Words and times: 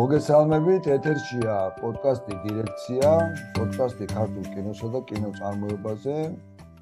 მოგესალმებით, 0.00 0.86
ეთერშია 0.96 1.54
პოდკასტი 1.76 2.36
დირექცია, 2.42 3.08
პოდკასტი 3.56 4.06
ქართულ 4.08 4.46
კინოსა 4.54 4.88
და 4.94 5.00
კინოწარმოებაზე, 5.10 6.14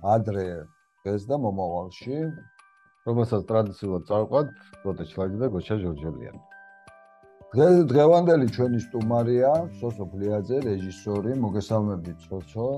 ადრე 0.07 0.45
დღეს 1.03 1.25
და 1.27 1.39
მომავალში, 1.43 2.19
რომელსაც 3.09 3.43
ტრადიციულად 3.49 4.05
წარყვად 4.11 4.53
გოთა 4.85 5.07
ჩლაგი 5.11 5.41
და 5.43 5.49
გოჩა 5.57 5.79
ჟორჟელიანი. 5.83 6.43
დღეს 7.57 7.77
დღევანდელი 7.91 8.47
ჩვენი 8.55 8.79
სტუმარია 8.87 9.53
სოსო 9.81 10.07
ფლიაძე, 10.15 10.63
რეჟისორი, 10.69 11.35
მოგესალმებით 11.43 12.19
სოსო. 12.29 12.69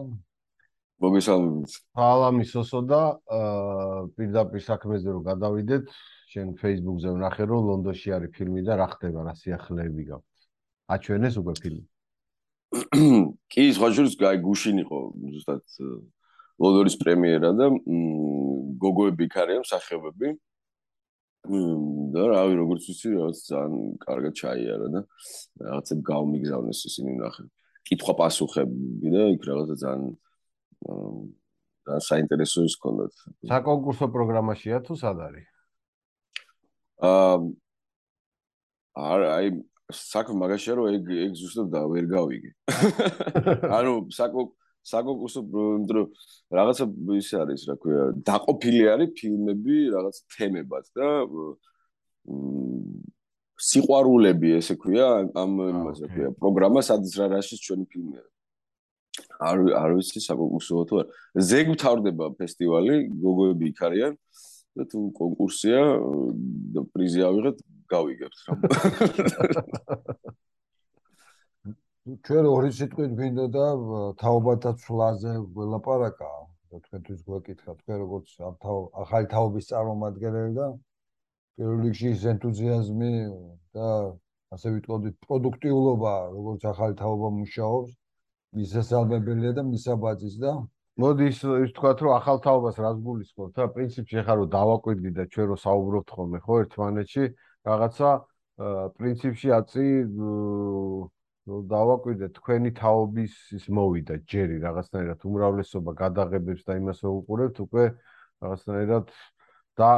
მოგესალმებით. 1.05 1.69
სალამი 1.93 2.45
სოსო 2.55 2.81
და 2.89 3.03
პირდაპირ 4.17 4.65
საქმეზე 4.71 5.09
რომ 5.13 5.23
გადავიდეთ, 5.29 5.85
შენ 6.33 6.57
Facebook-ზე 6.65 7.09
ვნახე 7.19 7.45
რომ 7.45 7.61
ლონდონში 7.69 8.09
არის 8.17 8.35
ფილმი 8.41 8.65
და 8.65 8.81
რა 8.81 8.89
ხდება 8.97 9.29
რა 9.29 9.37
სიახლეები 9.37 10.05
გაქვს. 10.09 10.30
აჩვენეს 10.95 11.39
უკვე 11.41 11.55
ფილმი. 11.63 11.85
კი, 13.51 13.65
სხვა 13.75 13.89
შორის 13.97 14.15
გაი 14.21 14.39
გუშინ 14.45 14.77
იყო 14.85 14.99
ზუსტად 15.35 15.63
ლონდონის 16.61 16.97
პრემიერა 17.01 17.51
და 17.59 17.67
გოგოები 18.85 19.27
ქარიან 19.35 19.67
სახეობები. 19.67 20.37
და 22.13 22.23
რავი 22.29 22.55
როგორც 22.61 22.85
ვიცი 22.85 23.09
რაღაც 23.17 23.39
ძალიან 23.49 23.75
კარგად 24.05 24.33
ჩაიარა 24.37 24.89
და 24.93 25.01
რაღაცებ 25.65 25.99
გავმიგზავნეს 26.05 26.81
ისინი 26.85 27.13
ნახე. 27.17 27.45
კითხვა 27.89 28.13
პასუხები 28.21 29.09
და 29.15 29.23
იქ 29.35 29.43
რაღაცა 29.49 29.77
ძალიან 29.81 30.13
ძალიან 30.85 32.03
საინტერესო 32.05 32.65
ის 32.69 32.77
ქონდათ. 32.77 33.15
საკონკურსო 33.49 34.07
პროგრამაშია 34.13 34.85
თუ 34.85 34.95
სად 35.01 35.19
არის? 35.27 35.49
აა 37.01 37.41
აი 39.01 39.47
საქმე 39.97 40.35
მაგაშია 40.43 40.75
რომ 40.79 40.87
ეგ 40.95 41.11
ეგ 41.27 41.33
ზუსტად 41.41 41.69
და 41.75 41.81
ვერ 41.91 42.07
გავიგე. 42.11 42.51
ანუ 43.79 43.93
საკო 44.15 44.47
საკონკურსო 44.91 45.41
იმიტომ 45.45 46.07
რაღაცა 46.57 46.85
ის 47.21 47.29
არის 47.37 47.63
რა 47.69 47.75
ქვია 47.83 48.05
დაყოფილი 48.31 48.81
არის 48.95 49.11
ფილმები 49.19 49.77
რაღაც 49.95 50.17
თემებად 50.37 50.85
და 50.97 51.09
სიყვარულები 53.61 54.55
ესე 54.57 54.77
ქვია 54.81 55.09
ამ 55.37 55.53
იმას 55.69 56.01
რა 56.05 56.09
ქვია 56.15 56.31
პროგრამა 56.41 56.81
სადაც 56.81 57.13
რა 57.21 57.27
რაშიც 57.37 57.61
ჩვენი 57.67 57.85
ფილმია. 57.93 58.25
არ 59.41 59.59
არ 59.77 59.91
ვიცი 59.97 60.21
საკონკურსო 60.25 60.85
თუ 60.89 60.95
არა. 61.01 61.09
ზეგ 61.51 61.67
მთავრდება 61.75 62.27
ფესტივალი, 62.41 62.97
გოგოები 63.21 63.65
იქ 63.73 63.81
არიან. 63.89 64.15
და 64.79 64.87
თუ 64.87 64.99
კონკურსია 65.19 65.81
და 66.75 66.81
პრიზი 66.95 67.21
ავიღეთ, 67.27 67.57
გავიგებთ 67.95 68.39
რა. 68.47 68.53
ჩვენ 72.27 72.47
ორი 72.51 72.71
სიტყვით 72.77 73.13
გვინდა 73.19 73.47
და 73.55 73.67
თაობათა 74.21 74.71
ცვლაზე 74.83 75.33
ველაპარაკა 75.57 76.31
და 76.71 76.79
თქვენთვის 76.87 77.21
გვეკითხა 77.27 77.73
თქვენ 77.81 77.99
როგორც 78.03 78.33
ამ 78.49 78.55
ახალი 79.05 79.27
თაობის 79.35 79.69
წარმომადგენელი 79.71 80.53
და 80.59 80.67
პირველ 81.61 81.79
რიგში 81.87 82.09
ეს 82.15 82.25
ენთუზიაზმი 82.33 83.13
და 83.77 83.89
ასე 84.57 84.73
ვიტყოდით 84.77 85.17
პროდუქტიულობა 85.27 86.15
როგორც 86.37 86.67
ახალი 86.73 86.95
თაობა 87.03 87.29
მუშაობს 87.37 87.93
მისასალმებელია 88.59 89.53
და 89.59 89.63
მისაბაძის 89.71 90.37
და 90.45 90.53
მოდი 91.01 91.29
ის 91.33 91.39
ის 91.67 91.71
თქვა 91.77 91.93
რომ 92.01 92.15
ახალთაობას 92.17 92.81
რას 92.85 92.99
გულისხმობთ? 93.05 93.55
ა 93.63 93.67
პრინციპში 93.77 94.17
ახლა 94.23 94.35
რომ 94.41 94.49
დავაკვირდი 94.57 95.11
და 95.19 95.25
ჩვენ 95.33 95.47
რო 95.51 95.57
საუბრობთ 95.67 96.09
ხოლმე 96.17 96.39
ხო 96.47 96.55
ერთმანეთში 96.65 97.25
რაღაცა 97.69 98.11
პრინციპში 98.97 99.53
აწი 99.57 99.87
დავაკვირდე 101.49 102.29
თქვენი 102.37 102.71
თაობის 102.79 103.35
ის 103.57 103.65
მოვიდა 103.73 104.17
ჯერი 104.31 104.61
რაღაცნაირად 104.65 105.25
უმრავლესობა 105.31 105.93
გადაღებებს 106.03 106.63
და 106.69 106.77
იმას 106.81 107.01
უყურებთ 107.11 107.61
უკვე 107.65 107.85
რაღაცნაირად 108.45 109.13
და 109.81 109.91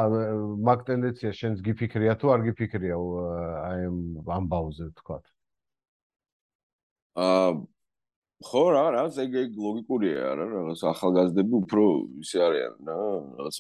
მაგ 0.69 0.87
ტენდენცია 0.89 1.33
შენს 1.41 1.63
გიფიქრია 1.67 2.15
თუ 2.23 2.33
არ 2.35 2.41
გიფიქრია 2.49 2.97
აი 3.67 3.87
ამ 3.91 3.99
ამბავზე 4.39 4.87
თქვა? 5.03 5.19
აა 7.23 7.51
ხო 8.43 8.63
რა 8.75 8.85
რა 8.95 9.03
ეგ 9.23 9.33
ეგ 9.43 9.51
ლოგიკურია 9.67 10.35
რა 10.39 10.47
რაღაც 10.53 10.81
ახალგაზრდები 10.93 11.55
უფრო 11.63 11.83
ისე 12.25 12.39
არიან 12.47 12.75
რა 12.91 12.97
რაღაც 13.39 13.57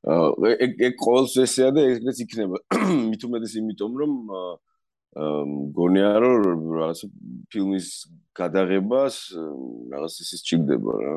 ეგ 0.00 0.80
ეგ 0.80 0.94
ყოველს 0.96 1.34
ესეა 1.44 1.70
და 1.76 1.84
ეგრეც 1.92 2.18
იქნება. 2.24 2.56
მით 3.10 3.22
უმეტეს 3.28 3.54
იმიტომ 3.60 3.92
რომ 4.00 4.12
მგონია 5.10 6.12
რომ 6.22 6.60
რაღაც 6.78 7.00
ფილმის 7.50 7.88
გადაღებას 8.40 9.16
რაღაც 9.92 10.14
ისიც 10.24 10.40
ჭირდება 10.48 10.92
რა. 11.04 11.14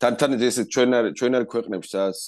თან 0.00 0.14
თან 0.18 0.30
ეს 0.40 0.58
ჩვენ 0.66 0.90
არ 0.98 1.04
ჩვენ 1.14 1.32
არ 1.38 1.44
ქვეყნებს 1.52 1.88
სადაც 1.94 2.18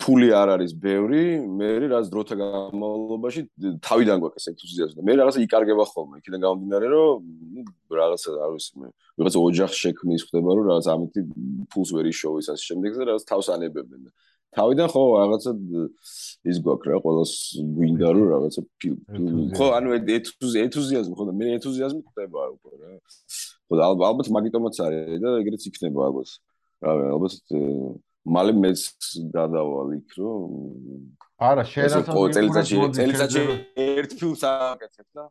ფული 0.00 0.28
არ 0.32 0.54
არის 0.56 0.72
ბევრი, 0.80 1.24
მე 1.44 1.68
რაც 1.92 2.08
დროთა 2.12 2.34
განმავლობაში 2.40 3.42
თავიდან 3.84 4.22
გვაქვს 4.22 4.48
ენთუზიაზმი. 4.50 5.00
მე 5.04 5.12
რაღაცა 5.20 5.44
იკარგება 5.44 5.84
ხოლმე, 5.92 6.20
იქიდან 6.20 6.40
გამომდინარე, 6.46 6.86
რომ 6.88 7.20
რაღაცა 8.00 8.28
არ 8.40 8.50
ვიცი 8.56 8.74
მე, 8.80 8.88
რაღაცა 9.20 9.38
ოჯახ 9.44 9.70
შექმნის 9.76 10.22
ხდება, 10.28 10.50
რომ 10.56 10.64
რაღაც 10.70 10.86
ამითი 10.94 11.20
ფულს 11.68 11.90
ვერ 11.92 12.06
იშოვის 12.10 12.46
ასე 12.48 12.64
შემდეგ 12.70 12.90
და 12.96 13.04
რაღაც 13.12 13.24
თავს 13.28 13.46
ანებებენ. 13.54 14.02
თავიდან 14.50 14.88
ხო 14.90 15.02
რაღაცა 15.20 15.50
ის 16.50 16.56
გვაქვს 16.64 16.86
რა, 16.90 16.96
ყოველს 17.06 17.32
გვინდა 17.76 18.08
რომ 18.10 18.24
რაღაცა 18.34 18.60
ხო, 19.54 19.66
ანუ 19.78 19.88
ენთუზიაზმი 20.66 21.14
ხო 21.14 21.24
და 21.28 21.32
მე 21.38 21.46
ენთუზიაზმი 21.60 22.02
ხდება 22.08 22.40
უკვე 22.56 22.72
რა. 22.80 22.90
ხო 23.70 23.74
ალბათ 24.10 24.26
მაგიტომაც 24.34 24.74
არის 24.80 25.20
და 25.22 25.28
ეგრეც 25.44 25.62
იქნება 25.70 26.00
ალბათ. 26.08 26.30
რა 26.82 26.92
ვიცი, 26.98 27.06
ალბათ 27.14 27.34
მალე 28.28 28.52
მეც 28.60 28.80
გადავალ 29.34 29.96
იქ 29.96 30.16
რომ 30.20 30.50
არა 31.40 31.64
შენ 31.72 31.84
რასაც 31.88 32.08
წელიწადში 32.96 33.44
ერთ 33.84 34.16
ფილმს 34.20 34.42
აკეთებ 34.50 35.06
და 35.16 35.24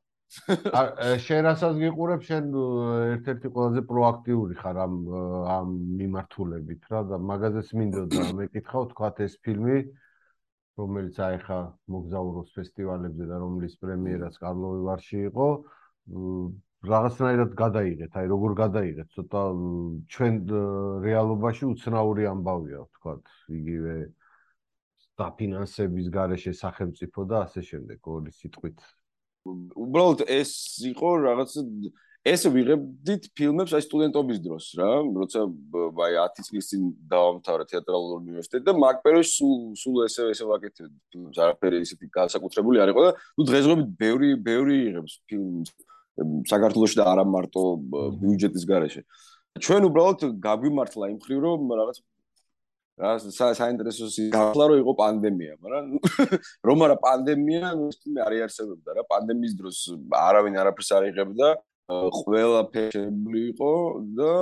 შენ 1.25 1.41
რასაც 1.49 1.77
გიყურებ 1.81 2.25
შენ 2.25 2.49
ერთ-ერთი 3.13 3.49
ყველაზე 3.53 3.81
პროაქტიული 3.91 4.57
ხარ 4.61 4.81
ამ 4.85 4.95
ამ 5.57 5.71
მიმართულებით 6.01 6.89
რა 6.93 7.01
და 7.13 7.17
მაგაზეც 7.29 7.69
მინდოდა 7.81 8.25
მეკითხავ 8.41 8.89
თქვათ 8.93 9.21
ეს 9.25 9.37
ფილმი 9.45 9.77
რომელიც 10.81 11.17
აიხა 11.29 11.59
მოგზაურობს 11.93 12.53
ფესტივალებზე 12.57 13.25
და 13.29 13.37
რომლის 13.43 13.73
პრემიერაც 13.83 14.37
კარლოვი 14.41 14.81
ვარში 14.89 15.19
იყო 15.29 15.47
რაღაცნაირად 16.79 17.55
გადაიღეთ, 17.59 18.13
აი 18.15 18.27
როგორ 18.31 18.53
გადაიღეთ, 18.55 19.07
ცოტა 19.11 19.41
ჩვენ 20.15 20.35
რეალობაში 21.03 21.65
უცნაური 21.67 22.23
ამბავია, 22.31 22.79
ვთქვათ, 22.87 23.23
იგივე 23.51 23.95
დაფინანსების 25.19 26.07
გარეშე 26.07 26.53
სახელმწიფო 26.55 27.25
და 27.27 27.43
ასე 27.43 27.61
შემდეგ, 27.67 27.99
ორი 27.99 28.31
სიტყვით. 28.31 28.79
უბრალოდ 29.75 30.23
ეს 30.31 30.51
იყო 30.87 31.09
რაღაც 31.27 31.51
ეს 32.27 32.41
ვიღებდით 32.51 33.27
ფილმებს 33.35 33.75
აი 33.75 33.83
სტუდენტობის 33.83 34.39
დროს 34.43 34.65
რა, 34.79 34.89
როცა 35.19 35.43
აი 36.03 36.15
10 36.19 36.47
წლის 36.47 36.65
წინ 36.71 36.81
დავამთავრე 37.11 37.63
თეატრალურ 37.71 38.19
უნივერსიტეტს 38.19 38.67
და 38.67 38.73
მაგ 38.75 38.99
პერიოდში 39.03 39.31
სულ 39.39 39.59
სულ 39.79 40.01
ესე 40.07 40.27
ესე 40.31 40.47
ვაკეთებდი 40.51 40.99
ფილმს, 41.11 41.39
არაფერი 41.39 41.79
ისეთი 41.79 42.11
განსაკუთრებული 42.19 42.83
არ 42.83 42.91
იყო 42.91 43.01
და 43.07 43.11
ნუ 43.39 43.47
დღესდღეობით 43.47 43.89
ბევრი 44.03 44.29
ბევრი 44.35 44.75
იღებს 44.91 45.15
ფილმს 45.31 45.71
საქართველოსში 46.51 46.99
და 46.99 47.05
არა 47.13 47.25
მარტო 47.27 47.63
ბიუჯეტის 48.21 48.63
გარეშე. 48.69 49.01
ჩვენ 49.59 49.87
უბრალოდ 49.89 50.19
გაგვიმართლა 50.43 51.05
იმ 51.13 51.19
ხრივ 51.25 51.39
რომ 51.45 51.61
რაღაც 51.79 51.97
რა 52.99 53.11
საინტერესო 53.55 54.07
გახლა 54.35 54.65
რომ 54.69 54.81
იყო 54.83 54.93
პანდემია, 54.99 55.53
მაგრამ 55.63 55.85
რომ 56.67 56.79
არა 56.85 56.97
პანდემია, 56.99 57.71
ნუ 57.79 57.87
არ 58.27 58.33
იარსებობდა 58.39 58.89
რა, 58.99 59.03
პანდემიის 59.07 59.53
დროს 59.55 59.77
არავინ 60.19 60.59
არაფერს 60.59 60.91
არ 60.99 61.07
იღებდა, 61.13 61.49
ყველა 61.89 62.61
ფეშებული 62.73 63.41
იყო 63.55 63.71
და 64.19 64.33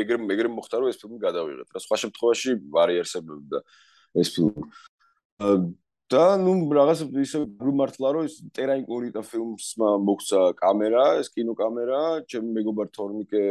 ეგრე 0.00 0.16
ეგრე 0.34 0.48
მოხდა 0.56 0.80
რომ 0.80 0.88
ეს 0.90 0.98
ფილმი 0.98 1.18
გადავიღეთ. 1.22 1.68
რა 1.76 1.80
სხვა 1.84 1.96
შემთხვევაში 2.02 2.50
არ 2.82 2.90
იარსებობდა 2.96 3.58
ეს 4.16 4.28
ფილმი. 4.34 4.64
და 6.12 6.22
ნუ 6.36 6.52
რაღაც 6.76 7.02
ისე 7.22 7.40
გმართლა 7.56 8.08
რომ 8.14 8.28
ის 8.28 8.34
ტერაინკურიტა 8.52 9.22
ფილმსმა 9.24 9.90
მოგცა 10.04 10.40
კამერა, 10.60 11.04
ეს 11.22 11.32
კინოკამერა, 11.32 12.00
ჩემ 12.28 12.52
მეგობარ 12.56 12.88
თორნიკე 12.92 13.44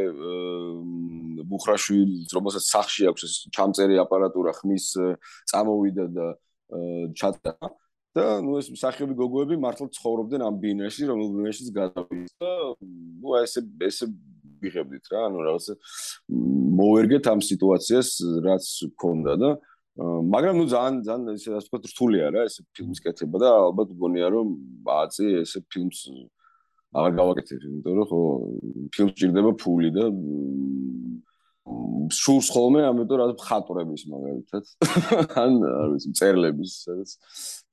ბუხრაშვილს, 1.50 2.30
რომელსაც 2.36 2.64
სახში 2.70 3.10
აქვს 3.10 3.26
ეს 3.26 3.34
ჩამწერი 3.56 3.98
აპარატურა, 4.04 4.54
ხმის 4.62 4.86
წამოვიდა 5.50 6.06
და 6.14 6.26
ჩატა 7.18 7.56
და 8.12 8.26
ნუ 8.44 8.58
ეს 8.60 8.68
სახიობი 8.76 9.14
გოგოები 9.16 9.56
მართლა 9.56 9.88
ცხოვრობდნენ 9.96 10.42
ამ 10.44 10.56
ბინაში, 10.60 11.08
რომელ 11.08 11.28
ბინაშიც 11.32 11.68
გადავიდეს 11.72 12.34
და 12.38 12.50
ნუ 12.78 13.36
ესე 13.40 13.60
ესე 13.88 14.08
ვიღებდით 14.62 15.08
რა, 15.10 15.20
ანუ 15.26 15.38
რაღაც 15.48 15.66
მოვერგეთ 16.78 17.24
ამ 17.32 17.40
სიტუაციას, 17.42 18.10
რაც 18.46 18.64
გქონდა 18.94 19.34
და 19.40 19.50
მაგრამ 20.00 20.56
ნუ 20.56 20.64
ძალიან 20.72 21.00
ძალიან 21.04 21.36
ესე 21.36 21.50
ასე 21.52 21.68
ვთქვათ 21.68 21.84
რთულია 21.92 22.28
რა 22.32 22.42
ეს 22.48 22.54
ფილმის 22.72 23.00
კეთება 23.04 23.36
და 23.42 23.48
ალბათ 23.60 23.90
გონია 24.00 24.28
რომ 24.32 24.46
ბაცი 24.86 25.26
ესე 25.44 25.60
ფილმს 25.68 25.98
აღარ 26.96 27.12
გავაკეთებ 27.20 27.60
იმიტომ 27.68 27.94
რომ 28.00 28.06
ხო 28.08 28.20
ფილმს 28.96 29.12
ჭირდება 29.20 29.52
ფული 29.60 29.90
და 29.92 30.04
სულს 31.62 32.48
ხოლმე 32.50 32.82
ამიტომ 32.90 33.18
რა 33.22 33.26
ხატრების 33.38 34.02
მაგალითად. 34.10 34.64
ან 35.42 35.52
არ 35.62 35.88
ვიცი 35.94 36.10
წერლების 36.18 36.72
სადაც 36.82 37.10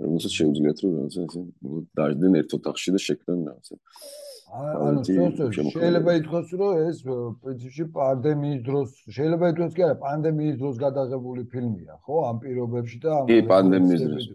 რომელსაც 0.05 0.31
შეუძლიათ 0.39 0.77
რომ 0.83 0.91
რაღაცა 0.99 1.21
ესე 1.25 1.41
დაждენ 1.97 2.37
ერთ 2.41 2.49
ოთახში 2.59 2.89
და 2.95 2.99
შექმნან 3.07 3.39
რაღაცა 3.49 3.75
ანუ 4.49 5.01
შეიძლება 5.73 6.11
ითქვას 6.19 6.53
რომ 6.61 6.77
ეს 6.89 7.01
პრინციპში 7.41 7.85
პანდემიის 7.97 8.61
დროს 8.69 8.89
შეიძლება 9.17 9.51
ითქვას 9.53 9.73
კი 9.77 9.85
არა 9.89 9.97
პანდემიის 10.05 10.55
დროს 10.61 10.75
გადაღებული 10.85 11.43
ფილმია 11.53 11.93
ხო 12.05 12.15
ამ 12.29 12.37
პირობებში 12.45 12.97
და 13.03 13.09
ამ 13.19 13.25
კი 13.29 13.39
პანდემიის 13.53 14.01
დროს. 14.05 14.25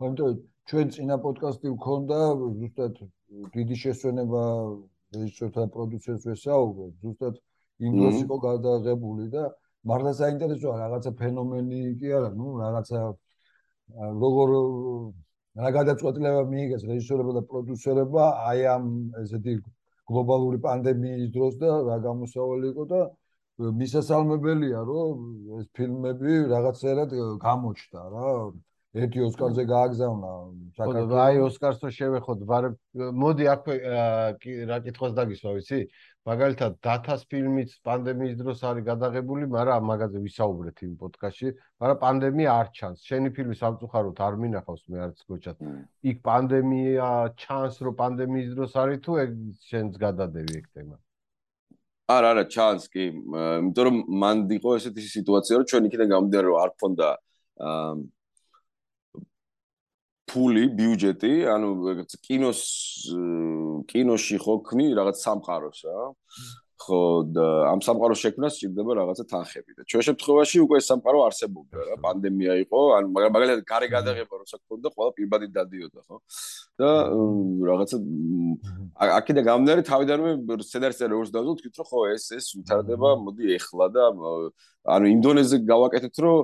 ხო 0.00 0.30
ჩვენ 0.70 0.86
წინა 0.94 1.16
პოდკასტი 1.24 1.68
ვქონდა 1.76 2.18
ზუსტად 2.60 2.94
დიდი 3.56 3.76
შესვენება 3.84 4.42
რეჟისორთან 5.16 5.66
პროდიუსერს 5.74 6.24
ვესაუბრეთ 6.30 6.92
ზუსტად 7.04 7.34
დროს 7.80 8.16
იყო 8.24 8.36
გადაღებული 8.44 9.26
და 9.34 9.44
მართლა 9.88 10.12
საინტერესოა 10.20 10.76
რაღაცა 10.84 11.10
ფენომენი 11.20 11.80
კი 12.00 12.08
არა 12.18 12.30
ნუ 12.36 12.48
რაღაცა 12.60 13.00
როგორ 14.24 14.48
რა 15.60 15.70
გადაწყვეტილება 15.76 16.42
მიიღეს 16.52 16.82
რეჟისორებმა 16.90 17.32
და 17.38 17.42
პროდიუსერებმა 17.50 18.26
აი 18.50 18.60
ამ 18.74 18.84
ესეთი 19.22 19.54
გლობალური 20.10 20.58
პანდემიის 20.66 21.32
დროს 21.36 21.56
და 21.62 21.70
რა 21.88 21.96
გამოსავალი 22.06 22.66
იყო 22.72 22.84
და 22.92 23.00
მისასალმებელია 23.80 24.80
რომ 24.88 25.16
ეს 25.60 25.66
ფილმები 25.76 26.32
რაღაცერად 26.54 27.10
გამოჩნდა 27.44 28.02
რა. 28.14 28.28
ერთი 28.90 29.20
ოსკარზე 29.22 29.64
გააგზავნა 29.70 30.30
საქართველოს 30.74 31.20
აი 31.24 31.36
ოსკარსო 31.46 31.90
შევეხოთ 31.94 32.40
ვარ 32.50 32.64
მოდი 33.22 33.44
აქვე 33.52 33.74
რა 34.70 34.78
კითხოს 34.86 35.12
დაგისვა 35.14 35.50
ვიცი 35.58 35.78
მაგალითად 36.28 36.74
დათას 36.84 37.22
ფილმიც 37.32 37.70
პანდემიის 37.80 38.34
დროს 38.36 38.60
არის 38.68 38.84
გადაღებული, 38.84 39.46
მაგრამ 39.48 39.86
მაგაზე 39.90 40.20
ვისაუბრეთ 40.20 40.82
იმ 40.84 40.92
პოდკასტში, 41.00 41.52
მაგრამ 41.80 41.98
პანდემია 42.04 42.50
არ 42.60 42.68
ჩანს. 42.76 42.98
შენი 43.08 43.28
ფილმი 43.36 43.56
სამწუხაროდ 43.56 44.20
არ 44.20 44.34
მინახავს 44.44 44.82
მე 44.92 44.98
არც 45.06 45.18
გოჩად. 45.24 45.56
იქ 46.12 46.16
პანდემია 46.20 47.08
ჩანს, 47.40 47.80
რომ 47.80 47.94
პანდემიის 48.02 48.50
დროს 48.52 48.72
არის 48.76 49.00
თუ 49.00 49.12
ეგ 49.24 49.30
შენს 49.64 49.96
გადადევი 49.96 50.52
ეგ 50.60 50.66
თემა? 50.76 50.96
არა, 52.10 52.28
არა, 52.36 52.44
ჩანს 52.52 52.84
კი. 52.92 53.04
იმიტომ 53.64 53.84
რომ 53.88 53.96
მან 54.20 54.36
იყო 54.60 54.70
ესეთი 54.76 55.08
სიტუაცია, 55.16 55.54
რომ 55.56 55.68
ჩვენ 55.72 55.82
იქიდან 55.88 56.08
გამომდინარე 56.14 56.46
რომ 56.52 56.58
არ 56.60 56.70
ქონდა 56.76 57.08
აა 57.64 57.92
ფული, 60.30 60.64
ბიუჯეტი, 60.78 61.32
ანუ 61.50 61.68
კინოს 62.22 62.60
კინოში 63.88 64.36
ხო 64.42 64.54
ქნი 64.66 64.86
რაღაც 64.98 65.16
სამყაროს 65.24 65.80
რა. 65.86 66.10
ხო 66.80 66.98
და 67.36 67.46
ამ 67.70 67.80
სამყაროს 67.84 68.20
შექმნას 68.24 68.56
სჭირდება 68.56 68.92
რაღაცა 68.96 69.24
თანხები 69.28 69.72
და 69.76 69.82
ჩვენ 69.84 70.02
შემთხვევაში 70.08 70.58
უკვე 70.64 70.78
სამყარო 70.80 71.18
არსებობდა 71.28 71.76
რა, 71.88 71.96
პანდემია 72.04 72.54
იყო, 72.64 72.80
ანუ 72.96 73.08
მაგრამ 73.14 73.32
მაგალითად 73.36 73.64
გარე 73.68 73.88
გადაღება 73.94 74.34
როცა 74.40 74.56
ქონდა, 74.64 74.88
ყველა 74.96 75.10
პირბადი 75.16 75.46
დადიოდა, 75.56 76.00
ხო? 76.08 76.16
და 76.80 76.88
რაღაცა 77.68 77.96
აქედან 79.20 79.44
გამომდინარე 79.50 79.82
თავიდანვე 79.90 80.30
სცენარისტი 80.64 81.10
როგორც 81.12 81.30
დავზო 81.36 81.52
თქვით 81.60 81.74
რომ 81.80 81.86
ხო 81.92 82.00
ეს 82.16 82.24
ეს 82.38 82.46
ვითარდება, 82.56 83.08
მოდი 83.28 83.44
ეხლა 83.60 83.86
და 83.92 84.04
ანუ 84.96 85.06
ინდონეზიაზე 85.20 85.58
გავაკეთეთ 85.68 86.16
რომ 86.24 86.38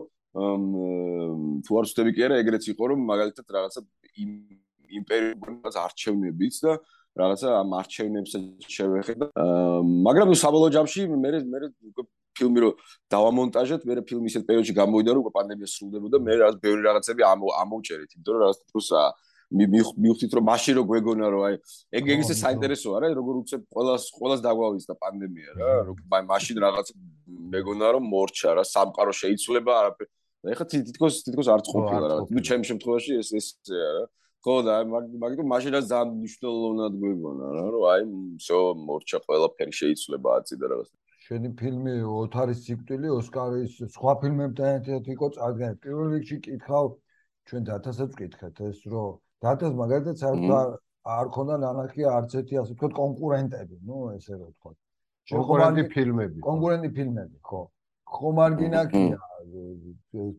თუ 1.65 1.73
არ 1.81 1.85
ვწდები 1.89 2.11
კი 2.13 2.21
არა 2.29 2.37
ეგრეც 2.45 2.65
იყო 2.77 2.85
რომ 2.93 2.99
მაგალითად 3.09 3.47
რაღაცა 3.57 3.81
იმპერიუმის 5.01 5.77
არჩევნებიც 5.81 6.55
და 6.61 6.73
რაღაცა 7.21 7.49
ამ 7.61 7.71
არჩევნებსაც 7.81 8.67
შევეხედა 8.77 9.27
მაგრამ 10.07 10.35
საბოლოო 10.43 10.73
ჯამში 10.77 11.07
მე 11.13 11.31
მე 11.53 11.61
ფილმი 12.37 12.61
რო 12.65 12.71
დავამონტაჟეთ 13.13 13.87
მე 13.89 14.03
ფილმი 14.09 14.29
ისეთ 14.33 14.45
პერიოდში 14.49 14.75
გამოვიდა 14.77 15.15
რომ 15.17 15.23
უკვე 15.25 15.33
პანდემია 15.39 15.69
სრულდებოდა 15.73 16.21
მე 16.27 16.35
რაღაც 16.43 16.57
ბევრი 16.65 16.83
რაღაცები 16.89 17.23
ამოვჭერეთ 17.63 18.11
იმიტომ 18.17 18.33
რომ 18.37 18.43
რაღაც 18.45 18.59
თქოს 18.69 18.91
მივხვდით 19.57 20.33
რომ 20.37 20.45
მაშინ 20.51 20.75
რო 20.77 20.83
გვეგონა 20.91 21.27
რომ 21.33 21.43
აი 21.47 21.55
ეგ 21.97 22.05
ეგ 22.13 22.19
ისე 22.27 22.35
საინტერესოა 22.43 22.97
რა 23.03 23.09
როგორ 23.15 23.35
უცებ 23.47 23.63
ყოველას 23.73 24.05
ყოველას 24.19 24.41
დაგვავის 24.43 24.85
და 24.91 24.95
პანდემია 25.01 25.51
რა 25.57 25.71
აი 26.19 26.23
მაშინ 26.33 26.57
რაღაც 26.67 26.87
მეგონა 27.55 27.87
რომ 27.97 28.05
მორჩა 28.11 28.51
რა 28.59 28.65
სამყარო 28.75 29.13
შეიცვლება 29.23 29.73
არაფერი 29.81 30.11
და 30.47 30.55
ეხლა 30.55 30.67
თითქოს 30.71 31.15
თითქოს 31.27 31.49
არ 31.51 31.61
წყოფილა 31.67 32.07
რა. 32.07 32.17
ნუ 32.31 32.41
ჩემ 32.47 32.63
შემთხვევაში 32.63 33.13
ეს 33.19 33.29
ესეა 33.35 33.89
რა. 33.97 34.05
ხო 34.46 34.56
და 34.66 34.76
მაგიტომ 34.90 35.48
მაშინაც 35.54 35.86
ძალიან 35.92 36.14
მნიშვნელოვნად 36.18 36.94
გვეგონა 37.02 37.48
რა, 37.56 37.66
რომ 37.74 37.84
აი 37.94 38.02
всё 38.42 38.58
მორჩა 38.90 39.18
ყველაფერი 39.26 39.74
შეიცვლება 39.82 40.30
აწი 40.38 40.56
და 40.62 40.66
რაღაც. 40.72 40.90
შენი 41.26 41.50
ფილმი 41.60 41.94
ოთარის 42.22 42.60
ციკლი 42.66 43.10
ოსკარის 43.18 43.74
სხვა 43.96 44.14
ფილმებთან 44.22 44.70
ერთად 44.78 45.04
იყო 45.16 45.28
წარდგენ. 45.36 45.74
პირველ 45.84 46.08
რიგში 46.16 46.38
კითხავ 46.48 46.86
ჩვენ 47.48 47.62
დათასაც 47.70 48.10
ვკითხეთ 48.16 48.56
ეს 48.70 48.80
რომ 48.94 49.12
დათას 49.46 49.74
მაგალითად 49.82 50.16
საერთოდ 50.24 50.74
არ 51.18 51.28
ქონდა 51.36 51.56
ნანახი 51.66 52.02
არც 52.18 52.32
ერთი 52.42 52.56
ასე 52.62 52.74
ვთქვათ 52.74 52.94
კონკურენტები, 53.02 53.76
ნუ 53.90 53.98
ესე 54.18 54.34
რომ 54.38 54.50
ვთქვათ. 54.54 54.78
კონკურენტი 55.38 55.84
ფილმები. 55.94 56.38
კონკურენტი 56.50 56.90
ფილმები, 56.98 57.38
ხო. 57.50 57.62
ხომ 58.12 58.38
არ 58.46 58.54
გინახია 58.60 59.20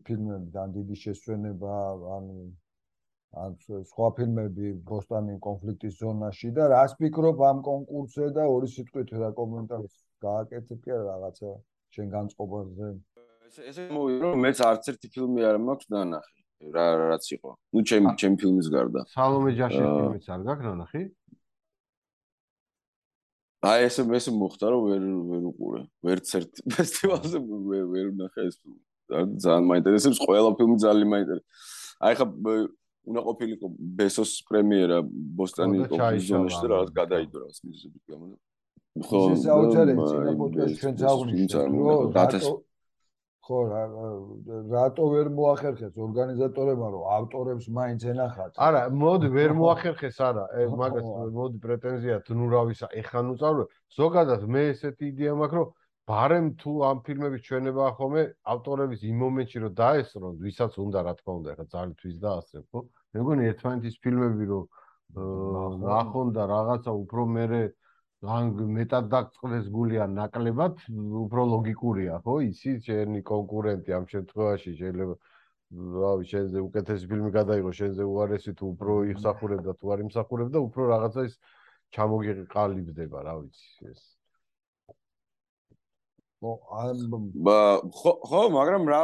ფილმები 0.07 0.47
ძალიან 0.55 0.71
დიდი 0.77 0.95
შესვენება 1.03 1.73
ანუ 2.15 2.35
ან 3.36 3.56
სხვა 3.60 4.08
ფილმები 4.16 4.72
ბოსტანი 4.88 5.36
კონფლიქტის 5.44 5.98
ზონაში 6.00 6.52
და 6.56 6.68
რას 6.72 6.94
ფიქრობ 7.00 7.42
ამ 7.50 7.60
კონკურსზე 7.66 8.30
და 8.36 8.46
ორი 8.48 8.68
სიტყვით 8.72 9.12
რა 9.20 9.30
კომენტარს 9.36 9.94
გააკეთებ 10.24 10.78
კი 10.84 10.96
რაღაცა 11.08 11.50
შენ 11.92 12.06
განწყობაზე? 12.16 12.88
ესე 13.48 13.62
ესე 13.68 13.84
მოვიდა 13.92 14.24
რომ 14.24 14.42
მეც 14.44 14.58
არც 14.70 14.90
ერთი 14.92 15.08
ფილმი 15.14 15.44
არ 15.50 15.60
მაქვს 15.66 15.86
ნანახი 15.92 16.40
რა 16.74 16.86
რაც 17.04 17.24
იყო. 17.36 17.50
ნუ 17.76 17.80
ჩემი 17.90 18.08
ჩემი 18.20 18.36
ფილმის 18.40 18.68
გარდა. 18.72 19.00
სალომე 19.12 19.52
ჯაში 19.60 19.82
ფილმიც 19.84 20.26
არ 20.34 20.40
გაქვს 20.48 20.68
ნანახი 20.72 21.02
აი 23.68 23.80
ეს 23.90 23.96
ეს 23.98 24.26
მოხდა 24.40 24.66
რომ 24.72 24.82
ვერ 24.88 25.02
ვერ 25.28 25.42
უყურე. 25.52 25.80
ვერც 26.06 26.28
ერთ 26.38 26.52
ფესტივალზე 26.72 27.38
ვერ 27.44 27.84
ვერ 27.92 28.08
ნახე 28.18 28.42
ეს 28.48 28.56
ძალიან 29.12 29.64
მაინტერესებს 29.68 30.18
ყველა 30.24 30.50
ფილმი 30.58 30.76
ძალიან 30.84 31.08
მაინტერესებს. 31.12 31.48
აი 31.98 32.14
ხა 32.18 32.26
უნდა 33.08 33.20
ყოფილიყო 33.28 33.66
ბესოს 33.98 34.32
პრემიერა 34.48 34.98
ბოსტანი 35.38 35.86
კონფუზიონში 35.92 36.58
და 36.62 36.68
რაღაც 36.74 36.90
გადაიდო 37.00 37.36
რაღაც 37.42 37.58
მიზეზებით 37.64 38.02
გამო 38.12 38.26
ხო 39.08 39.18
ეს 39.32 39.42
აუცილებელი 39.54 39.94
ჩვენ 41.52 41.68
რომ 41.78 42.64
ხო 43.48 43.60
რა 43.64 43.82
რატო 44.68 45.04
ვერ 45.08 45.28
მოახერხეს? 45.32 45.94
ორგანიზატორებმა 45.96 46.88
რომ 46.94 47.04
ავტორებს 47.16 47.66
მაინც 47.72 48.02
ენახათ. 48.12 48.52
არა 48.60 48.82
მოდი 48.92 49.28
ვერ 49.32 49.50
მოახერხეს 49.60 50.18
არა. 50.20 50.44
მაგას 50.80 51.08
მოდი 51.38 51.56
პრეტენზია 51.64 52.16
დნურავისა 52.28 52.86
ეხა 53.00 53.20
ნუ 53.24 53.34
წავრო 53.40 53.64
ზოგადად 53.96 54.44
მე 54.52 54.62
ესეთი 54.72 55.04
იდეა 55.12 55.32
მაქვს 55.40 55.56
რომ 55.58 55.68
ბარემ 56.08 56.46
თუ 56.60 56.72
ამ 56.88 57.00
ფილმების 57.06 57.42
ჩვენება 57.46 57.86
ხომე 57.96 58.22
ავტორების 58.52 59.02
იმ 59.08 59.18
მომენტში 59.22 59.60
რომ 59.64 59.72
დაესწრონ 59.80 60.38
ვისაც 60.44 60.78
უნდა 60.84 61.02
რა 61.08 61.12
თქმა 61.18 61.34
უნდა 61.40 61.50
ეხა 61.54 61.66
ძალიან 61.74 61.92
თვის 62.00 62.16
დაასწრებ 62.22 62.64
ხო? 62.72 62.80
მე 63.12 63.24
მგონი 63.24 63.48
ერთმანეთის 63.52 63.98
ფილმები 64.06 64.48
რომ 64.52 64.64
ნახონ 65.84 66.32
და 66.38 66.46
რაღაცა 66.54 66.94
უფრო 67.02 67.26
მეરે 67.36 67.62
ან 68.36 68.52
მეტად 68.78 69.10
დაგწყდეს 69.14 69.68
გული 69.76 70.00
ან 70.04 70.16
ნაკლებად 70.20 70.80
უფრო 71.24 71.44
ლოგიკურია 71.54 72.20
ხო? 72.24 72.40
ისი 72.50 72.78
შენი 72.88 73.20
კონკურენტი 73.32 73.96
ამ 74.00 74.08
შემთხვევაში 74.12 74.76
შეიძლება 74.80 75.16
რავი 76.02 76.24
შენზე 76.32 76.58
უკეთესი 76.68 77.08
ფილმი 77.12 77.30
გადაიღო 77.36 77.72
შენზე 77.80 78.04
უარესი 78.12 78.52
თუ 78.58 78.64
უფრო 78.72 78.92
იხსახურებდა 79.12 79.76
თუ 79.80 79.92
არ 79.96 80.04
იმსახურებდა 80.08 80.58
უფრო 80.68 80.88
რაღაცა 80.92 81.24
ის 81.28 81.34
ჩამოგიყალიბდება 81.96 83.26
რა 83.28 83.34
ვიცი 83.42 83.92
ეს 83.92 84.17
ხო 86.38 86.52
ამ 86.70 87.90
ხო 87.90 88.42
მაგრამ 88.54 88.86
რა 88.86 89.00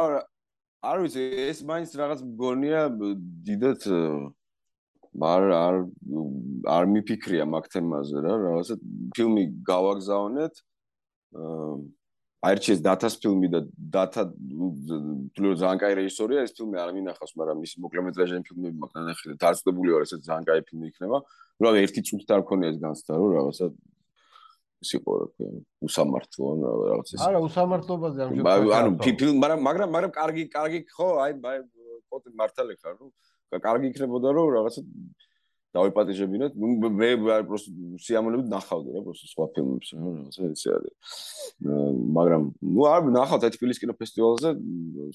არ 0.87 0.97
ვიცი 1.03 1.23
ეს 1.51 1.59
მაინც 1.67 1.95
რაღაც 1.99 2.19
მგონია 2.23 2.81
დიდად 3.47 3.81
არ 5.31 5.43
არ 5.55 5.75
არ 6.75 6.85
მიფიქრია 6.93 7.45
მაგ 7.51 7.67
თემაზე 7.73 8.23
რა 8.23 8.33
რაღაცა 8.45 8.75
ფილმი 9.15 9.43
გავაგზავნეთ 9.67 10.53
აერჩეს 12.45 12.79
დათას 12.85 13.15
ფილმი 13.23 13.47
და 13.51 13.59
დათა 13.95 14.23
თლო 15.35 15.49
ძალიან 15.59 15.79
კაი 15.81 15.93
რეჟისორია 15.99 16.45
ეს 16.45 16.55
ფილმი 16.55 16.77
არ 16.83 16.91
მინახავს 16.97 17.33
მაგრამ 17.41 17.63
ის 17.67 17.73
მოკლემეტრაჟიანი 17.83 18.47
ფილმები 18.47 18.77
მაგ 18.83 18.91
ნახე 19.09 19.25
და 19.33 19.35
დაწდებული 19.43 19.95
ვარ 19.95 20.07
ესე 20.07 20.21
ძალიან 20.23 20.45
კაი 20.47 20.65
ფილმი 20.69 20.85
იქნება 20.91 21.17
რა 21.63 21.69
ერთი 21.83 22.01
წუთი 22.07 22.31
არ 22.37 22.43
ქონია 22.47 22.69
ეს 22.75 22.79
განცდა 22.85 23.11
რომ 23.19 23.31
რაღაცა 23.39 23.65
იყო 24.97 25.13
უსამართლო 25.87 26.49
რაღაც 26.89 27.13
ეს 27.15 27.25
არა 27.27 27.39
უსამართლობაზე 27.47 28.19
ამ 28.25 28.33
შემთხვევაში 28.35 28.75
ანუ 28.79 28.91
ფილმ 29.05 29.35
მაგრამ 29.43 29.59
მაგრამ 29.67 29.89
მაგრამ 29.95 30.11
კარგი 30.19 30.43
კარგი 30.57 30.79
ხო 30.95 31.07
აი 31.25 31.31
აი 31.51 31.59
პოტი 32.09 32.29
მართალი 32.41 32.73
ხარ 32.81 32.95
ნუ 32.99 33.07
კარგი 33.67 33.85
იქნებოდა 33.91 34.27
რომ 34.37 34.47
რაღაცა 34.57 34.81
დავიპატიჟებინოთ 35.75 36.53
ნუ 36.55 36.67
მე 36.99 37.09
პროსტ 37.49 37.67
სიამოვნებით 38.05 38.47
ნახავდი 38.53 38.95
რა 38.95 39.01
პროსტ 39.05 39.31
სხვა 39.33 39.45
ფილმებს 39.55 39.89
რაღაცა 39.99 40.49
ესე 40.55 40.69
არის. 40.75 40.95
მაგრამ 42.17 42.43
ნუ 42.75 42.81
არ 42.91 43.09
ნახავთ 43.17 43.47
თბილისის 43.55 43.81
კინოფესტივალზე 43.83 44.49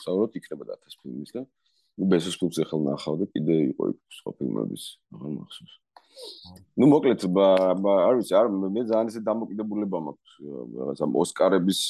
საუბრობთ 0.05 0.35
იქნება 0.41 0.65
1000 0.73 1.01
ფილმის 1.01 1.31
და 1.37 1.43
ნუ 1.97 2.05
ბესოს 2.13 2.37
ფილმს 2.41 2.61
ახლა 2.65 2.81
ნახავდი 2.91 3.25
კიდე 3.33 3.55
იყო 3.73 3.83
იქ 3.93 3.99
სხვა 4.21 4.31
ფილმების 4.41 4.85
აღარ 5.17 5.31
მახსოვს 5.39 5.75
ну 6.77 6.89
მოკლედ 6.93 7.25
არ 7.31 8.15
ვიცი 8.19 8.35
არ 8.41 8.53
მე 8.55 8.83
ძალიან 8.91 9.11
ისე 9.13 9.21
დამოკიდებულება 9.31 9.99
მაქვს 10.07 10.33
რაღაცა 10.81 11.11
ოსკარების 11.23 11.81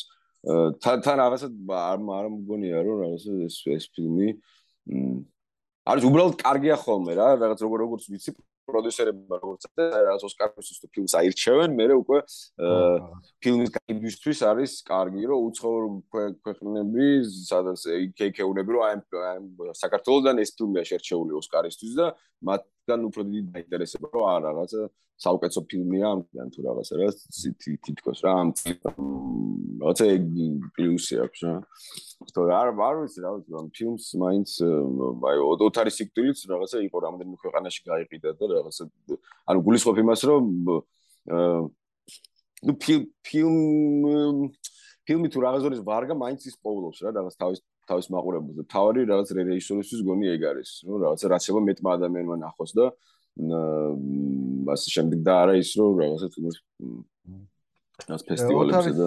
თან 0.84 1.02
თან 1.04 1.16
რაღაცა 1.22 1.48
არ 1.78 1.98
არ 2.18 2.30
მგონია 2.36 2.84
რომ 2.86 3.02
რაღაცა 3.04 3.30
ეს 3.48 3.56
ეს 3.76 3.84
ფილმი 3.96 4.28
არის 5.90 6.04
უბრალოდ 6.10 6.36
კარგია 6.44 6.76
ხოლმე 6.84 7.12
რა 7.18 7.28
რაღაც 7.42 7.60
როგორ 7.66 7.84
როგორც 7.86 8.08
ვიცი 8.12 8.36
პროდიუსერებმა 8.70 9.36
როგორც 9.42 9.66
და 9.76 9.84
რაღაც 10.06 10.24
ოსკარის 10.28 10.80
თუ 10.82 10.88
ფილმს 10.94 11.14
აირჩევენ 11.20 11.74
მე 11.78 11.86
უკვე 11.98 12.18
ფილმის 13.42 13.70
გაიბისთვის 13.76 14.40
არის 14.50 14.72
კარგი 14.90 15.24
რომ 15.30 15.48
უცხოურ 15.50 15.84
ქვეყნები 16.46 17.08
სადაც 17.50 17.80
იქეიქეუნები 18.06 18.76
რომ 18.76 18.84
აი 18.88 18.96
საქართველოსდან 19.82 20.42
ეს 20.44 20.54
ფილმია 20.60 20.84
შერჩეული 20.92 21.38
ოსკარისთვის 21.40 21.94
და 22.00 22.06
მათგან 22.90 23.06
უფრო 23.06 23.23
დიდი 23.30 23.40
დაინტერესება 23.54 24.06
რომ 24.11 24.25
არა 24.26 24.50
რაღაცა 24.50 24.80
საუკეთესო 25.20 25.61
ფილმია 25.70 26.06
ამგან 26.11 26.49
თუ 26.54 26.61
რაღაცა 26.66 26.94
რა 26.99 27.09
თითქოს 27.87 28.18
რა 28.25 28.32
ამ 28.40 28.49
რაღაცა 29.80 30.04
პლუსი 30.75 31.14
აქვს 31.25 31.40
რა. 31.47 31.54
თო 32.35 32.40
არ 32.50 32.68
არ 32.75 32.94
ვიცი 33.00 33.18
რა 33.25 33.30
ვიცი 33.37 33.52
ამ 33.61 33.68
ფილმს 33.76 34.04
მაინც 34.23 34.49
აი 35.30 35.37
ოთარი 35.66 35.90
სიკვდილიც 35.99 36.38
რაღაცა 36.50 36.78
იყო 36.88 36.97
რამდენიმე 37.06 37.37
ქვეყანაში 37.44 37.80
გაიყიდა 37.90 38.28
და 38.40 38.44
რაღაცა 38.59 38.82
ანუ 39.50 39.59
გულისხმობ 39.66 39.97
იმას 40.04 40.20
რომ 40.30 40.42
ნუ 42.66 42.73
ფილმ 42.82 43.54
ფილმი 45.06 45.28
თუ 45.32 45.38
რაღაცის 45.47 45.80
ვარგა 45.87 46.14
მაინც 46.16 46.40
ის 46.49 46.56
პოულობს 46.64 46.99
რა 47.04 47.11
რაღაც 47.18 47.35
თავის 47.40 47.61
თავის 47.90 48.06
მაყურებელს 48.14 48.56
და 48.61 48.64
თავი 48.75 49.02
რაღაც 49.11 49.28
რეჟისორისთვის 49.37 50.00
გონი 50.09 50.26
ეგ 50.35 50.42
არის. 50.50 50.70
ნუ 50.87 50.94
რაღაცა 51.04 51.26
რაც 51.35 51.42
შეიძლება 51.44 51.62
მეტმა 51.68 51.90
ადამიანმა 51.99 52.37
ნახოს 52.47 52.70
და 52.78 52.87
ასე 54.75 54.88
შემდეგ. 54.94 55.18
და 55.26 55.32
არა 55.42 55.54
ის 55.62 55.70
რომ 55.78 55.90
რაღაცა 56.02 56.26
თუნდაც 56.35 56.56
ეს 58.09 58.23
ფესტივალებზე 58.28 58.92
და 58.97 59.06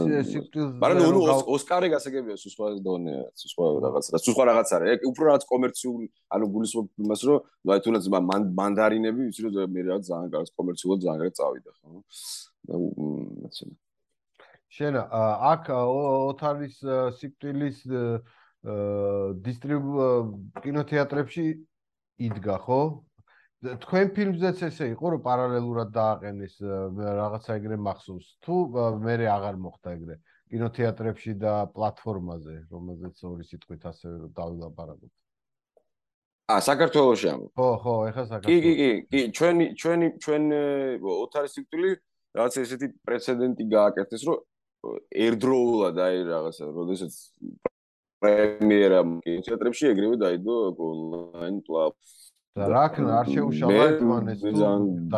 მაგრამ 0.82 1.14
ნუ 1.16 1.22
ოსკარი 1.56 1.88
გასაგებია 1.94 2.36
სხვა 2.38 2.68
დონე 2.86 3.16
სხვა 3.34 3.66
რაღაც 3.86 4.06
რა 4.14 4.20
სხვა 4.22 4.44
რაღაც 4.50 4.68
არის. 4.78 4.88
ეგ 4.94 5.00
უფრო 5.10 5.24
რაღაც 5.30 5.44
კომერციული 5.50 6.06
ანუ 6.36 6.46
გულისხმობ 6.54 6.86
იმას 7.04 7.22
რომ 7.28 7.38
აი 7.74 7.80
თუნდაც 7.86 8.06
მანდარინები 8.60 9.22
ვიცი 9.28 9.42
რომ 9.48 9.74
მე 9.74 9.82
რაღაც 9.90 10.04
ძალიან 10.12 10.30
კარგ 10.34 10.48
კომერციულად 10.60 11.00
ძალიან 11.06 11.20
კარგ 11.24 11.34
წავიდა 11.40 11.72
ხო? 11.74 11.90
და 12.68 12.74
ასე 13.50 13.64
შენ 14.74 14.94
აქ 15.54 15.64
ოთარის 15.74 16.78
სიკვდილის 17.18 17.80
კინოთეატრებში 20.64 21.46
იდგა 22.28 22.58
ხო? 22.64 22.82
თქვენ 23.64 24.08
ფილმზეც 24.16 24.62
ესე 24.68 24.86
იყო 24.92 25.16
რომ 25.16 25.22
პარალელურად 25.24 25.90
დააყენეს 25.96 26.56
რაღაცა 27.00 27.52
ეგრე 27.60 27.78
მახსოვს. 27.80 28.26
თუ 28.44 28.56
მე 29.04 29.16
აღარ 29.36 29.56
მოხდა 29.64 29.90
ეგრე 29.98 30.16
კინოთეატრებში 30.52 31.34
და 31.40 31.54
პლატფორმაზე 31.76 32.56
რომელზეც 32.72 33.16
ორი 33.24 33.44
სიტყვით 33.48 33.84
ასევე 33.90 34.16
რომ 34.24 34.32
დავილაპარაკოთ? 34.38 35.12
ა 36.52 36.56
საქართველოსში 36.60 37.28
ამ 37.34 37.42
ხო 37.56 37.68
ხო 37.84 37.94
ეხლა 38.12 38.24
საქართველოს. 38.32 38.52
კი 38.52 38.72
კი 38.78 38.90
კი 39.12 39.20
ჩვენი 39.38 39.66
ჩვენი 39.80 40.08
ჩვენ 40.24 40.44
ოთარის 41.24 41.54
სიკვდილი 41.56 41.92
რაღაც 42.36 42.54
ესეთი 42.64 42.88
პრეცედენტი 43.08 43.64
გააკეთეს 43.76 44.24
რომ 44.28 44.38
ერთდროულად 45.26 45.96
აი 46.04 46.18
რაღაცა 46.28 46.64
როდესაც 46.80 47.14
პრემიერა 48.24 49.00
კინოთეატრებში 49.28 49.90
ეგრევე 49.94 50.16
დაიდო 50.24 50.56
ონლაინ 50.90 51.58
პლატფორმაზე 51.68 52.32
და 52.54 52.66
რა 52.70 52.86
ქნა 52.94 53.12
არ 53.20 53.28
შეუშალა 53.34 53.84
ერთმან 53.90 54.24
ეს 54.34 54.42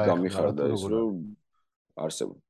გამიხარდა 0.09 0.63
ეს 0.71 0.83
რომ 0.91 1.13
არსებობს. 2.05 2.41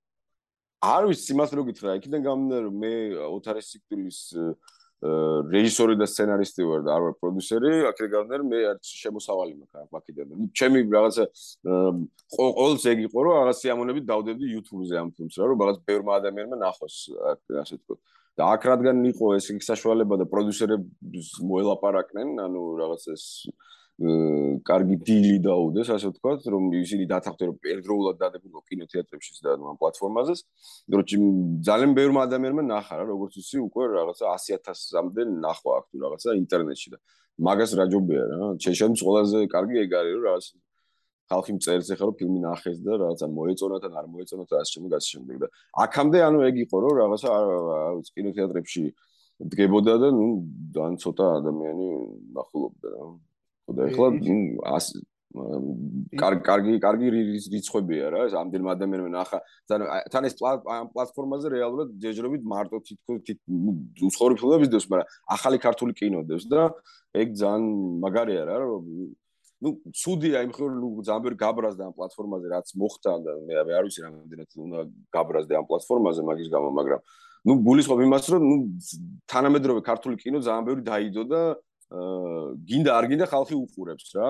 არ 0.85 1.03
ვიცი 1.09 1.29
იმას 1.33 1.51
რო 1.57 1.63
გითხრა 1.69 1.95
იქიდან 1.99 2.21
გამნა 2.29 2.55
რომ 2.65 2.75
მე 2.85 2.93
ოთარის 3.33 3.67
სიკვდილის 3.73 4.19
რეჟისორი 5.05 5.95
და 5.99 6.05
სცენარისტი 6.09 6.63
ვარ 6.65 6.81
და 6.85 6.91
არ 6.95 7.01
ვარ 7.05 7.13
პროდიუსერი 7.21 7.71
აქედან 7.89 8.11
გამნა 8.15 8.33
რომ 8.41 8.47
მე 8.53 8.59
არც 8.71 8.83
შემოსავალი 9.01 9.53
მაქვს 9.59 9.97
აქედან. 9.99 10.27
ჩემი 10.57 10.79
რაღაცა 10.95 11.23
ყოველს 12.35 12.83
ეგ 12.93 12.99
იყო 13.09 13.19
რომ 13.25 13.33
რაღაც 13.41 13.57
სიამონებით 13.65 14.05
დავდებდი 14.05 14.45
YouTube-ზე 14.55 14.95
ამ 15.01 15.09
ფილმს 15.17 15.35
რა 15.41 15.45
რომ 15.51 15.57
რაღაც 15.61 15.77
ბევრმა 15.89 16.11
ადამიანმა 16.21 16.57
ნახოს 16.65 16.95
ასე 17.61 17.75
თქო 17.81 17.93
და 18.35 18.49
აქ 18.55 18.61
რადგან 18.71 18.97
იყო 19.11 19.35
ეს 19.37 19.45
იქ 19.53 19.63
საშუალება 19.63 20.19
და 20.19 20.25
პროდიუსერებს 20.31 21.29
მოელაპარაკნენ 21.51 22.35
ანუ 22.45 22.63
რაღაც 22.81 23.03
ეს 23.15 23.23
კარგი 23.95 24.95
დილი 25.07 25.35
დაუდეს, 25.39 25.87
ასე 25.95 26.09
ვთქვათ, 26.11 26.41
რომ 26.51 26.63
ისინი 26.83 27.05
დათანხმდნენ 27.07 27.47
რომ 27.47 27.67
ერთდროულად 27.71 28.17
დადებულო 28.19 28.59
კინოთეატრებში 28.67 29.39
და 29.39 29.55
ამ 29.55 29.77
პლატფორმაზე. 29.79 30.33
როჩი 30.91 31.15
ძალიან 31.63 31.91
ბევრი 31.95 32.19
ადამიანმა 32.27 32.63
ნახა 32.75 32.93
რა, 32.99 33.03
როგორც 33.15 33.39
ისი 33.39 33.57
უკვე 33.63 33.83
რაღაცა 33.95 34.25
100000-მდე 34.35 35.21
ნახვა 35.39 35.71
აქვს 35.79 35.95
რაღაცა 36.03 36.29
ინტერნეტში 36.43 36.87
და 36.91 36.97
მაგას 37.39 37.71
რა 37.79 37.85
ჯობია 37.95 38.23
რა. 38.35 38.37
შეიძლება 38.59 38.99
ყველაზე 38.99 39.37
კარგი 39.55 39.75
ეგ 39.79 39.91
არის 39.95 40.13
რომ 40.19 40.23
რაღაც 40.27 40.45
ხალხი 41.31 41.51
მწერს 41.57 41.89
ახლა 41.95 42.05
რომ 42.09 42.15
ფილმი 42.19 42.39
ნახეს 42.45 42.77
და 42.85 42.93
რაღაცა 43.01 43.27
მოეწონა 43.37 43.77
და 43.83 43.87
არ 43.99 44.07
მოეწონა 44.13 44.43
და 44.49 44.55
ასე 44.61 44.71
შემდეგ 44.75 44.91
ასე 44.97 45.09
შემდეგ 45.15 45.35
და 45.43 45.47
აქამდე 45.85 46.19
ანუ 46.27 46.39
ეგ 46.49 46.55
იყო 46.65 46.75
რომ 46.85 46.93
რაღაცა 47.01 47.27
აი 47.35 48.03
კინოთეატრებში 48.15 48.83
დგებოდა 49.51 49.95
და 50.03 50.09
ნუ 50.15 50.27
ძალიან 50.75 50.95
ცოტა 51.03 51.25
ადამიანი 51.39 51.87
ნახულობდა 52.37 52.87
რა. 52.93 53.03
და 53.75 53.81
ეხლა 53.89 54.07
კარგი 56.21 56.39
კარგი 56.47 56.73
კარგი 56.79 57.07
რიცხვებია 57.51 58.05
რა 58.13 58.19
ეს 58.29 58.33
ამდენ 58.39 58.69
ადამიანმა 58.71 59.11
ნახა 59.17 59.39
თან 60.13 60.27
ეს 60.29 60.35
პლატფორმაზე 60.39 61.51
რეალურად 61.55 61.89
ჯეჯრობით 61.99 62.43
მარტო 62.53 62.79
თითქოს 62.87 63.19
უცხოური 64.07 64.39
ფილმების 64.39 64.69
დევს 64.71 64.87
მაგრამ 64.93 65.11
ახალი 65.35 65.57
ქართული 65.65 65.97
კინო 65.99 66.23
დევს 66.29 66.45
და 66.47 66.71
ეგ 67.19 67.35
ძალიან 67.41 67.63
მაგარია 68.05 68.43
რა 68.47 68.55
ну 69.60 69.76
судия 69.92 70.40
იმ 70.46 70.52
ხელ 70.56 70.70
ძალიან 71.04 71.22
ბევრი 71.24 71.36
გაბრაზდა 71.44 71.82
ამ 71.88 71.94
პლატფორმაზე 71.96 72.46
რაც 72.48 72.68
მოხდა 72.80 73.12
და 73.24 73.32
მე 73.44 73.52
არ 73.60 73.84
ვიცი 73.84 74.00
რამდენად 74.04 74.50
უნდა 74.66 74.78
გაბრაზდე 75.16 75.54
ამ 75.60 75.66
პლატფორმაზე 75.68 76.20
მაგის 76.28 76.48
გამო 76.54 76.68
მაგრამ 76.80 77.00
ну 77.44 77.52
გულისხმობ 77.66 78.00
იმას 78.06 78.24
რომ 78.32 78.42
ну 78.50 78.56
თანამედროვე 79.28 79.80
ქართული 79.84 80.16
კინო 80.22 80.40
ძალიან 80.40 80.64
ბევრი 80.64 80.82
დაიდო 80.88 81.24
და 81.28 81.42
გინდა 81.90 82.90
არ 82.94 83.04
გინდა 83.10 83.26
ხალხი 83.26 83.54
უყურებს 83.58 84.14
რა. 84.14 84.28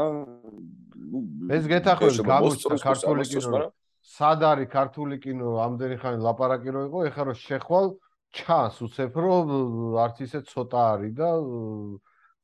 ეს 1.52 1.64
გეთახმებს 1.68 2.20
გამოჩნდა 2.24 2.76
ქართული 2.80 3.22
კინო. 3.28 3.60
სად 4.00 4.40
არის 4.50 4.68
ქართული 4.72 5.16
კინო 5.20 5.60
ამდენი 5.60 5.96
ხანი 6.00 6.18
ლაპარაკი 6.24 6.70
რო 6.72 6.80
იყო, 6.88 6.98
ეხლა 7.12 7.22
რომ 7.28 7.36
შეხვალ 7.36 7.86
ჩანს 8.32 8.76
უცებ 8.80 9.12
რომ 9.12 9.44
არც 10.00 10.16
ისე 10.24 10.40
ცოტა 10.48 10.80
არის 10.96 11.12
და 11.20 11.28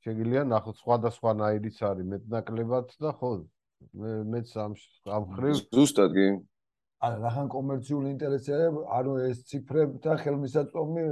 შეგიძლია 0.05 0.43
ნახოთ 0.51 0.75
სხვადასხვა 0.81 1.31
ნაირიც 1.41 1.81
არის 1.89 2.07
მეტნაკლებად 2.13 2.95
და 3.01 3.11
ხო 3.19 3.31
მე 4.01 4.13
მეც 4.33 4.55
ამ 4.63 4.73
ამ 5.17 5.23
ხრივ 5.35 5.55
ზუსტად 5.77 6.11
კი. 6.17 6.27
არა 7.01 7.17
რახან 7.25 7.47
კომერციული 7.49 8.07
ინტერესები 8.13 8.81
ანუ 8.97 9.13
ეს 9.27 9.37
ციფრები 9.49 10.01
და 10.05 10.17
ხელმისაწვდომი 10.21 11.05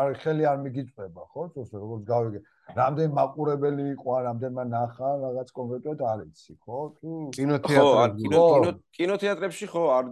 არ 0.00 0.10
ხელი 0.20 0.44
არ 0.50 0.58
მიგიწება 0.64 1.22
ხო 1.32 1.46
თორე 1.54 1.80
როგორც 1.84 2.02
გავიგე. 2.12 2.40
რამდენ 2.64 3.10
მაყურებელი 3.16 3.84
იყო 3.92 4.12
რამდენმა 4.24 4.64
ნახა 4.72 5.08
რაღაც 5.24 5.48
კონკრეტულად 5.58 6.00
არ 6.10 6.20
იცი 6.24 6.52
ხო 6.64 6.78
თუ 6.96 7.10
კინოთეატრებში 7.36 8.28
ხო 8.32 8.72
კინოთეატრებში 8.98 9.66
ხო 9.72 9.82
არ 9.96 10.04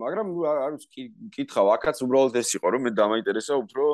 მაგრამ 0.00 0.28
არ 0.52 0.70
ვიცი 0.76 1.02
კითხავ 1.36 1.66
აქაც 1.76 2.00
უბრალოდ 2.04 2.40
ეს 2.40 2.52
იყო 2.56 2.72
რომ 2.72 2.88
მე 2.88 2.92
დამაინტერესა 3.00 3.60
უფრო 3.64 3.84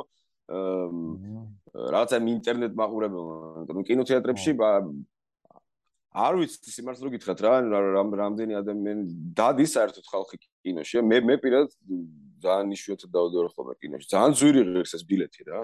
რაღაცა 0.46 2.18
ინტერნეტ 2.36 2.72
მაყურებელმა, 2.78 3.36
ანუ 3.66 3.82
კინოთეატრებში 3.90 4.52
არ 6.16 6.34
ვიცი 6.40 6.70
სიმართლე 6.72 7.10
გითხრათ 7.12 7.40
რა, 7.44 7.52
რამ 7.92 8.08
რამდენი 8.16 8.56
ადამიანი 8.56 9.02
დადის 9.36 9.74
საერთოდ 9.76 10.06
ხალხი 10.08 10.36
კინოში. 10.40 11.02
მე 11.04 11.18
მე 11.28 11.34
პირადად 11.44 11.74
ძალიან 12.40 12.66
ნიშნულთან 12.72 13.10
დავდივარ 13.12 13.48
ხოლმე 13.52 13.74
კინოში. 13.82 14.06
ძალიან 14.14 14.32
ძვირი 14.40 14.60
ღირს 14.64 14.92
ეს 14.96 15.02
ბილეთი 15.04 15.42
რა. 15.44 15.60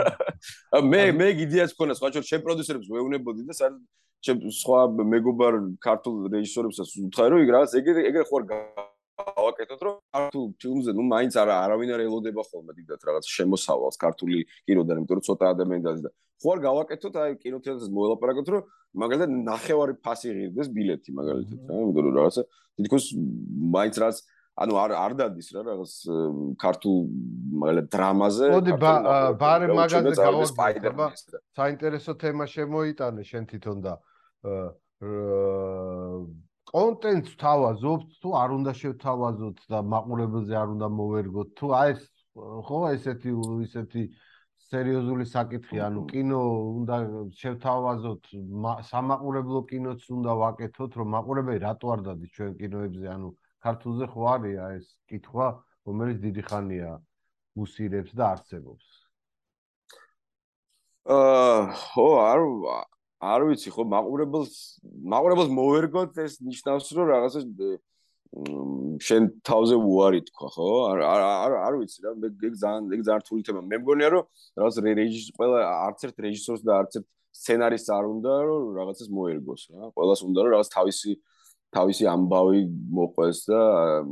მე 0.92 1.02
მე 1.12 1.28
გიდიას 1.44 1.76
ქონა 1.76 1.92
სხვა 1.98 2.08
შორ 2.14 2.24
შენ 2.30 2.40
პროდიუსერებს 2.46 2.88
ვეუნებოდი 2.88 3.42
და 3.44 3.54
საერთოდ 3.60 3.84
შენ 4.24 4.36
სხვა 4.52 4.80
მეგობარ 5.00 5.54
ქართულ 5.80 6.28
რეჟისორებსაც 6.32 6.88
ვუთხრა 6.96 7.28
რომ 7.32 7.44
იქ 7.44 7.50
რაღაც 7.56 7.72
ეგრე 7.80 8.00
ეგრე 8.10 8.24
ხო 8.28 8.36
არ 8.40 8.44
გავაკეთოთ 9.28 9.80
რომ 9.86 9.96
ქართულ 10.16 10.46
ფილმზე 10.62 10.90
ნუ 10.96 11.04
მაინც 11.12 11.36
არა 11.42 11.54
არავინ 11.66 11.92
არ 11.96 12.02
ელოდება 12.06 12.42
ხოლმე 12.50 12.72
დიდად 12.78 13.06
რაღაც 13.08 13.30
შემოსავალს 13.36 14.00
ქართული 14.04 14.42
კინოდან 14.66 15.00
იმიტომ 15.02 15.20
რომ 15.20 15.24
ცოტა 15.28 15.52
ადამიანი 15.54 15.84
დაძ 15.86 16.02
და 16.06 16.10
ხო 16.40 16.48
არ 16.54 16.60
გავაკეთოთ 16.66 17.14
აი 17.20 17.38
კინოთეატრს 17.44 17.94
მოელაპარაკოთ 17.96 18.52
რომ 18.54 18.62
მაგალითად 19.04 19.30
ნახევარი 19.50 19.94
ფასი 20.04 20.28
ღირდეს 20.36 20.68
ბილეთი 20.76 21.10
მაგალითად 21.20 21.58
რა 21.70 21.80
იმიტომ 21.84 22.04
რომ 22.08 22.14
რაღაცა 22.20 22.42
თითქოს 22.80 23.06
მაინც 23.76 23.94
რაც 24.04 24.16
ანუ 24.60 24.74
არ 24.82 24.92
არ 24.98 25.12
დადის 25.20 25.48
რა 25.56 25.60
რაღაც 25.70 25.92
ქართულ 26.60 26.96
მაგალითად 27.62 27.88
დრამაზე 27.94 28.46
მოდი 28.56 28.72
ბარე 29.40 29.66
მაგაზე 29.78 30.14
გავაკეთებ 30.20 31.00
საინტერესო 31.60 32.12
თემა 32.24 32.44
შემოიტანე 32.56 33.22
შენ 33.30 33.44
თვითონ 33.52 33.78
და 33.84 33.94
კონტენტს 36.70 37.36
თავაზობთ 37.42 38.10
თუ 38.22 38.32
არ 38.40 38.50
უნდა 38.56 38.72
შევთავაზოთ 38.80 39.62
და 39.72 39.78
მაყურებელზე 39.92 40.54
არ 40.62 40.74
უნდა 40.74 40.88
მოვერგოთ 40.98 41.48
თუ 41.60 41.70
აი 41.80 41.94
ეს 41.94 42.02
ხო 42.66 42.80
ესეთი 42.94 43.32
ისეთი 43.66 44.02
სერიოზული 44.70 45.26
საკითხი 45.26 45.80
ანუ 45.86 46.04
კინო 46.12 46.40
უნდა 46.80 46.96
შევთავაზოთ 47.40 48.30
სამაყურებლო 48.90 49.62
კინოც 49.72 50.06
უნდა 50.16 50.36
ვაკეთოთ 50.42 50.98
რომ 51.00 51.10
მაყურებელი 51.16 51.62
რატო 51.66 51.90
არ 51.94 52.04
დადის 52.06 52.34
ჩვენ 52.36 52.52
კინოებზე? 52.60 53.06
ანუ 53.14 53.28
ქართულზე 53.66 54.06
ხო 54.14 54.28
არის 54.34 54.56
ეს 54.68 54.86
კითხვა 55.10 55.48
რომელიც 55.90 56.18
დიდი 56.26 56.42
ხანია 56.50 56.92
უსირებს 57.58 58.14
და 58.14 58.24
არსებობს? 58.36 58.86
აა 61.18 61.58
ხო 61.82 62.08
არ 62.30 62.40
არ 63.20 63.40
ვიცი 63.50 63.70
ხო 63.74 63.84
მაყურებელს 63.84 64.54
მაყურებელს 65.12 65.50
მოერგოთ 65.52 66.20
ეს 66.24 66.40
ნიშნავს 66.40 66.88
რომ 66.96 67.06
რაღაცა 67.12 67.40
შენ 68.30 69.24
თავზე 69.42 69.76
უარი 69.76 70.20
თქვა 70.30 70.48
ხო? 70.54 70.68
არ 70.90 70.98
არ 71.04 71.52
არ 71.66 71.74
ვიცი 71.82 71.98
რა 72.04 72.10
მე 72.16 72.28
ეგ 72.30 72.54
ძალიან 72.62 72.84
ეგ 72.94 73.00
ძალიან 73.06 73.22
რთული 73.26 73.42
თემა. 73.44 73.60
მე 73.66 73.76
მგონია 73.82 74.08
რომ 74.14 74.24
რაღაც 74.56 74.74
რეჟისორ 74.86 75.32
ყველა 75.36 75.58
არც 75.90 76.00
ერთ 76.08 76.16
რეჟისორს 76.24 76.62
და 76.62 76.72
არც 76.80 76.92
ერთ 77.00 77.06
სცენარისტს 77.40 77.90
არ 77.90 78.04
უნდა 78.14 78.32
რომ 78.46 78.62
რაღაცას 78.78 79.08
მოერგოს 79.10 79.62
რა. 79.74 79.82
ყველას 79.98 80.20
უნდა 80.30 80.38
რომ 80.40 80.50
რაღაც 80.54 80.68
თავისი 80.78 81.12
თავისი 81.74 82.04
ამბავი 82.14 82.60
მოყვეს 82.98 83.38
და 83.50 83.60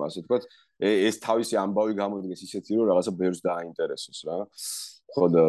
ასე 0.06 0.20
თქვა 0.26 0.36
ეს 0.78 1.16
თავისი 1.22 1.54
ამბავი 1.58 1.92
გამოდგეს 1.98 2.42
ისეთი 2.46 2.70
რომ 2.78 2.86
რაღაცა 2.90 3.12
ბევრს 3.18 3.40
დააინტერესოს 3.42 4.20
რა 4.28 4.38
ხო 5.14 5.26
და 5.32 5.42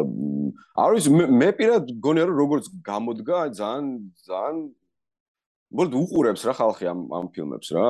არ 0.80 0.94
ვიცი 0.96 1.10
მე 1.40 1.48
პირად 1.58 1.90
გონია 2.04 2.28
რომ 2.28 2.36
როგორც 2.42 2.68
გამოდგა 2.86 3.38
ძალიან 3.60 3.86
ძალიან 4.24 4.56
მოდი 5.70 5.96
უყურებს 6.02 6.42
რა 6.48 6.54
ხალხი 6.58 6.84
ამ 6.90 7.00
ამ 7.14 7.26
ფილმებს 7.34 7.68
რა. 7.76 7.84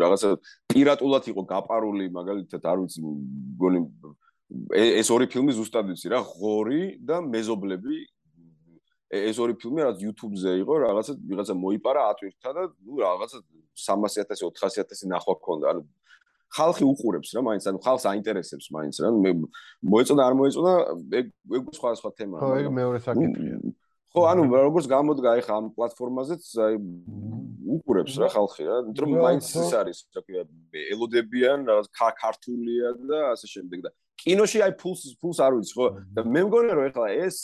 რაღაცა 0.00 0.28
პირატულად 0.72 1.24
იყო 1.32 1.42
გაპარული 1.52 2.06
მაგალითად 2.18 2.62
არ 2.64 2.78
ვიცი 2.80 3.00
გონი 3.60 3.80
ეს 4.72 5.08
ორი 5.10 5.26
ფილმი 5.26 5.52
ზუსტად 5.58 5.90
ვიცი 5.90 6.08
რა 6.14 6.20
ღორი 6.22 6.82
და 7.02 7.20
მეზობლები. 7.20 7.96
ეს 9.06 9.36
ორი 9.38 9.54
ფილმი 9.60 9.80
რაც 9.86 9.98
YouTube-ზე 10.02 10.50
იყო 10.62 10.74
რაღაცა 10.86 11.12
ვიღაცა 11.30 11.54
მოიპარა 11.54 12.00
ატვირთა 12.10 12.50
და 12.56 12.62
ნუ 12.86 12.94
რაღაცა 13.06 13.38
300000 13.76 14.42
400000 14.42 15.06
ნახვა 15.12 15.34
ქონდა 15.46 15.66
ანუ 15.70 15.82
ხალხი 16.56 16.84
უყურებს 16.88 17.30
რა 17.36 17.40
მაინც 17.46 17.64
ანუ 17.68 17.78
ხალხს 17.84 18.06
აინტერესებს 18.10 18.66
მაინც 18.76 18.96
რა. 19.04 19.08
მე 19.12 19.30
მოეწონა 19.92 20.22
არ 20.26 20.34
მოეწონა 20.40 20.72
ეგ 21.20 21.26
ეგ 21.58 21.64
სხვა 21.76 21.90
სხვა 22.00 22.10
თემაა 22.16 22.40
ხო 22.40 22.52
ეგ 22.60 22.68
მეორე 22.80 22.98
საკითხია. 23.06 23.56
ხო 24.16 24.20
ანუ 24.32 24.42
როგორც 24.48 24.86
გამოდგა 24.88 25.30
ახლა 25.36 25.54
ამ 25.60 25.66
პლატფორმაზეც 25.76 26.44
აი 26.66 26.74
უყურებს 27.76 28.14
რა 28.16 28.28
ხალხი 28.32 28.62
რა. 28.64 28.76
იმიტომ 28.88 29.04
რომ 29.04 29.24
მაინც 29.26 29.44
ის 29.44 29.72
არის 29.76 29.98
რა 30.16 30.20
ქვია 30.24 30.42
ელოდებიან 30.96 31.58
რაღაც 31.68 31.86
ქართულია 31.92 32.88
და 32.96 33.18
ასე 33.36 33.46
შემდეგ 33.52 33.78
და 33.84 33.90
კინოში 34.16 34.58
აი 34.64 34.72
ფულს 34.80 35.02
ფულს 35.20 35.38
არ 35.44 35.52
ვიცი 35.60 35.74
ხო. 35.76 35.86
და 36.16 36.20
მე 36.24 36.40
მგონია 36.48 36.74
რომ 36.80 36.84
ახლა 36.88 37.08
ეს 37.26 37.36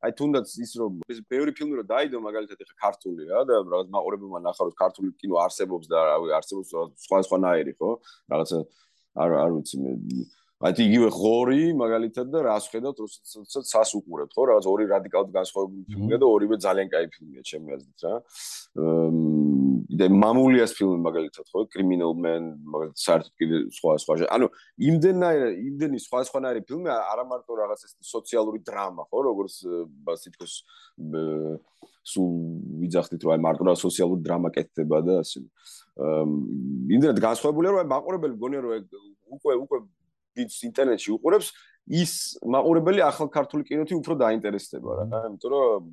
აი 0.00 0.12
თუნდაც 0.16 0.52
ის 0.64 0.70
რომ 0.80 1.00
ეს 1.12 1.18
ბევრი 1.28 1.52
ფილმი 1.56 1.74
რომ 1.80 1.88
დაიდო 1.92 2.20
მაგალითად 2.24 2.62
ახლა 2.64 2.76
ქართული 2.84 3.26
რა 3.28 3.40
და 3.44 3.56
რაღაც 3.60 3.88
მაყურებელმა 3.92 4.40
ნახა 4.48 4.62
რომ 4.68 4.76
ქართული 4.80 5.10
კინო 5.20 5.36
არსებობს 5.44 5.90
და 5.92 5.98
რავი 6.08 6.32
არსებობს 6.40 6.68
სხვა 7.04 7.18
სხვა 7.28 7.38
ნაირი 7.44 7.74
ხო? 7.76 7.90
რაღაცა 8.32 8.58
არ 9.20 9.30
არ 9.44 9.50
ვიცი 9.56 9.76
მე 9.84 9.92
აი 10.60 10.76
იგივე 10.76 11.06
ღორი 11.08 11.62
მაგალითად 11.72 12.28
და 12.28 12.40
რას 12.44 12.66
ხედავთ 12.68 12.98
როდესაც 13.00 13.64
სას 13.64 13.90
უყურებთ 13.96 14.34
ხო? 14.36 14.42
რაღაც 14.50 14.66
ორი 14.68 14.84
რადიკალურად 14.92 15.32
განსხვავებული 15.32 15.84
ფილმია 15.88 16.18
და 16.20 16.26
ორივე 16.28 16.56
ძალიან 16.60 16.88
კაი 16.92 17.06
ფილმია 17.14 17.42
ჩემი 17.48 17.68
აზრით 17.76 18.00
რა. 18.04 18.14
და 19.88 20.04
მამულიას 20.20 20.72
ფილმი 20.76 20.98
მაგალითად 21.08 21.46
ხო? 21.48 21.64
Criminal 21.72 22.12
man 22.12 22.60
მაგალითად 22.60 23.00
საერთოდ 23.00 23.32
კიდე 23.40 23.56
სხვა 23.72 23.94
სხვა 24.04 24.16
ანუ 24.36 24.46
იმდენაირ 24.84 25.44
იმდენი 25.64 25.98
სხვა 26.04 26.20
სხვანაირი 26.28 26.60
ფილმი 26.68 26.92
არა 26.92 27.24
მარტო 27.32 27.56
რაღაც 27.56 27.80
ეს 27.88 27.96
სოციალური 28.04 28.60
დრამა 28.60 29.08
ხო? 29.08 29.18
როგორც 29.32 29.54
თითქოს 30.28 30.54
სულ 32.10 32.28
ვიძახდით 32.84 33.24
რომ 33.24 33.32
აი 33.32 33.40
მარტო 33.48 33.64
რა 33.64 33.74
სოციალური 33.80 34.20
დრამა 34.28 34.52
კეთდება 34.52 35.00
და 35.08 35.24
ასე. 35.24 35.40
იმდენად 36.96 37.18
განსხვავებულია 37.24 37.70
რომ 37.72 37.80
აი 37.80 37.88
მაყურებელი 37.96 38.34
გონია 38.44 38.60
რომ 38.60 38.72
უკვე 39.40 39.54
უკვე 39.64 39.78
ვინც 40.36 40.52
ინტერნეტში 40.70 41.10
უყურებს, 41.16 41.48
ის 41.90 42.12
მაყურებელი 42.44 43.00
ახალ 43.02 43.28
ქართული 43.34 43.66
კინოთი 43.66 43.94
უფრო 43.98 44.14
დაინტერესდება 44.20 44.90
რა. 45.00 45.04
იმიტომ 45.30 45.50
რომ 45.50 45.90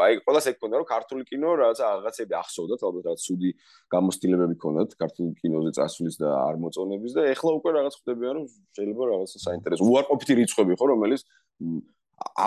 აი 0.00 0.20
ყველას 0.24 0.46
ეგ 0.50 0.56
ქონდა 0.60 0.76
რომ 0.80 0.88
ქართული 0.88 1.22
კინო 1.28 1.48
რაღაცა 1.60 1.84
რაღაცები 2.00 2.34
ახსოვდათ, 2.40 2.80
ალბათ 2.88 3.04
რაღაც 3.08 3.20
სუდი 3.28 3.50
გამოსტილებები 3.94 4.56
ქონდათ 4.62 4.90
ქართულ 5.00 5.26
კინოზე 5.40 5.70
წასვლის 5.76 6.16
და 6.20 6.28
არ 6.40 6.56
მოწონების 6.62 7.12
და 7.16 7.22
ეხლა 7.34 7.50
უკვე 7.60 7.70
რაღაც 7.76 7.94
ხდებიან 8.00 8.32
რომ 8.40 8.44
შეიძლება 8.76 9.04
რაღაცა 9.12 9.38
საინტერესო 9.44 9.88
უარყოფითი 9.90 10.32
რიცხვები 10.40 10.72
ხო 10.80 10.86
რომელიც 10.94 11.22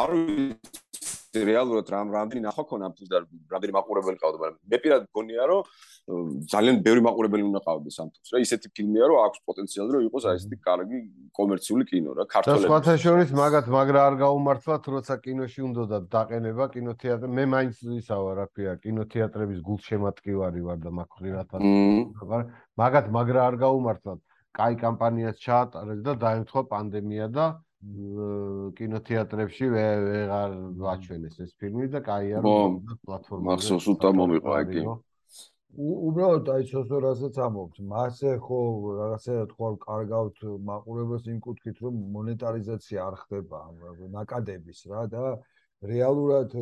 არ 0.02 0.10
რეალურად 1.34 1.88
რამ 1.90 2.14
რამდენი 2.14 2.42
ნახვა 2.46 2.64
ქონა 2.70 2.90
ამ 2.90 2.94
ფილმს 2.94 3.10
და 3.10 3.18
რამდენი 3.54 3.74
მაყურებელი 3.74 4.18
ყავდა, 4.22 4.38
მაგრამ 4.42 4.58
მე 4.70 4.78
პირად 4.84 5.02
გონია 5.18 5.44
რომ 5.50 5.62
ძალიან 6.04 6.78
ბევრი 6.84 7.02
მაყურებელი 7.04 7.44
უნდა 7.48 7.60
ყავდეს 7.64 7.96
ამ 8.04 8.08
ფილმს 8.12 8.30
რა. 8.36 8.40
ისეთი 8.44 8.68
ფილმია 8.76 9.06
რომ 9.08 9.18
აქვს 9.24 9.40
პოტენციალი 9.48 9.90
რომ 9.96 10.02
იყოს 10.12 10.24
აი 10.28 10.36
ესეთი 10.40 10.58
კარგი 10.68 11.00
კომერციული 11.40 11.84
კინო 11.88 12.12
რა 12.18 12.24
ქართულები 12.34 12.68
და 12.68 12.82
სხვა 12.84 12.96
შორის 13.04 13.30
მაგათ 13.40 13.68
მაგრა 13.72 14.00
არ 14.08 14.16
გაუმართლათ 14.24 14.84
როცა 14.96 15.16
კინოში 15.24 15.60
უნდოდა 15.64 15.98
დაყენება 16.12 16.66
კინოთეატრი. 16.76 17.28
მე 17.38 17.44
მაინც 17.56 17.76
ისა 18.04 18.18
ვარ 18.20 18.36
რა 18.36 18.46
ქვია 18.52 18.74
კინოთეატრების 18.84 19.60
გულშემატკივარი 19.64 20.62
ვარ 20.68 20.80
და 20.84 20.92
მაგრამ 21.00 22.44
მაგათ 22.84 23.06
მაგრა 23.16 23.42
არ 23.48 23.56
გაუმართლათ 23.64 24.20
კაი 24.60 24.76
კამპანიას 24.84 25.38
ჩაატარეს 25.40 26.02
და 26.04 26.14
დაემთხვა 26.20 26.62
პანდემია 26.74 27.28
და 27.32 27.46
კინოთეატრებში 28.78 29.66
ვეღარ 29.72 30.52
ვაჩვენეს 30.84 31.40
ეს 31.48 31.52
ფილმი 31.60 31.88
და 31.96 32.00
კაია 32.04 32.44
რომ 32.44 32.78
პლატფორმაზე 33.08 33.48
მახსოვს 33.50 33.88
უთა 33.96 34.10
მომიყვა 34.20 34.60
იგი 34.68 34.84
უბრალოდ 35.74 36.50
აი 36.54 36.66
სოსორასაც 36.70 37.38
ამობთ. 37.42 37.80
მასე 37.90 38.32
ხო 38.46 38.60
რაღაცა 38.98 39.38
თქვა 39.54 39.70
კარგავთ 39.82 40.38
მაყურებელს 40.70 41.26
იმ 41.34 41.40
კუთხით 41.42 41.78
რომ 41.82 41.96
მონეტარიზაცია 42.14 43.00
არ 43.02 43.16
ხდება 43.24 43.60
ნაკადების 44.14 44.80
რა 44.94 45.04
და 45.10 45.24
რეალურად 45.82 46.54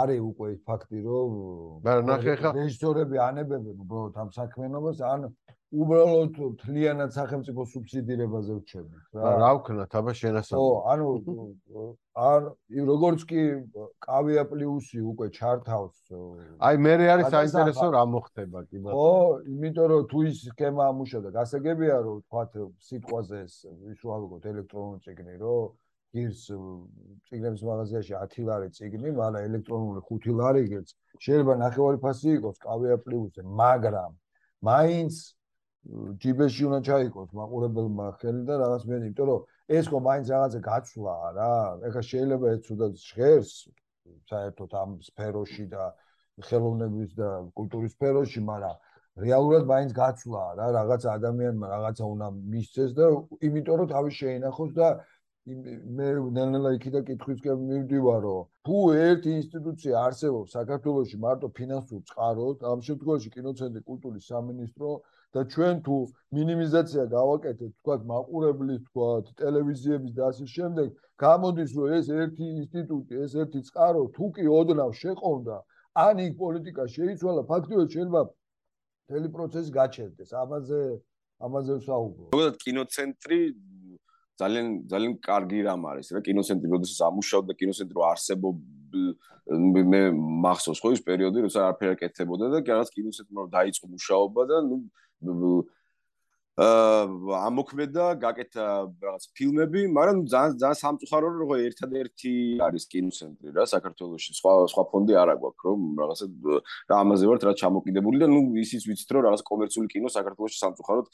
არის 0.00 0.20
უკვე 0.24 0.48
ფაქტი 0.64 0.98
რომ 1.04 1.36
მაგრამ 1.84 2.08
ნახე 2.12 2.34
ხა 2.40 2.50
რეჟისორები 2.56 3.16
ანებებენ 3.28 3.76
უბრალოდ 3.84 4.14
ამ 4.24 4.30
საქმიანობას 4.32 4.98
ან 5.12 5.28
უბრალოდ 5.74 6.36
თლიანად 6.62 7.10
სახელმწიფო 7.10 7.64
სუბსიდირებაზე 7.66 8.54
ვჩერდით 8.54 9.16
რა. 9.18 9.30
რა 9.42 9.50
ვქნათ, 9.58 9.94
აბა 9.98 10.12
შენასა. 10.14 10.54
ო, 10.54 10.66
ანუ 10.94 11.06
არ 12.16 12.42
როგორც 12.86 13.20
კი 13.26 13.42
კავია 13.98 14.44
პლუსი 14.46 15.02
უკვე 15.02 15.26
ჩართავს. 15.34 15.96
აი 16.62 16.74
მე 16.86 16.92
რე 17.02 17.06
არის 17.18 17.26
საინტერესო 17.34 17.86
რა 17.92 18.02
მოხდება 18.14 18.60
კი 18.70 18.78
ბატონო. 18.78 18.94
ო, 18.94 19.10
იმიტომ 19.42 19.86
რომ 19.90 20.02
თუ 20.06 20.18
ის 20.30 20.36
სქემა 20.46 20.82
ამუშავდა, 20.86 21.28
გასაგებია 21.34 21.96
რომ 22.06 22.16
თქვათ 22.30 22.52
სიტყვაზე 22.86 23.36
ეს 23.42 23.54
ვიშუალობთ 23.66 24.44
ელექტრონული 24.46 24.98
ციგნი, 25.02 25.34
რომ 25.42 25.74
გირს 26.14 26.42
ციგნების 27.26 27.62
მაღაზიაში 27.66 28.12
10 28.14 28.46
ლარი 28.48 28.68
ციგნი, 28.70 29.10
მაგრამ 29.18 29.42
ელექტრონული 29.50 30.00
5 30.08 30.30
ლარი 30.30 30.62
გერც. 30.70 30.88
შეიძლება 31.20 31.54
ნახევარი 31.58 31.98
ფასი 32.00 32.30
იყოს 32.38 32.56
კავია 32.62 32.96
პლუსზე, 33.02 33.42
მაგრამ 33.42 34.12
მაინც 34.62 35.14
ჯიბეში 36.22 36.62
უნდა 36.68 36.78
ჩაიყოს 36.88 37.30
მაყურებელმა 37.38 38.06
ხელი 38.20 38.42
და 38.48 38.54
რაღაც 38.62 38.82
მე 38.90 38.96
იმიტომ 39.00 39.26
რომ 39.30 39.40
ეს 39.78 39.84
ხო 39.90 39.98
მაინც 40.06 40.26
რაღაცა 40.34 40.60
გაცვლაა 40.68 41.28
რა 41.38 41.50
ეხლა 41.88 42.02
შეიძლება 42.10 42.46
ეს 42.54 42.60
თუნდაც 42.66 42.92
ჟღერს 43.10 43.52
საერთოდ 44.30 44.70
ამ 44.82 44.90
სფეროში 45.08 45.64
და 45.74 45.84
ხელოვნების 46.48 47.10
და 47.20 47.28
კულტურის 47.58 47.92
სფეროში 47.96 48.40
მაგრამ 48.50 48.76
რეალურად 49.26 49.64
მაინც 49.72 49.90
გაცვლაა 50.00 50.50
რა 50.58 50.66
რაღაც 50.78 51.02
ადამიანმა 51.16 51.66
რაღაცა 51.74 52.04
უნდა 52.14 52.26
მისცეს 52.54 52.90
და 52.98 53.04
იმიტომ 53.48 53.76
რომ 53.80 53.88
თავი 53.94 54.10
შეინახოს 54.20 54.72
და 54.80 54.88
მე 55.46 56.08
ნელ-ნელა 56.36 56.70
იქიდან 56.76 57.02
კითხვისკენ 57.08 57.60
მივდივარ 57.70 58.20
რომ 58.26 58.48
თუ 58.66 58.78
ერთი 59.06 59.30
ინსტიტუცია 59.40 59.94
არსებობს 60.06 60.56
საქართველოში 60.58 61.16
მარტო 61.24 61.48
ფინანსურ 61.58 62.00
წყაროდ 62.10 62.66
ამ 62.72 62.82
შემთხვევაში 62.88 63.30
კინოცენტრი 63.36 63.82
კულტურის 63.90 64.26
სამინისტრო 64.32 64.90
და 65.34 65.40
ჩვენ 65.52 65.74
თუ 65.86 65.96
მინიმიზაცია 66.36 67.04
გავაკეთეთ, 67.16 67.72
თქვა 67.80 67.94
მაყურებლის, 68.10 68.80
თქვა 68.88 69.08
ტელევიზიების 69.40 70.12
და 70.16 70.22
ასე 70.30 70.46
შემდეგ, 70.56 70.88
გამოდის 71.24 71.70
რომ 71.76 71.86
ეს 71.98 72.06
ერთი 72.22 72.46
ინსტიტუტი, 72.60 73.12
ეს 73.24 73.32
ერთი 73.42 73.60
წყარო 73.68 74.02
თუ 74.16 74.24
კი 74.36 74.44
ოდნავ 74.60 74.90
შეყონდა, 75.02 75.56
ან 76.06 76.16
იქ 76.26 76.32
პოლიტიკა 76.40 76.84
შეიცვალა, 76.96 77.42
ფაქტობრივად 77.50 77.88
შეიძლება 77.94 78.22
მთელი 79.06 79.28
პროცესი 79.36 79.70
გაჩერდეს. 79.80 80.30
ამაზე 80.42 80.80
ამაზე 81.46 81.72
ვსაუბრობ. 81.80 82.28
ზოგადად 82.32 82.56
კინოცენტრი 82.64 83.40
ძალიან 84.40 84.66
ძალიან 84.92 85.12
კარგი 85.24 85.60
რამ 85.64 85.82
არის 85.90 86.12
რა 86.12 86.20
კინოცენტრი 86.28 86.68
როდესაც 86.76 86.98
ამუშავდა 87.08 87.52
კინოცენტრი 87.60 88.00
არსებობ 88.12 88.56
მე 89.92 90.02
მახსოვს 90.44 90.80
ხო 90.82 90.90
ის 90.96 91.02
პერიოდი 91.08 91.44
როცა 91.46 91.58
არაფერი 91.64 91.90
არ 91.92 91.98
კეთებოდა 92.02 92.44
და 92.52 92.58
რაღაც 92.68 92.88
კინოცენტრი 92.96 93.46
დაიწყო 93.56 93.86
მუშაობა 93.94 94.42
და 94.50 94.56
ნუ 94.68 94.76
do, 95.20 95.66
ამოქმედა, 96.56 98.16
გაკეთა 98.16 98.66
რაღაც 99.04 99.24
ფილმები, 99.36 99.80
მაგრამ 99.92 100.24
ძალიან 100.24 100.54
ძალიან 100.56 100.78
სამწუხარო 100.80 101.28
რომ 101.36 101.50
ერთადერთი 101.68 102.32
არის 102.64 102.84
კინოცენტრი 102.88 103.52
რა 103.52 103.64
საქართველოში. 103.68 104.30
სხვა 104.40 104.52
სხვა 104.72 104.82
ფონდი 104.88 105.12
არ 105.20 105.28
აქვს, 105.36 105.60
რომ 105.68 105.80
რაღაცა 106.00 106.26
და 106.88 106.94
ამაზე 106.96 107.24
ვართ 107.28 107.42
რა 107.44 107.52
ჩამოკიდებული 107.60 108.16
და 108.24 108.26
ნუ 108.32 108.40
ისიც 108.64 108.88
ვიცით 108.88 109.10
რომ 109.12 109.22
რაღაც 109.28 109.42
კომერციული 109.44 109.88
კინო 109.92 110.08
საქართველოში 110.08 110.56
სამწუხაროდ 110.64 111.06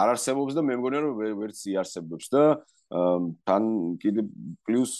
არ 0.00 0.08
არსებობს 0.16 0.52
და 0.56 0.60
მე 0.64 0.74
მგონია 0.80 1.00
რომ 1.04 1.12
ვერც 1.44 1.58
იარსებობს 1.68 2.26
და 2.32 2.42
თან 3.44 3.64
კიდე 4.00 4.20
პლუს 4.64 4.92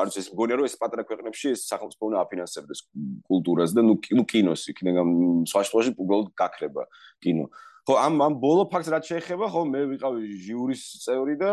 არის 0.00 0.16
ეს 0.16 0.26
მგონია 0.32 0.56
რომ 0.60 0.66
ეს 0.68 0.76
პატრა 0.80 1.02
ქვეყნებში 1.08 1.52
ეს 1.52 1.60
სახელმწიფო 1.68 2.02
უნდა 2.08 2.18
აფინანსებდეს 2.24 2.80
კულტურას 3.28 3.70
და 3.76 3.84
ნუ 3.84 4.24
კინოს 4.32 4.64
იქნება 4.72 5.04
სხვა 5.44 5.60
შემთხვევაში 5.60 5.92
უბრალოდ 6.00 6.28
გაქრება 6.40 6.82
კინო. 7.20 7.48
ხო 7.86 7.94
ამ 8.02 8.14
ამ 8.26 8.34
ბოლო 8.42 8.66
ფაქტს 8.70 8.90
რაც 8.90 9.04
შეეხება 9.12 9.46
ხო 9.54 9.62
მე 9.70 9.80
ვიყავი 9.94 10.20
ჟიურის 10.42 10.82
წევრი 11.06 11.34
და 11.38 11.50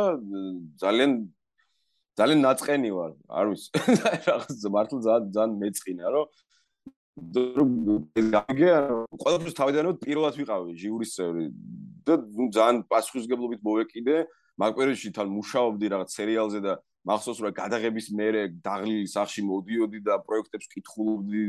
ძალიან 0.81 1.11
ძალიან 2.17 2.39
ნაწყენი 2.45 2.89
ვარ 2.93 3.11
არ 3.29 3.45
ვიცი. 3.53 3.69
რაღაც 4.29 4.65
მართლა 4.73 4.99
ძალიან 5.05 5.29
ძალიან 5.33 5.51
მეწყინა 5.61 6.05
რომ 6.13 6.25
გამიგე 8.33 8.69
ყველაფერს 9.21 9.57
თავიდანვე 9.61 9.93
პირველად 10.01 10.33
ვიყავი 10.41 10.69
ჟიურის 10.81 11.11
წევრი 11.13 11.45
და 12.09 12.13
ძალიან 12.57 12.77
პასუხისგებლობით 12.89 13.61
მოვეკიდე 13.61 14.17
მაგ 14.57 14.71
პერიოდში 14.77 15.09
თან 15.13 15.27
მუშაობდი 15.37 15.85
რაღაც 15.93 16.09
სერიალზე 16.17 16.59
და 16.65 16.73
მახსოვს 17.03 17.39
რომ 17.43 17.53
გადაღების 17.59 18.07
მერე 18.15 18.41
დაღლილი 18.63 19.07
სახში 19.11 19.41
მოდიოდი 19.43 19.99
და 20.07 20.15
პროექტებს 20.23 20.69
კითხულობდი 20.71 21.41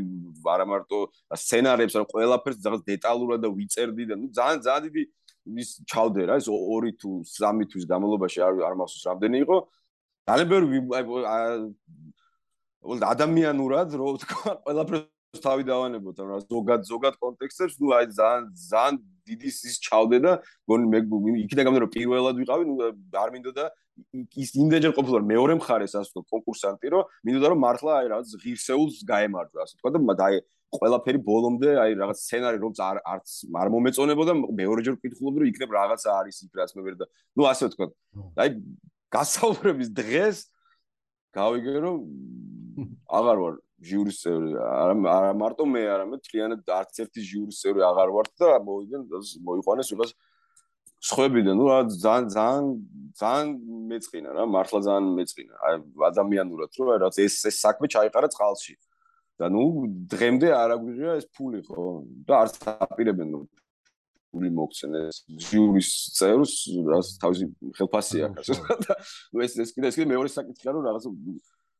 არა 0.55 0.67
მარტო 0.67 0.99
სცენარებს 1.43 1.95
არა 1.95 2.07
ყველაფერს 2.11 2.59
ძალიან 2.65 2.83
დეტალურად 2.91 3.45
და 3.45 3.51
ვიწერდი 3.55 4.05
და 4.11 4.15
ნუ 4.19 4.27
ძალიან 4.35 4.61
ძალიან 4.67 4.83
დიდი 4.89 5.03
ის 5.63 5.71
ჩავდე 5.87 6.23
რა 6.27 6.35
ეს 6.41 6.49
2 6.51 6.93
თუ 7.01 7.11
3 7.23 7.71
თვის 7.71 7.85
განმავლობაში 7.87 8.39
არ 8.43 8.55
არ 8.67 8.75
მახსოვს 8.81 9.07
რამდენი 9.11 9.37
იყო. 9.45 9.57
ძალიან 10.27 10.49
ბევრი 10.51 10.67
აი 11.35 11.47
ადამიანურად 13.15 13.89
რო 14.01 14.09
თქვა 14.25 14.51
ყველაფერს 14.65 15.14
თავი 15.45 15.65
დავანებოთ 15.69 16.21
რა 16.25 16.39
ზოგად 16.45 16.87
ზოგად 16.89 17.15
კონტექსტებს 17.23 17.79
ნუ 17.81 17.93
აი 17.99 18.07
ძალიან 18.19 18.45
ძალიან 18.55 18.99
დიდი 19.29 19.49
ის 19.51 19.79
ჩავდე 19.87 20.19
და 20.25 20.33
გონი 20.69 20.87
მე 20.93 20.99
იქიდან 21.45 21.65
გამომდინარე 21.67 21.85
რომ 21.85 21.93
პირველად 21.97 22.41
ვიყავი 22.43 22.65
ნუ 22.69 22.75
არ 23.23 23.31
მინდოდა 23.35 23.65
ის 24.43 24.51
იმდენჯერ 24.59 24.93
ყოფილა 24.99 25.21
მეორე 25.31 25.55
მხარეს 25.61 25.95
ასე 25.99 26.11
თქო 26.13 26.23
კონკურსანტი 26.35 26.89
რომ 26.95 27.11
მინდოდა 27.27 27.49
რომ 27.53 27.61
მართლა 27.65 27.93
აი 27.99 28.07
რაღაც 28.13 28.29
ღირსეულს 28.43 28.97
გაემარჯვა 29.11 29.61
ასე 29.65 29.75
თქო 29.79 29.89
და 29.95 30.25
აი 30.29 30.41
ყველაფერი 30.75 31.21
ბოლომდე 31.29 31.71
აი 31.85 31.93
რაღაც 32.03 32.19
სცენარი 32.25 32.59
რომ 32.65 32.73
არ 32.89 32.99
არც 33.15 33.29
არ 33.63 33.69
მომეწონებოდა 33.75 34.33
მეორეჯერ 34.61 34.97
ვკითხულობდი 34.99 35.39
რომ 35.45 35.51
იქნებ 35.55 35.71
რაღაცა 35.79 36.09
არის 36.21 36.37
იქ 36.45 36.59
რაც 36.59 36.71
მე 36.75 36.83
ვერ 36.87 36.95
და 36.99 37.07
ნუ 37.39 37.43
ასე 37.53 37.71
თქო 37.75 37.85
აი 38.43 38.49
გასაუბრების 39.15 39.89
დღეს 39.95 40.37
გავიგე 41.39 41.75
რომ 41.87 41.97
აღარ 43.19 43.37
ვარ 43.45 43.55
ჟიურის 43.89 44.19
წევრი. 44.23 44.51
არა 45.15 45.33
მარტო 45.41 45.65
მე 45.75 45.83
არამედ 45.95 46.21
თლიანად 46.29 46.61
არც 46.79 46.95
ერთი 47.05 47.21
ჟიურის 47.31 47.59
წევრი 47.63 47.81
აღარ 47.91 48.09
ვარ 48.17 48.27
და 48.41 48.49
მოვიდნენ 48.69 49.03
მოიყვანეს 49.49 49.93
უბრალოდ 49.95 50.15
სხვებიდან. 51.05 51.55
ნუ 51.61 51.67
ძალიან 52.01 52.25
ძალიან 52.37 52.65
ძალიან 53.21 53.49
მეწყინა 53.91 54.31
რა 54.37 54.43
მართლა 54.57 54.81
ძალიან 54.89 55.07
მეწყინა. 55.19 55.55
აი 55.67 55.75
ადამიანურად 56.11 56.71
რომ 56.79 56.87
რაღაც 56.95 57.15
ეს 57.25 57.35
ეს 57.51 57.57
საქმე 57.65 57.87
ჩაიყარა 57.95 58.29
წყალში. 58.35 58.75
და 59.39 59.51
ნუ 59.51 59.63
დღემდე 60.15 60.49
არ 60.55 60.71
აგვიღია 60.79 61.13
ეს 61.21 61.27
ფული 61.35 61.61
ხო? 61.67 62.07
და 62.27 62.35
არც 62.43 62.55
აპირებენ 62.87 63.29
ნუ 63.35 63.41
ფული 64.31 64.49
მოგცენ. 64.59 64.91
ეს 65.11 65.17
ჟიურის 65.47 65.91
წევრს 66.19 66.55
რაც 66.93 67.07
თავისი 67.23 67.45
ხელფასი 67.77 68.19
აქვს 68.27 68.49
და 68.87 68.95
ნუ 69.35 69.39
ეს 69.45 69.53
ეს 69.59 69.71
კიდე 69.75 69.87
ეს 69.91 69.97
კიდე 69.99 70.09
მეორე 70.15 70.29
საკითხია 70.39 70.71
რომ 70.73 70.83
რაღაც 70.89 71.05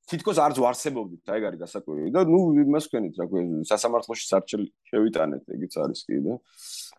თითქოს 0.05 0.39
არც 0.45 0.59
ვარსებობდით 0.61 1.31
აი 1.33 1.41
გარი 1.45 1.59
გასაკვირი. 1.65 2.11
და 2.13 2.21
ნუ 2.29 2.39
იმას 2.61 2.89
ვქენით 2.89 3.15
რა 3.21 3.25
ქვია 3.31 3.65
სასამართლოში 3.71 4.25
სარჩელი 4.29 4.69
შევიტანეთ 4.91 5.45
ეგიც 5.57 5.73
არის 5.81 6.01
კი 6.05 6.19
და. 6.25 6.35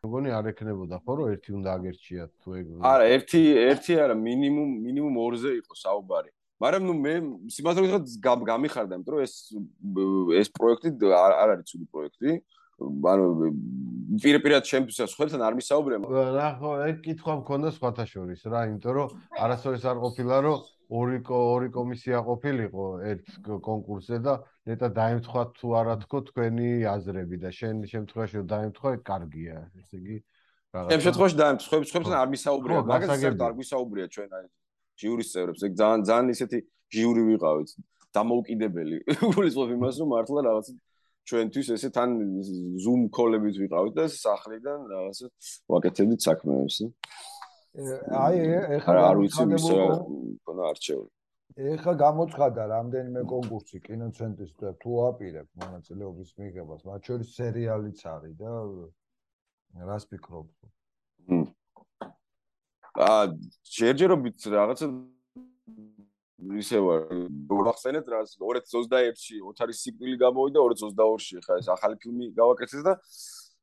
მგონი 0.05 0.29
არ 0.33 0.45
ექნებოდა 0.53 0.97
ხო 1.05 1.13
რომ 1.19 1.27
ერთი 1.33 1.49
უნდა 1.53 1.69
აგერჩიათ 1.77 2.31
თუ 2.41 2.49
ეგ 2.59 2.65
არა 2.81 3.05
ერთი 3.15 3.41
ერთი 3.69 3.93
არა 4.05 4.15
მინიმუმ 4.25 4.69
მინიმუმ 4.85 5.15
ორზე 5.21 5.51
იყო 5.61 5.73
საუბარი. 5.85 6.29
მაგრამ 6.55 6.83
ნუ 6.87 6.93
მე 7.05 7.13
სიმართლე 7.53 7.87
ვთქვა 7.93 8.33
გამიხარდა 8.51 8.93
იმიტომ 8.97 9.13
რომ 9.13 9.21
ეს 9.21 9.33
ეს 10.41 10.47
პროექტი 10.57 10.89
არ 11.13 11.49
არის 11.53 11.65
ცუდი 11.69 11.85
პროექტი. 11.93 12.31
ანუ 12.75 13.25
პირდაპირად 14.19 14.67
ჩემთვის 14.67 14.97
სხვებთან 15.15 15.41
არ 15.47 15.55
მისაუბრებ 15.55 16.01
რა 16.11 16.49
ხო 16.59 16.71
ეგ 16.91 16.97
კითხვა 17.05 17.33
მქონდა 17.39 17.69
სხვათა 17.71 18.05
შორის 18.11 18.41
რა 18.51 18.61
იმიტომ 18.67 18.93
რომ 18.97 19.07
არასოდეს 19.45 19.85
არ 19.91 19.97
ყოფილა 20.03 20.35
რომ 20.43 20.57
ორი 20.89 21.19
ორი 21.25 21.69
კომისია 21.73 22.19
ყოფილიყო 22.27 22.85
ერთ 23.11 23.27
კონკურსზე 23.67 24.17
და 24.25 24.33
ნეტა 24.69 24.89
დაემთხვა 24.99 25.43
თუ 25.57 25.67
არა 25.79 25.95
თქო 26.05 26.21
თქვენი 26.29 26.69
აზრები 26.93 27.37
და 27.43 27.49
შენ 27.59 27.83
შემთხვევაში 27.93 28.43
დაემთხვა 28.53 28.91
კარგია 29.09 29.57
ესე 29.81 29.95
იგი 30.01 30.17
რაღაცა. 30.75 30.95
ამ 30.95 31.01
შემთხვევაში 31.05 31.37
დაემთხვა 31.41 31.75
სხვებთან 31.91 32.15
არ 32.21 32.29
მისაუბრია 32.35 32.79
მაგას 32.91 33.09
საერთოდ 33.09 33.45
არ 33.47 33.53
გვისაუბრია 33.59 34.05
ჩვენ 34.15 34.29
აი 34.39 34.45
ჟიურის 34.99 35.29
წევრებს. 35.33 35.61
ეგ 35.67 35.73
ძალიან 35.81 36.01
ძალიან 36.09 36.27
ისეთი 36.35 36.57
ჟიური 36.95 37.21
ვიყავით 37.29 37.69
დამოუკიდებელი 38.15 38.97
გულისხმობ 39.35 39.69
იმას 39.75 39.95
რომ 40.01 40.07
მართლა 40.15 40.41
რაღაცა 40.47 40.73
ჩვენთვის 41.25 41.67
ესე 41.75 41.89
თან 41.89 42.11
zoom 42.83 43.09
call-ებით 43.09 43.57
ვიყავით 43.63 43.93
და 43.97 44.05
სახლიდან 44.13 44.79
რაღაცა 44.93 45.25
ვაკეთებდით 45.73 46.21
საქმეებს 46.27 46.77
აი 47.75 48.39
ეხლა 48.79 48.99
არ 49.09 49.17
ვიცი 49.19 49.43
ის 49.57 49.65
ქონა 50.47 50.63
არჩეული. 50.71 51.09
ეხლა 51.55 51.93
გამოცხადა 51.99 52.63
რამდენიმე 52.71 53.21
კონკურსი 53.31 53.79
კინოცენტრის 53.83 54.51
და 54.59 54.71
თუ 54.79 54.91
აპირებ 55.07 55.47
მონაწილეობის 55.63 56.29
მიღებას 56.39 56.81
მათ 56.87 57.01
შორის 57.07 57.27
სერიალიც 57.35 57.99
არის 58.11 58.33
და 58.39 58.51
რას 59.89 60.03
ფიქრობ? 60.11 60.47
აა 62.95 63.23
ჯერჯერობით 63.75 64.39
რაღაცა 64.55 64.87
ისე 66.63 66.79
ვარ 66.79 67.01
გახსენეთ 67.67 68.05
რა 68.11 68.19
2021-ში 68.27 69.39
ოთარის 69.51 69.79
სიკვდილი 69.83 70.15
გამოვიდა 70.23 70.59
2022-ში 70.63 71.43
ხა 71.43 71.59
ეს 71.59 71.67
ახალი 71.75 71.99
ფილმი 72.03 72.31
გავაკეთეს 72.39 72.83
და 72.87 72.93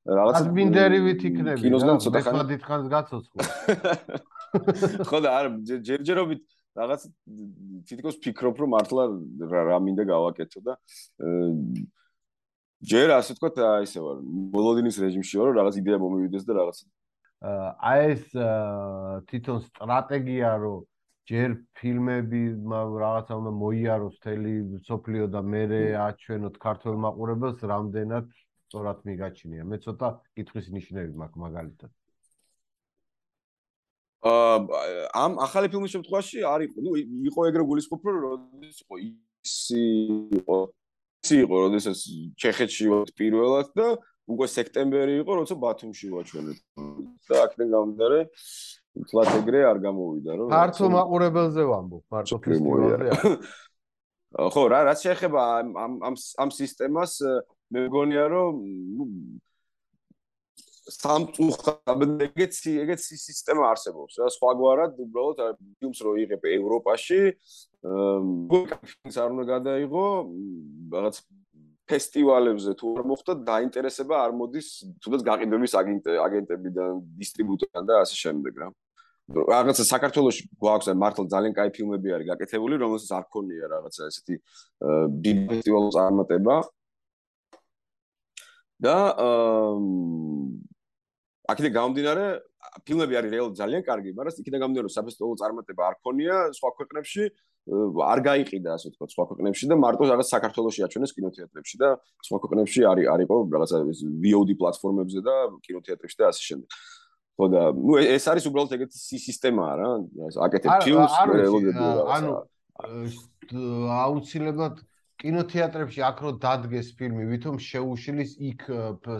რაღაც 0.08 0.38
ადმინდერივით 0.42 1.20
იქნები 1.30 1.62
კინოსგან 1.62 2.02
ცოტა 2.02 2.20
ხანი. 2.26 2.44
დიდხანს 2.52 2.86
გაცოცხლო. 2.92 3.40
ხო 5.08 5.18
და 5.24 5.30
არ 5.38 5.46
ჯერჯერობით 5.86 6.42
რაღაც 6.76 7.06
თითქოს 7.88 8.16
ფიქრობ 8.24 8.60
რომ 8.64 8.72
მართლა 8.76 9.04
რა 9.52 9.78
მინდა 9.84 10.04
გავაკეთო 10.08 10.60
და 10.64 10.76
ჯერ 12.92 13.14
ასე 13.16 13.36
თქვა 13.38 13.50
ესე 13.84 14.00
ვარ 14.04 14.22
ბოლოდინის 14.52 14.96
რეჟიმში 15.04 15.40
ვარ 15.40 15.52
რაღაც 15.60 15.80
იდეა 15.80 15.98
მომივიდეს 16.04 16.46
და 16.48 16.56
რაღაც 16.60 16.78
აი 17.92 18.00
ეს 18.12 18.24
თვითონ 19.28 19.58
სტრატეგია 19.68 20.50
რომ 20.64 20.84
ჯერ 21.30 21.50
ფილმები 21.78 22.42
რაღაცა 22.66 23.34
უნდა 23.40 23.52
მოიაროს 23.62 24.16
თელი 24.24 24.54
სოფლიო 24.88 25.28
და 25.32 25.40
მე 25.52 25.62
აჩვენოთ 26.08 26.56
ქართულ 26.64 26.96
მაყურებელს 27.04 27.62
რამდენად 27.72 28.26
სწორად 28.72 29.04
მიგაჩნია. 29.04 29.68
მე 29.68 29.76
ცოტა 29.84 30.08
კითხვის 30.32 30.72
ნიშნები 30.72 31.12
მაქვს 31.20 31.42
მაგალითად. 31.44 31.90
აა 34.22 34.56
ამ 35.18 35.32
ახალი 35.44 35.68
ფილმის 35.68 35.92
შემთხვევაში 35.92 36.46
არის, 36.46 36.70
ნუ 36.78 36.92
იყო 37.28 37.40
ეგრე 37.52 37.64
გულისხმობ, 37.68 38.00
რომ 38.06 38.20
როდის 38.24 38.78
იყო 38.86 38.94
ის 39.02 39.56
იყო 39.76 40.58
ის 41.22 41.30
იყო, 41.42 41.56
როდესაც 41.66 41.98
ჩეხეთში 42.40 42.86
ვარ 42.90 43.10
პირველად 43.18 43.68
და 43.78 43.88
უკვე 44.30 44.46
სექტემბერი 44.46 45.18
იყო, 45.22 45.32
როცა 45.42 45.54
ბათუმში 45.58 46.06
ვაჩვენეთ. 46.14 46.58
და 47.28 47.34
აქედან 47.46 47.68
გამომდინარე, 47.74 48.20
თლათ 49.10 49.30
ეგრე 49.42 49.60
არ 49.66 49.78
გამოვიდა, 49.82 50.30
რომ 50.38 50.46
ფართო 50.54 50.86
მაყურებელზე 50.94 51.62
ვამბობ, 51.66 52.02
ფართო 52.10 52.36
ფესტივალზე. 52.46 53.10
ხო, 54.54 54.62
რა 54.72 54.80
რაც 54.88 54.98
შეეხება 55.04 55.40
ამ 55.60 55.98
ამ 56.06 56.14
ამ 56.16 56.50
სისტემას 56.56 57.12
მე 57.72 57.80
მგონია 57.88 58.24
რომ 58.32 58.56
სამწუხაროდ 60.92 62.22
ეგეც 62.26 62.56
ეგეც 62.84 63.04
სისტემა 63.06 63.68
არსებობს 63.72 64.18
რა. 64.20 64.26
სხვაგვარად 64.36 64.98
უბრალოდ 65.04 65.38
ფილმს 65.80 66.00
რო 66.04 66.12
იღებ 66.24 66.42
ევროპაში 66.58 67.20
არ 69.22 69.30
უნდა 69.34 69.44
გადაიღო 69.52 70.04
რაღაც 70.94 71.16
ფესტივალებზე 71.92 72.72
თუ 72.80 72.86
არ 72.98 73.06
მოხდა 73.10 73.32
დაინტერესება 73.46 74.14
არ 74.26 74.32
მოდის 74.40 74.68
თუნდაც 75.02 75.22
გაყიდვების 75.30 75.72
აგენტებიდან 76.26 76.90
დისტრიბუტორიდან 77.22 77.82
და 77.88 77.94
ასე 78.04 78.16
შემდეგ 78.22 78.54
რა. 78.62 78.68
რაღაცა 79.32 79.84
საქართველოში 79.86 80.42
გვაქვს 80.60 80.88
მართლა 80.98 81.24
ძალიან 81.34 81.52
კაი 81.56 81.70
ფილმები 81.76 82.08
არის 82.14 82.26
გაკეთებული 82.32 82.74
რომელსაც 82.82 83.10
არ 83.18 83.24
ქონია 83.32 83.66
რაღაცა 83.74 84.02
ესეთი 84.10 84.34
დიდი 85.24 85.42
ფესტივალის 85.48 85.94
წარმატება 85.96 86.54
და 88.82 88.96
აქედან 91.52 91.72
გამომდინარე 91.78 92.24
ფილმები 92.86 93.14
არის 93.20 93.32
რეალურად 93.34 93.56
ძალიან 93.62 93.82
კარგი 93.86 94.10
მაგრამ 94.18 94.42
იქიდან 94.42 94.60
გამომდინარე 94.62 94.90
საფესტივალო 94.96 95.40
წარმატება 95.42 95.82
არ 95.88 95.96
ქონია 96.06 96.36
სხვა 96.58 96.70
ქვეყნებში 96.78 97.24
არ 97.62 98.18
გაიყიდა 98.26 98.70
ასე 98.74 98.90
ვთქვათ 98.90 99.10
სხვა 99.14 99.24
ქვეყნებში 99.30 99.64
და 99.70 99.76
მარტო 99.78 100.02
რაღაც 100.10 100.28
საქართველოსში 100.34 100.82
აჩვენეს 100.86 101.12
კინოთეატრებში 101.14 101.76
და 101.78 101.88
სხვა 102.26 102.38
ქვეყნებში 102.42 102.80
არის 102.90 103.06
არისო 103.14 103.36
რაღაცა 103.54 103.76
VOD 104.24 104.50
პლატფორმებზე 104.58 105.20
და 105.22 105.34
კინოთეატრებში 105.62 106.18
და 106.18 106.26
ასე 106.32 106.42
შემდეგ. 106.42 106.68
ხო 107.38 107.44
და 107.54 107.62
ნუ 107.86 107.92
ეს 108.02 108.24
არის 108.32 108.44
უბრალოდ 108.50 108.72
ეგეთი 108.76 108.98
სისტემაა 109.22 109.74
რა. 109.78 109.90
აკეთებ 110.42 110.70
ფილმს 110.82 111.14
ანუ 112.18 112.32
აუცილებლად 114.02 114.74
კინოთეატრებში 115.22 116.02
აქრო 116.02 116.30
დადგეს 116.42 116.88
ფილმი, 116.98 117.24
ვითომ 117.30 117.58
შეუშლის 117.62 118.32
იქ 118.50 118.66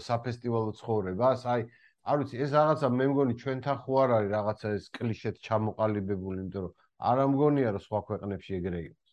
საფესტივალო 0.02 0.72
ცხოვრებას. 0.80 1.46
აი 1.46 1.66
არ 2.02 2.16
ვიცი, 2.22 2.36
ეს 2.42 2.50
რაღაცა 2.58 2.88
მე 2.98 3.06
მგონი 3.12 3.34
ჩვენთან 3.38 3.76
ხო 3.86 3.92
არ 4.02 4.10
არის 4.18 4.30
რაღაცა 4.34 4.72
ეს 4.78 4.84
კლიშეთ 4.98 5.36
ჩამოყალიბებული, 5.46 6.38
იმიტომ 6.42 6.62
რომ 6.66 6.72
არ 7.10 7.16
ამგონია 7.26 7.68
რომ 7.76 7.82
სხვა 7.86 8.00
ქვეყნებში 8.08 8.50
ეგრე 8.58 8.80
იყოს. 8.86 9.10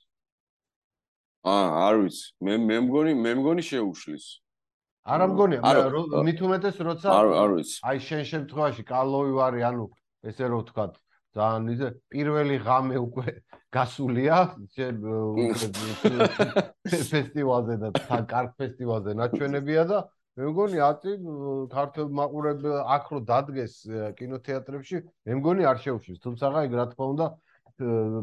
აა, 1.53 1.67
არ 1.87 1.95
ვიცი. 2.01 2.23
მე 2.45 2.53
მე 2.69 2.77
მგონი, 2.85 3.13
მე 3.25 3.31
მგონი 3.39 3.63
შეუშლის. 3.69 4.25
არ 5.09 5.19
ამგონია, 5.25 5.59
მე 5.61 6.23
მით 6.25 6.39
უმეტეს 6.45 6.77
როცა 6.89 7.07
არ 7.19 7.27
არ 7.43 7.49
ვიცი. 7.57 7.77
აი 7.85 7.97
შენ 8.07 8.23
შემთხვევაში 8.31 8.83
კალოვი 8.89 9.33
ვარი, 9.37 9.61
ანუ 9.69 9.85
ესე 10.25 10.45
რო 10.49 10.57
ვთქვათ, 10.65 10.93
ძალიან 11.35 11.93
პირველი 12.09 12.55
ღამე 12.65 12.97
უკვე 13.05 13.27
გასულია 13.69 14.37
ფესტივალზე 16.89 17.75
და 17.83 17.89
თან 17.97 18.23
კარგ 18.29 18.51
ფესტივალზე 18.57 19.11
ნაჩვენებია 19.19 19.83
და 19.89 19.99
მე 20.39 20.47
მგონი 20.49 20.79
აწი 20.79 21.11
ქართულ 21.73 22.07
მაყურებელ 22.15 22.75
აქ 22.95 23.05
რო 23.11 23.19
დადგეს 23.27 23.73
კინოთეატრებში, 24.15 24.97
მე 25.27 25.33
მგონი 25.35 25.63
არ 25.67 25.77
შეუშლის. 25.83 26.19
თუმცა 26.23 26.45
აი 26.49 26.67
რა 26.79 26.85
თქმა 26.95 27.05
უნდა 27.13 27.25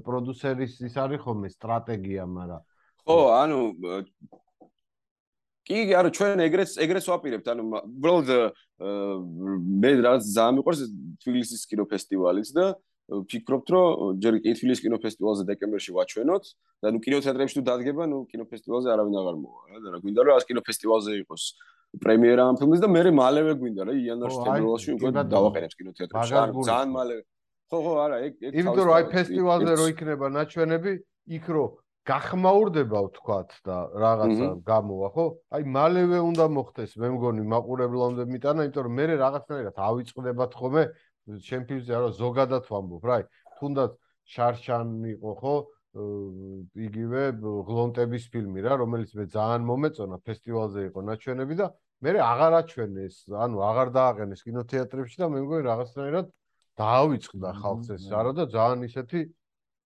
პროდიუსერის 0.07 0.73
ის 0.89 0.97
არის 0.97 1.21
ხოლმე 1.21 1.49
სტრატეგია, 1.53 2.25
მაგრამ 2.25 2.61
ხო, 3.05 3.19
ანუ 3.37 3.61
კი, 5.67 5.79
არა, 5.99 6.11
ჩვენ 6.17 6.41
ეგრეც 6.47 6.71
ეგრეც 6.85 7.05
ვაპირებთ, 7.11 7.47
ანუ 7.53 7.63
უბრალოდ 7.85 8.29
მე 9.83 9.91
რაც 10.07 10.23
ძალიან 10.25 10.55
მიყვარს 10.57 10.81
თბილისის 11.21 11.63
კინოფესტივალიც 11.69 12.49
და 12.57 12.67
ვფიქრობთ, 13.07 13.69
რომ 13.71 14.19
ჯერ 14.19 14.35
თბილისის 14.43 14.83
კინოფესტივალზე 14.83 15.43
დეკემბერში 15.47 15.95
ვაჩვენოთ 15.95 16.45
და 16.83 16.91
ნუ 16.91 16.99
კინოთეატრებში 17.07 17.55
თუ 17.59 17.63
დადგება, 17.71 18.03
ნუ 18.11 18.19
კინოფესტივალზე 18.35 18.89
არავინ 18.91 19.15
აღარ 19.23 19.37
მოვა 19.47 19.63
რა, 19.71 19.79
და 19.85 19.89
რა 19.95 19.99
გვინდა 20.03 20.21
რომ 20.27 20.35
ას 20.37 20.47
კინოფესტივალზე 20.51 21.11
იყოს 21.23 21.45
პრემიერა 22.03 22.43
ამ 22.51 22.57
ფილმის 22.59 22.81
და 22.83 22.89
მე 22.91 23.01
მალევე 23.15 23.53
გვინდა 23.63 23.83
რა 23.87 23.93
იანვარში 23.95 24.39
თებერვალში 24.43 24.91
უკვე 24.99 25.11
დავაყენებს 25.23 25.75
კინოთეატრებში. 25.79 26.33
ძალიან 26.67 26.91
მალევე 26.99 27.23
ხო 27.71 27.79
ხო 27.83 27.93
არა 28.05 28.17
ეგ 28.27 28.33
ეგ 28.47 28.53
იმიტომ 28.59 28.85
რომ 28.87 28.95
აი 28.97 29.05
ფესტივალზე 29.15 29.73
რო 29.79 29.87
იქნება 29.95 30.27
ნაჩვენები 30.37 30.93
იქ 31.37 31.47
რო 31.57 31.67
გახმაურდება 32.07 32.99
ვთქვათ 33.07 33.51
და 33.67 33.77
რაღაცა 34.03 34.47
გამოვა 34.63 35.09
ხო? 35.15 35.27
აი 35.59 35.63
მალევე 35.77 36.19
უნდა 36.23 36.45
მოხდეს 36.55 36.93
მე 37.03 37.09
მგონი 37.17 37.43
მაყურებლამდე 37.51 38.23
მიტანა 38.31 38.67
იმიტომ 38.67 38.85
რომ 38.87 38.95
მე 38.99 39.05
რაღაცნაირად 39.27 39.77
ავიწყდებათ 39.89 40.53
ხოლმე 40.55 40.83
ჩემ 40.87 41.06
ფილმზე 41.27 41.97
არა 41.99 42.11
ზოგადად 42.21 42.69
ვამბობ 42.71 43.09
რა 43.11 43.17
თუნდაც 43.61 43.97
შარშან 44.35 44.93
იყო 45.15 45.33
ხო? 45.41 45.57
იგივე 45.97 47.23
გლონტების 47.41 48.25
ფილმი 48.33 48.61
რა 48.67 48.77
რომელიც 48.83 49.15
მე 49.17 49.25
ძალიან 49.33 49.63
მომეწონა 49.71 50.19
ფესტივალზე 50.29 50.81
იყო 50.93 51.01
ნაჩვენები 51.09 51.55
და 51.61 51.69
მე 52.05 52.11
აღარ 52.21 52.57
აჩვენეს 52.61 53.17
ანუ 53.45 53.63
აღარ 53.71 53.89
დააყენეს 53.97 54.45
კინოთეატრებში 54.45 55.17
და 55.23 55.29
მე 55.33 55.41
მგონი 55.47 55.65
რაღაცნაირად 55.67 56.27
დაავიწყდა 56.83 57.51
ხალხს 57.63 57.89
ეს 57.97 58.05
არა 58.13 58.33
და 58.37 58.45
ძალიან 58.53 58.85
ისეთი 58.91 59.21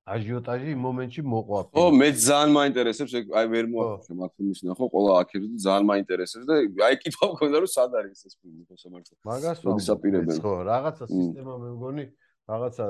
აჟიოტაჟი 0.02 0.72
იმ 0.74 0.80
მომენტში 0.82 1.22
მოყვა. 1.22 1.58
ო 1.78 1.82
მე 1.94 2.08
ძალიან 2.18 2.50
მაინტერესებს 2.58 3.12
აი 3.22 3.46
ვერ 3.54 3.66
მოახერხე 3.70 4.14
მათუმის 4.18 4.60
ნახო 4.66 4.86
ყველა 4.90 5.12
აქებს 5.22 5.46
და 5.46 5.58
ძალიან 5.62 5.86
მაინტერესებს 5.92 6.44
და 6.50 6.54
აი 6.90 6.94
კითხვა 7.06 7.26
მქონდა 7.32 7.56
რომ 7.62 7.70
სად 7.70 7.92
არის 8.02 8.20
ეს 8.26 8.34
ფილმი 8.42 8.62
ხო 8.66 8.74
სამართლა. 8.82 9.14
მაგას 9.30 9.58
ვამბობ. 9.62 10.42
ხო 10.42 10.54
რაღაცა 10.66 11.04
სისტემა 11.06 11.54
მე 11.62 11.68
მგონი 11.78 12.04
რაღაცა 12.50 12.84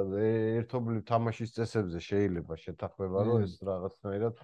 ერთობლივ 0.57 1.01
თამაშის 1.12 1.51
წესებზე 1.53 2.01
შეიძლება 2.01 2.55
შეთანხმება 2.64 3.18
რომ 3.29 3.37
ეს 3.44 3.55
რაღაცნაირად 3.61 4.37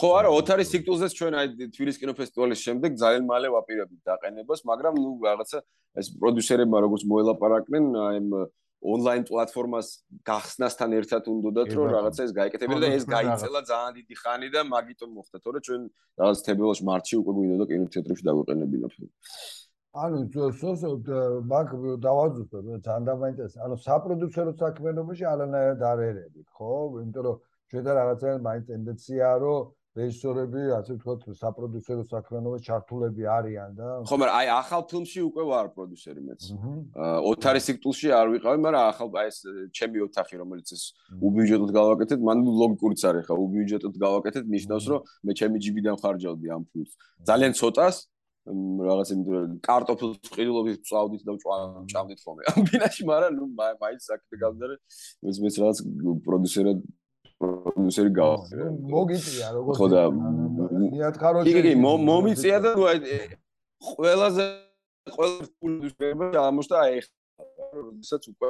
ხო 0.00 0.10
არა 0.18 0.30
ოთარი 0.34 0.64
სიქტულზეც 0.66 1.12
ჩვენ 1.14 1.32
აი 1.38 1.46
თბილისის 1.76 2.00
კინოფესტივალის 2.02 2.60
შემდეგ 2.66 2.90
ძალიან 2.98 3.24
მალე 3.30 3.48
ვაპირებდით 3.54 4.02
დაყენებას 4.08 4.60
მაგრამ 4.66 4.94
ნუ 4.98 5.10
რაღაცა 5.28 5.58
ეს 6.00 6.06
პროდიუსერებმა 6.18 6.78
როგორც 6.88 7.02
მოელაპარაკნენ 7.04 7.84
აი 8.00 8.18
ონლაინ 8.80 9.24
პლატფორმას 9.28 9.88
გახსნასთან 10.24 10.90
ერთად 10.98 11.26
უნდათ 11.28 11.72
რომ 11.76 11.88
რაღაცა 11.94 12.20
ეს 12.26 12.32
გაიკეთებინა 12.40 12.80
და 12.80 12.88
ეს 12.96 13.04
გაიწელა 13.04 13.60
ძალიან 13.70 13.92
დიდი 14.00 14.14
ხანი 14.22 14.48
და 14.54 14.60
მაგიტომ 14.72 15.10
მოხდა. 15.16 15.36
თორე 15.44 15.58
ჩვენ 15.66 15.80
რაღაც 16.20 16.38
თებერვალში 16.48 16.84
მარტში 16.90 17.14
უკვე 17.20 17.32
გვინდოდა 17.36 17.64
კინოთეატრებში 17.70 18.24
დაგვეყენებინა 18.28 18.86
ფილმი 18.92 19.10
ანუ 19.90 20.18
ზუსტ 20.60 21.06
მაგ 21.52 21.68
დავაძუსტო 22.06 22.58
ძალიან 22.86 23.04
დამაინტერესა 23.10 23.58
ანუ 23.66 23.76
საპროდიუსერო 23.84 24.52
საქმიანობაში 24.62 25.24
არანაირად 25.34 25.80
არ 25.92 25.98
ერები 26.10 26.40
ხო? 26.56 26.72
იმიტომ 27.04 27.22
რომ 27.26 27.36
ჩვენ 27.70 27.82
და 27.86 27.92
რაღაცა 28.00 28.28
მაინც 28.48 28.64
ტენდენციაა 28.70 29.36
რომ 29.44 29.58
რეჟისორები 29.98 30.60
ასე 30.76 30.94
ვთქვათ 30.94 31.24
საპროდიუსერო 31.34 32.02
საქმიანობაში 32.06 32.62
ჩართულები 32.68 33.24
არიან 33.26 33.70
და 33.74 33.86
ხო 34.06 34.18
მაგრამ 34.22 34.36
აი 34.38 34.46
ახალ 34.54 34.82
ფილმში 34.86 35.20
უკვე 35.26 35.42
ვარ 35.50 35.66
პროდიუსერი 35.74 36.22
მეც. 36.30 36.40
ოთარი 37.30 37.60
სიქტულში 37.66 38.08
არ 38.14 38.26
ვიყავი 38.34 38.58
მაგრამ 38.66 38.84
ახალ 38.92 39.08
აი 39.18 39.26
ეს 39.32 39.38
ჩემი 39.74 39.98
ოთახი 40.06 40.34
რომელიც 40.42 40.68
ეს 40.78 40.84
უბიუჯეტოდ 41.26 41.70
გავაკეთეთ 41.74 42.20
მან 42.22 42.38
ლოგიკურიც 42.62 43.02
არის 43.10 43.26
ხა 43.26 43.34
უბიუჯეტოდ 43.34 43.94
გავაკეთეთ 44.06 44.44
ნიშნავს 44.54 44.84
რომ 44.94 45.00
მე 45.26 45.32
ჩემი 45.42 45.56
ჯიბიდან 45.58 45.96
ხარჯავდი 45.98 46.46
ამ 46.54 46.62
ფილმს. 46.70 46.92
ძალიან 47.26 47.52
ცოტას 47.58 47.96
რაღაც 48.46 49.08
რომ 49.10 49.58
კარტოფილს 49.58 50.16
ყიდულობით 50.34 50.80
წავდით 50.86 51.22
და 51.28 51.32
ჭამდით 51.92 52.18
ხოლმე. 52.24 52.42
ამ 52.50 52.62
ბინაში 52.70 53.02
მაგრამ 53.10 53.32
ნუ 53.36 53.44
მაინც 53.58 54.00
საქმე 54.06 54.34
გავდარე 54.44 54.74
მეც 55.26 55.36
მეც 55.44 55.54
რაღაც 55.60 55.78
პროდიუსერად 56.24 56.78
პროდიუსერი 57.40 58.10
გავხდე. 58.20 58.64
მოგიწია 58.94 59.48
როგორც 59.56 59.76
ხო 59.80 59.86
და 59.88 60.02
მიათ 60.12 61.16
კაროჩი. 61.22 61.52
კი 61.56 61.60
კი 61.66 61.72
მომიწია 61.80 62.58
და 62.64 62.70
ყველაზე 63.80 64.44
ყველა 65.08 65.46
პროდიუსერმა 65.60 66.26
ამოშთა 66.44 66.76
აი 66.84 67.00
როდესაც 67.80 68.22
უკვე 68.32 68.48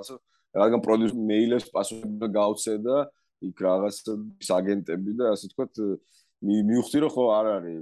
ასე 0.00 0.12
რადგან 0.58 0.80
პროდიუს 0.86 1.14
მეილებს 1.30 1.68
პასუხი 1.70 2.28
გავცე 2.38 2.74
და 2.82 2.96
იქ 3.46 3.56
რაღაც 3.62 3.96
აგენტები 4.58 5.12
და 5.18 5.24
ასე 5.34 5.46
თქვა 5.52 5.66
მივხვდი 6.42 6.98
რომ 7.06 7.10
ხო 7.14 7.24
არ 7.38 7.46
არის 7.56 7.78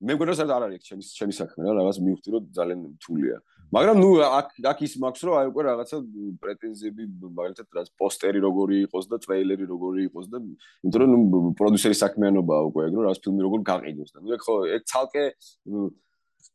მე 0.00 0.12
მგონია 0.16 0.34
რომ 0.40 0.52
არ 0.56 0.62
არის 0.66 0.80
ჩემი 0.88 1.02
ჩემი 1.04 1.34
საქმე 1.36 1.60
რა 1.68 1.72
რაღაც 1.80 1.96
მივხვდი 2.00 2.28
რომ 2.34 2.44
ძალიან 2.56 2.78
რთულია. 2.96 3.36
მაგრამ 3.70 3.96
ნუ 4.02 4.10
აქ 4.26 4.48
აქ 4.66 4.78
ის 4.82 4.94
მაქვს 5.02 5.22
რომ 5.26 5.34
აი 5.40 5.46
უკვე 5.50 5.62
რაღაცა 5.66 5.98
პრეტენზიები 6.42 7.04
მაგალითად 7.38 7.66
რა 7.78 7.82
პოსტერი 8.02 8.40
როგორი 8.42 8.76
იყოს 8.86 9.06
და 9.12 9.16
ტრეილერი 9.22 9.64
როგორი 9.70 10.00
იყოს 10.10 10.26
და 10.32 10.38
იმიტომ 10.42 11.00
რომ 11.02 11.10
ნუ 11.14 11.40
პროდიუსერის 11.60 12.02
საქმიანობაა 12.04 12.62
უკვე 12.70 12.86
ეგ 12.90 12.98
რომ 12.98 13.06
რა 13.06 13.14
ფილმი 13.26 13.46
როგორ 13.46 13.60
გაყიდოს 13.70 14.10
და 14.10 14.18
ნუ 14.26 14.34
ეგ 14.34 14.42
ხო 14.46 14.56
ეგ 14.74 14.82
ცალკე 14.90 15.24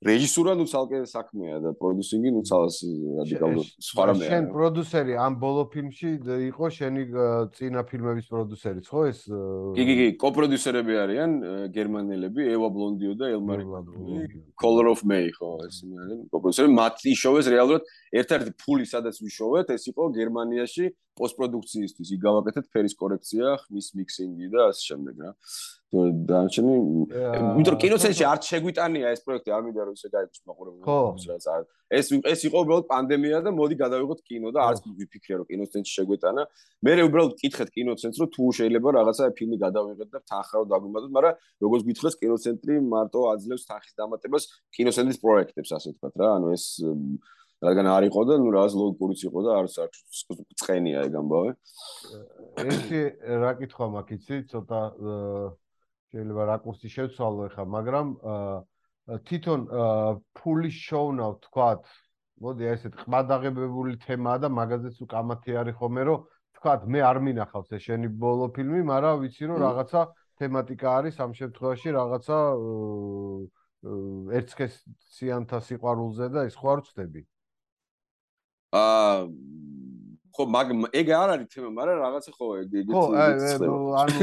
რეჟისურა 0.06 0.54
ნუ 0.60 0.66
ცალკე 0.72 1.00
საქმეა 1.10 1.58
და 1.62 1.70
პროდიუსინგი 1.80 2.30
ნუ 2.36 2.42
ცალას 2.50 2.78
რადიკალურად 3.20 3.68
სხვა 3.90 4.04
რამეა. 4.10 4.30
შენ 4.32 4.44
პროდიუსერი 4.56 5.14
ამ 5.26 5.34
ბოლო 5.42 5.64
ფილმში 5.74 6.10
იყო 6.50 6.66
შენი 6.78 7.02
წინა 7.56 7.82
ფილმების 7.90 8.26
პროდიუსერიც 8.34 8.86
ხო 8.90 9.02
ეს? 9.12 9.20
კი 9.78 9.84
კი 9.86 9.96
კი, 10.00 10.08
კოპროდიუსერები 10.26 10.94
არიან 11.06 11.32
გერმანელები, 11.78 12.42
ევა 12.56 12.70
ბლონდიო 12.76 13.14
და 13.20 13.26
ელმარი 13.36 13.64
Color 14.62 14.86
of 14.94 15.02
May 15.06 15.30
ხო 15.36 15.52
ეს 15.68 15.76
არის 15.86 16.30
კოპროდიუსერი. 16.34 16.70
მათ 16.76 16.96
იშოვეს 17.16 17.48
რეალურად 17.52 17.84
ერთ-ერთი 18.16 18.52
ფული 18.62 18.86
სადაც 18.86 19.16
ვიშოვეთ, 19.20 19.68
ეს 19.76 19.84
იყო 19.92 20.04
გერმანიაში 20.16 20.86
პოსტპროდუქციისთვის. 21.16 22.08
იქ 22.16 22.20
გავაკეთეთ 22.28 22.66
ფერის 22.76 22.96
კორექცია, 23.00 23.46
ხმის 23.64 23.88
მიქსინგი 23.96 24.48
და 24.52 24.60
ასე 24.72 24.82
შემდეგ 24.90 25.16
რა. 25.24 25.32
დანარჩენი 26.30 26.74
იმიტომ 26.76 27.74
რომ 27.74 27.80
კინოცენტრში 27.84 28.26
არ 28.32 28.40
შეგვიტანია 28.50 29.12
ეს 29.16 29.22
პროექტი 29.26 29.50
არ 29.56 29.62
მინდა 29.66 29.82
რომ 29.88 29.96
ისე 29.98 30.10
გაიგოს 30.16 30.42
მაყურებელს 30.50 31.26
რაც 31.32 31.46
არ. 31.54 31.62
ეს 32.00 32.06
ეს 32.34 32.40
იყო 32.50 32.58
უბრალოდ 32.66 32.86
პანდემია 32.92 33.40
და 33.46 33.52
მოდი 33.60 33.76
გადავიღოთ 33.84 34.20
კინო 34.30 34.50
და 34.56 34.60
არც 34.70 34.80
ვიფიქრე 35.00 35.34
რომ 35.40 35.46
კინოცენტრში 35.52 35.94
შეგვეტანა. 35.98 36.44
მე 36.86 36.92
უბრალოდ 37.10 37.34
კითხეთ 37.42 37.70
კინოცენტრს 37.76 38.20
რომ 38.24 38.30
თუ 38.36 38.44
შეიძლება 38.60 38.90
რაღაცა 38.98 39.24
ფილმი 39.38 39.58
გადავიღეთ 39.66 40.10
და 40.16 40.20
თანხარო 40.32 40.66
დაგვიმატოთ 40.74 41.12
მაგრამ 41.18 41.34
როგორც 41.66 41.82
გითხრეს 41.90 42.16
კინოცენტრი 42.22 42.76
მარტო 42.96 43.20
აძლევს 43.34 43.64
თანხის 43.70 43.94
დამატებას 44.00 44.44
კინოცენტრის 44.76 45.20
პროექტებს 45.24 45.72
ასე 45.78 45.88
ვთქვათ 45.94 46.16
რა. 46.20 46.28
ანუ 46.38 46.48
ეს 46.58 46.66
რადგან 47.64 47.88
არ 47.88 48.04
იყო 48.12 48.22
და 48.28 48.36
ნუ 48.42 48.50
რაღაც 48.52 48.74
ლოგიკურიც 48.78 49.20
იყო 49.26 49.40
და 49.46 49.52
არც 49.60 49.76
არ 49.84 49.90
წხენია 50.60 51.00
ეგ 51.08 51.14
ამბავე. 51.22 51.52
ერთი 52.62 53.00
რა 53.42 53.52
კითხვა 53.60 53.86
მაქვს 53.96 54.16
იცი, 54.16 54.36
ცოტა 54.52 54.82
შეიძლება 56.16 56.44
რაკურსი 56.48 56.90
შევცვალო 56.96 57.48
ახლა, 57.52 57.66
მაგრამ 57.76 58.08
თვითონ 59.28 59.62
ფულის 60.40 60.78
შოუნა 60.88 61.26
ვთქვათ, 61.36 61.84
მოდი 62.42 62.64
ესეთ 62.72 62.94
ყმადაღებებული 63.04 64.00
თემაა 64.06 64.42
და 64.44 64.50
მაგაზეც 64.50 64.98
უკამათი 65.06 65.60
არის 65.62 65.76
ხოლმე, 65.80 66.02
რომ 66.10 66.24
ვთქვათ, 66.56 66.88
მე 66.88 67.00
არ 67.10 67.18
მინახავს 67.28 67.76
ეს 67.76 67.84
შენი 67.86 68.08
ბოლო 68.24 68.48
ფილმი, 68.56 68.82
მაგრამ 68.88 69.22
ვიცი 69.24 69.44
რომ 69.52 69.58
რაღაცა 69.66 70.02
თემატიკა 70.40 70.88
არის 71.00 71.16
ამ 71.24 71.32
შემთხვევაში 71.40 71.90
რაღაცა 71.96 72.38
ერთსქესიანთა 74.40 75.58
სიყვარულზე 75.68 76.28
და 76.34 76.48
ის 76.50 76.56
ხო 76.60 76.68
არ 76.74 76.80
ვწდები? 76.84 77.22
აა 78.76 79.14
ხო 80.36 80.44
მაგ 80.52 80.68
ეგ 80.92 81.08
არ 81.16 81.30
არის 81.36 81.48
თემა, 81.54 81.70
მაგრამ 81.80 81.98
რაღაცა 82.04 82.32
ხო 82.36 82.48
ეგ 82.64 82.74
ეგ 82.82 82.88
ხო 82.92 83.04
ანუ 84.02 84.20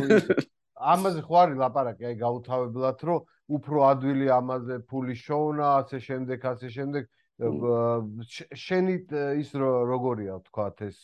ამაზე 0.83 1.21
ხო 1.27 1.37
არის 1.43 1.59
ლაპარაკი, 1.63 2.03
აი 2.11 2.17
გაუთავებლად, 2.23 2.99
რომ 3.09 3.21
უფრო 3.57 3.79
ადვილი 3.93 4.27
ამაზე 4.33 4.77
ფული 4.91 5.15
შოუნა, 5.19 5.67
ასე 5.83 5.99
შემდეგ, 6.03 6.39
ასე 6.53 6.69
შემდეგ 6.73 7.05
შენი 7.43 8.97
ის 9.43 9.51
როგორია 9.57 10.39
თქვათ 10.47 10.83
ეს 10.87 10.99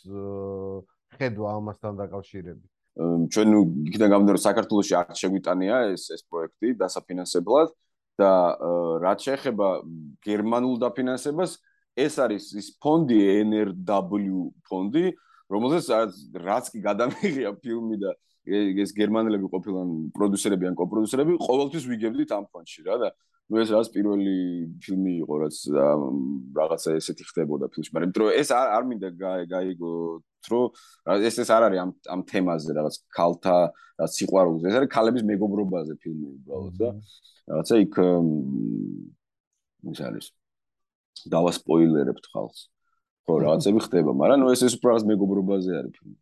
ხედვა 1.18 1.48
ამასთან 1.58 1.92
დაკავშირებით? 1.98 2.68
ჩვენ 3.32 3.48
იქიდან 3.88 4.10
გამომდინარე 4.12 4.42
საქართველოსი 4.42 4.94
არ 4.98 5.16
შეგვიტანია 5.18 5.76
ეს 5.94 6.04
ეს 6.14 6.22
პროექტი 6.26 6.74
დასაფინანსებლად 6.82 7.74
და 8.18 8.32
რაც 9.02 9.18
შეეხება 9.26 9.68
გერმანულ 10.26 10.74
დაფინანსებას, 10.82 11.58
ეს 11.94 12.14
არის 12.18 12.44
ის 12.58 12.68
ფონდი 12.82 13.18
NRW 13.46 14.50
ფონდი, 14.66 15.06
რომელზეც 15.50 15.86
რაც 16.42 16.64
კი 16.74 16.78
გადამიღია 16.82 17.54
ფილმი 17.62 17.96
და 18.02 18.14
ეს 18.84 18.92
გერმანელები 18.96 19.50
ყოფილან 19.52 19.88
პროდიუსერები 20.16 20.68
ან 20.70 20.76
კოპროდიუსერები, 20.78 21.36
ყოველთვის 21.44 21.84
ვიგებდით 21.92 22.30
ამ 22.36 22.44
ფონდში 22.52 22.84
რა 22.88 22.96
და 23.02 23.10
ნუ 23.48 23.60
ეს 23.62 23.70
რაც 23.72 23.88
პირველი 23.96 24.36
ფილმი 24.84 25.12
იყო, 25.24 25.34
რაც 25.40 25.56
რაღაცა 26.58 26.96
ესეთი 27.00 27.24
ხდებოდა 27.28 27.68
ფილმში, 27.72 27.92
მაგრამ 27.96 28.10
იმიტომ 28.12 28.32
ეს 28.40 28.48
არ 28.52 28.68
არ 28.76 28.82
მინდა 28.88 29.08
გაიგო 29.48 29.92
თრო 30.44 30.60
ეს 31.28 31.36
ეს 31.44 31.50
არ 31.56 31.62
არის 31.68 31.80
ამ 31.84 31.90
ამ 32.12 32.20
თემაზე 32.28 32.70
რაღაც 32.76 32.94
ქალთა 33.08 33.56
რაც 33.72 34.10
სიყვარულზე, 34.20 34.64
ეს 34.68 34.76
არის 34.78 34.90
ქალების 34.92 35.24
მეგობრობაზე 35.32 35.92
ფილმი 36.02 36.26
უბრალოდ 36.36 36.74
და 36.76 36.90
რაღაცა 37.48 37.74
იქ 37.88 37.94
ის 39.96 40.00
არის 40.08 40.26
დავასპოილერებთ 41.32 42.24
ხალხს. 42.32 42.60
ხო, 43.28 43.34
რაღაცები 43.44 43.80
ხდება, 43.84 44.12
მაგრამ 44.12 44.40
ნუ 44.44 44.52
ეს 44.52 44.62
ეს 44.68 44.74
რაღაც 44.80 45.04
მეგობრობაზე 45.08 45.72
არის 45.80 45.92
ფილმი. 45.96 46.16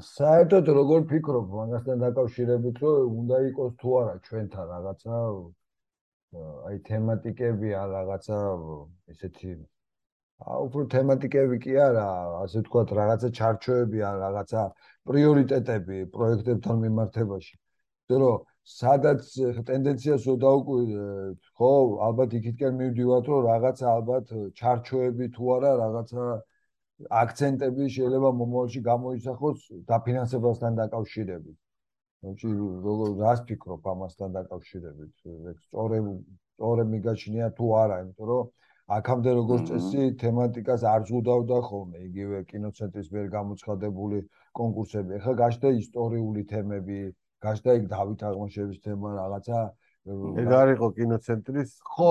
საერთოდ 0.00 0.68
როგორ 0.72 1.02
ფიქრობ 1.08 1.50
მაგასთან 1.54 1.98
დაკავშირებით, 2.02 2.78
რომ 2.84 3.16
უნდა 3.22 3.40
იყოს 3.48 3.72
თუ 3.80 3.96
არა 4.00 4.14
ჩვენთან 4.28 4.70
რაღაცა 4.72 5.18
აი 6.68 6.78
თემატიკები 6.88 7.74
ან 7.76 7.90
რაღაცა 7.96 8.38
ესეთი 9.12 9.52
აა 10.46 10.56
უფრო 10.66 10.84
თემატიკები 10.94 11.58
კი 11.64 11.76
არა, 11.88 12.06
ასე 12.44 12.62
ვთქვათ, 12.62 12.94
რაღაცა 13.00 13.28
ჩარჩოები 13.38 13.98
ან 14.08 14.16
რაღაცა 14.24 14.62
პრიორიტეტები 15.10 15.98
პროექტებთან 16.16 16.76
მიმართებაში. 16.86 17.54
რომ 18.22 18.48
სადაც 18.72 19.22
ტენდენციას 19.68 20.24
ოდაუკვირდეთ, 20.32 21.38
ხო, 21.58 21.70
ალბათ 22.08 22.34
იქითკენ 22.38 22.72
მივდივართ, 22.80 23.26
რომ 23.32 23.46
რაღაცა 23.50 23.86
ალბათ 23.92 24.26
ჩარჩოები 24.56 25.26
თუ 25.36 25.44
არა, 25.56 25.70
რაღაცა 25.84 26.24
აქცენტები 27.22 27.88
შეიძლება 27.96 28.30
მომავალში 28.38 28.80
გამოისახოს 28.88 29.58
დაფინანსებასთან 29.90 30.72
დაკავშირებით. 30.80 31.58
ნუ 32.22 32.50
როგორ 32.86 33.08
რას 33.22 33.40
ფიქრობ 33.48 33.86
ამასთან 33.92 34.34
დაკავშირებით? 34.38 35.14
ეგ 35.52 35.56
სწორე 35.66 35.98
სწორე 36.52 36.84
მიგაჩნია 36.94 37.48
თუ 37.58 37.66
არა, 37.82 37.96
იმიტომ 38.02 38.26
რომ 38.32 38.50
აქამდე 38.96 39.30
როგორც 39.38 39.62
წესი 39.70 40.02
თემატიკას 40.22 40.82
არ 40.92 41.00
ზღუდავდა 41.08 41.58
ხოლმე 41.68 41.98
იგივე 42.08 42.38
კინოცენტრის 42.50 43.08
მიერ 43.14 43.26
გამოცხადებული 43.36 44.18
კონკურსები. 44.58 45.10
ეხლა 45.18 45.32
გაჩნდა 45.42 45.68
ისტორიული 45.82 46.42
თემები, 46.52 46.98
გაშდა 47.42 47.72
იქ 47.78 47.84
დავით 47.94 48.20
აღმაშევის 48.30 48.78
თემა 48.86 49.08
რაღაცა 49.18 49.58
ეგ 50.02 50.48
არისო 50.58 50.86
კინოცენტრის 50.98 51.70
ხო 51.86 52.10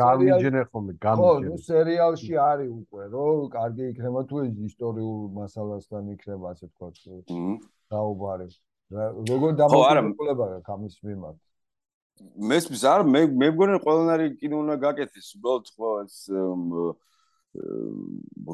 გამიჯნე 0.00 0.62
ხომ 0.72 0.86
გამიჯნე 1.04 1.50
ხო 1.50 1.58
სერიალში 1.64 2.34
არის 2.40 2.70
უკვე 2.72 3.04
რომ 3.12 3.42
კარგი 3.52 3.84
იქნება 3.92 4.20
თუ 4.30 4.36
ისტორიულ 4.68 5.18
მასალასთან 5.36 6.08
იქნება 6.14 6.46
ასე 6.56 6.66
თქვა 6.72 6.88
დაუბარი 7.92 8.48
როგორ 9.28 9.50
დამოკიდებულება 9.60 10.44
აქვს 10.56 10.72
ამის 10.72 10.94
მიმართ? 11.04 11.36
მესმის 12.48 12.82
არ 12.88 13.04
მე 13.12 13.20
მე 13.40 13.48
მგონი 13.52 13.76
ყველანაირი 13.84 14.28
კინო 14.40 14.56
უნდა 14.64 14.74
გაკეთდეს 14.88 15.28
უბრალოდ 15.36 15.64
ხო 15.76 15.90
ეს 16.02 16.16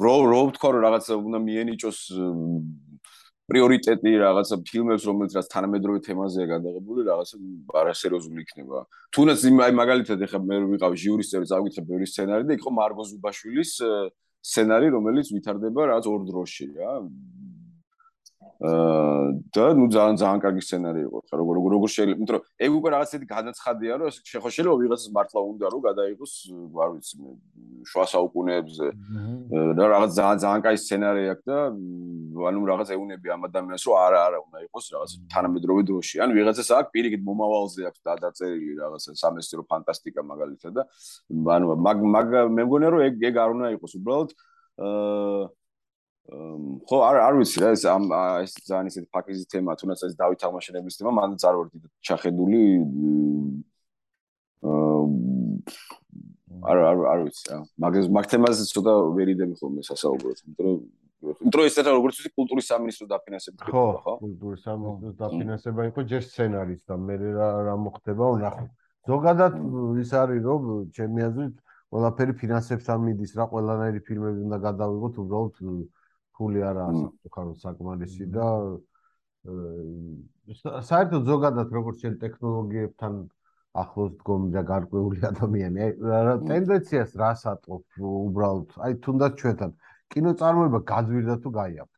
რო 0.03 0.15
რო 0.31 0.41
თქვა 0.55 0.69
რომ 0.75 0.81
რაღაცა 0.85 1.13
უნდა 1.23 1.39
მიენიჭოს 1.47 1.99
პრიორიტეტი 3.45 4.11
რაღაცა 4.25 4.55
ფილმებს 4.65 5.03
რომელიც 5.05 5.31
რაც 5.37 5.47
თანამედროვე 5.53 5.99
თემაზეა 6.05 6.45
გადაღებული 6.49 7.01
რაღაცა 7.05 7.35
არასერიოზული 7.81 8.39
იქნება. 8.41 8.79
თუნდაც 9.13 9.39
აი 9.65 9.73
მაგალითად 9.81 10.23
ეხა 10.25 10.39
მე 10.49 10.55
ვიყავ 10.73 10.93
ჟიურის 10.97 11.29
წევრი 11.29 11.47
წავიკითხე 11.51 11.83
ბევრი 11.85 12.05
სცენარი 12.09 12.43
და 12.49 12.57
იქ 12.57 12.61
ხო 12.65 12.71
მარგო 12.73 13.03
ზუბაშვილის 13.05 13.71
სცენარი 14.45 14.87
რომელიც 14.97 15.27
ვითარდება 15.29 15.81
რაღაც 15.93 16.05
ორ 16.09 16.21
დროში 16.25 16.65
რა. 16.73 16.93
და 18.55 19.63
ნუ 19.75 19.85
ძალიან 19.91 20.15
ძალიან 20.15 20.39
კარგი 20.39 20.61
სცენარი 20.63 21.01
იყო 21.05 21.19
ხა 21.27 21.35
როგორ 21.35 21.53
როგორ 21.59 21.69
როგორ 21.75 21.89
შეიძლება 21.91 22.15
იმიტომ 22.15 22.35
რომ 22.35 22.43
ეგ 22.65 22.71
უკვე 22.79 22.89
რაღაც 22.95 23.07
ისეთი 23.11 23.27
განაცხადია 23.35 23.93
რომ 23.99 24.07
ეს 24.07 24.17
შეხოშელო 24.31 24.75
ვიღაცას 24.79 25.11
მართლა 25.11 25.39
უნდა 25.51 25.65
რომ 25.75 25.81
გადაიღოს 25.89 26.33
არ 26.83 26.89
ვიცი 26.95 27.15
მე 27.19 27.31
შუა 27.91 28.05
საუკუნეებზე. 28.15 28.87
და 29.75 29.83
რაღაც 29.91 30.11
ძალიან 30.19 30.37
ძალიან 30.43 30.61
კაი 30.65 30.77
სცენარი 30.79 31.23
აქვს 31.35 31.45
და 31.51 31.57
ანუ 32.47 32.59
რაღაც 32.71 32.87
ეუნები 32.95 33.27
ამ 33.35 33.41
ადამიანს 33.49 33.83
რომ 33.87 33.95
არა 34.05 34.19
არა 34.27 34.39
უნდა 34.45 34.57
იყოს 34.67 34.85
რაღაც 34.95 35.11
თანამედროვე 35.35 35.81
დროში. 35.89 36.15
ან 36.23 36.29
ვიღაცას 36.37 36.69
აქვს 36.79 36.91
პირიქით 36.95 37.21
მომავალზე 37.27 37.81
აქვს 37.91 37.99
დაწერილი 38.23 38.73
რაღაც 38.79 39.03
სამეცნიერო 39.19 39.63
ფანტასტიკა 39.71 40.21
მაგალითად 40.31 40.73
და 40.79 40.83
ანუ 41.59 41.65
მაგ 41.75 41.97
მაგ 42.15 42.27
მე 42.55 42.63
მგონია 42.63 42.89
რომ 42.95 43.01
ეგ 43.03 43.13
ეგ 43.19 43.35
არ 43.35 43.49
უნდა 43.55 43.67
იყოს. 43.75 43.91
უბრალოდ 43.99 44.29
აა 44.79 45.43
ხო 46.25 46.97
არ 47.05 47.17
არ 47.21 47.33
ვიცი 47.37 47.61
რა 47.61 47.69
ეს 47.77 47.83
ამ 47.85 48.09
ეს 48.41 48.53
ძალიან 48.65 48.89
ისეთი 48.89 49.07
ფაქიზი 49.13 49.45
თემა 49.45 49.77
თუნდაც 49.77 50.01
ეს 50.09 50.13
დავით 50.17 50.41
აღმაშენებლის 50.41 50.97
თემა 50.97 51.11
მანდ 51.21 51.37
არ 51.45 51.55
ვარ 51.59 51.67
დიდი 51.69 51.87
ჩახედული 52.01 52.61
არ 56.65 56.77
არ 56.89 56.97
არ 57.13 57.19
ვიცი 57.29 57.43
რა. 57.51 57.57
მაგ 57.77 57.93
მაგ 58.09 58.25
თემაზე 58.31 58.63
ცოტა 58.73 58.93
ვერიდები 59.17 59.53
ხოლმე 59.61 59.81
სასაუბროთ 59.85 60.37
იმიტომ 60.45 60.65
რომ 60.65 60.77
იმიტომ 61.45 61.57
რომ 61.61 61.65
ეს 61.69 61.77
რა 61.85 61.91
როგორც 61.93 62.15
ვიცი 62.17 62.31
კულტურის 62.39 62.65
სამინისტრო 62.73 63.05
დაფინანსება 63.13 63.61
ხო 63.69 63.85
ხო 64.01 64.13
კულტურის 64.25 64.61
სამინისტროს 64.65 65.15
დაფინანსება 65.21 65.81
იყო 65.93 66.01
ჯერ 66.09 66.23
სცენარის 66.25 66.81
და 66.89 66.95
მე 67.05 67.15
რა 67.21 67.49
რა 67.69 67.75
მოხდება 67.85 68.25
ვნახო 68.33 68.65
ზოგადად 69.13 69.53
ის 70.01 70.11
არის 70.21 70.41
რომ 70.41 70.89
ჩემი 70.89 71.19
აზრით 71.29 71.55
ყველაფერი 71.93 72.33
ფინანსებთან 72.41 72.99
მიდის 73.05 73.31
რა 73.37 73.45
ყველანაირი 73.53 73.99
ფილმები 74.09 74.39
უნდა 74.49 74.57
გადავიღოთ 74.65 75.13
უბრალოდ 75.21 75.53
ფული 76.37 76.61
არა 76.69 76.85
საკუთარ 76.95 77.55
საკმარისი 77.63 78.27
და 78.35 78.49
საერთოდ 80.89 81.31
ზოგადად 81.31 81.73
როგორც 81.77 82.05
შენ 82.05 82.19
ტექნოლოგიებთან 82.23 83.17
ახლოს 83.81 84.11
დგომი 84.21 84.49
და 84.55 84.63
გარკვეული 84.71 85.21
ადამიანი 85.31 85.83
აი 85.85 86.35
ტენდენციას 86.49 87.15
რას 87.21 87.43
ატყობ 87.51 87.83
უბრალოდ? 87.99 88.77
აი 88.87 88.97
თუნდაც 89.05 89.39
ჩვენთან 89.41 89.71
კინოწარმოება 90.15 90.79
გაძვირდა 90.91 91.35
თუ 91.43 91.49
გაიაფრა 91.59 91.95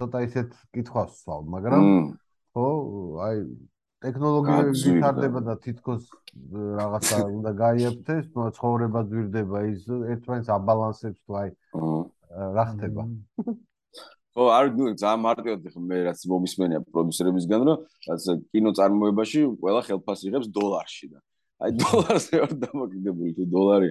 ცოტა 0.00 0.22
ისეთ 0.26 0.56
კითხვას 0.74 1.10
ვსვავ 1.14 1.42
მაგრამ 1.54 1.84
ხო 2.56 2.68
აი 3.26 3.36
ტექნოლოგიები 4.04 4.72
ვითარდება 4.80 5.40
და 5.48 5.54
თითქოს 5.64 6.04
რაღაცა 6.80 7.18
უნდა 7.38 7.50
გაიაფრთეს 7.60 8.30
ცხოვრება 8.58 9.00
ძვირდება 9.10 9.58
ის 9.72 9.84
ერთმანეთს 10.14 10.50
აბალანსებს 10.56 11.20
თუ 11.26 11.38
აი 11.42 11.50
რა 12.30 12.64
ხდება? 12.74 13.02
ხო, 14.30 14.44
არ 14.54 14.70
ნუ 14.78 14.92
ძალიან 14.94 15.20
მარტივად 15.26 15.64
ხომ 15.74 15.84
მე 15.90 15.96
რაც 16.06 16.20
მომისმენია 16.30 16.80
პროდიუსერებისგან, 16.86 17.60
რომ 17.66 17.78
რაც 18.06 18.22
კინო 18.54 18.70
წარმოებაში 18.78 19.40
ყველა 19.58 19.80
ხელფასი 19.90 20.30
იღებს 20.30 20.48
დოლარში 20.54 21.06
და. 21.10 21.18
აი 21.60 21.74
დოლარზე 21.76 22.38
არ 22.40 22.52
დამოკიდებული 22.56 23.30
თუ 23.36 23.44
დოლარი 23.52 23.90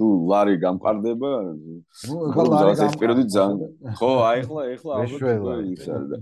თუ 0.00 0.06
ლარი 0.30 0.54
გამყარდება 0.62 1.30
ნუ 1.44 2.20
ახლა 2.30 2.44
ლარი 2.48 2.72
გამყარდება. 2.80 3.26
ძალიან 3.34 3.58
ხო 3.98 4.10
აი 4.28 4.38
ახლა 4.44 4.62
ახლა 4.76 4.92
ალბათ 5.02 5.68
ის 5.74 5.84
არის 5.84 6.08
და. 6.14 6.18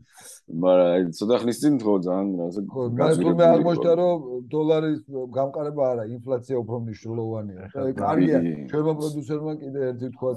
მაგრამ 0.64 0.88
აი 0.96 1.02
ცოტა 1.20 1.36
ხნის 1.44 1.58
წინ 1.62 1.74
ხო 1.84 1.94
ძალიან 2.08 2.28
რაღაცა 2.40 2.60
ხო 2.72 2.82
მაგრამ 2.98 3.38
მე 3.38 3.46
აღმოჩნდა 3.52 3.92
რომ 4.02 4.18
დოლარის 4.56 5.00
გამყარება 5.38 5.82
არა 5.92 6.04
ინფლაცია 6.16 6.56
უფრო 6.64 6.76
მნიშვნელოვანია. 6.82 7.60
აი 7.78 7.92
კარგია 8.02 8.38
ჩვენმა 8.72 8.92
პროდიუსერმა 8.98 9.52
კიდე 9.62 9.80
ერთი 9.92 10.08
თქვა 10.16 10.32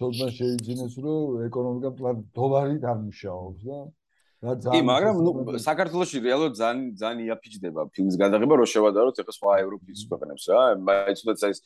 ცოტა 0.00 0.28
შეიძინეს 0.40 0.94
რომ 1.04 1.40
ეკონომიკა 1.46 2.12
დოლარი 2.36 2.76
დამუშავოს 2.84 3.64
და 3.68 3.80
რა 4.40 4.52
ძალიან 4.56 4.72
კი 4.72 4.84
მაგრამ 4.88 5.16
ნუ 5.20 5.58
საქართველოსი 5.60 6.16
რეალურად 6.24 6.54
ძალიან 6.56 6.84
ძალიან 6.96 7.18
იაფიჭდება 7.28 7.80
ფილმის 7.92 8.16
გადაღება 8.22 8.54
რო 8.56 8.66
შევადაროთ 8.72 9.16
ეხა 9.20 9.32
სხვა 9.36 9.52
ევროპის 9.64 9.98
ქვეყნებს 10.08 10.44
რა. 10.48 10.60
მაინც 10.88 11.18
თუნდაც 11.20 11.40
ეს 11.50 11.58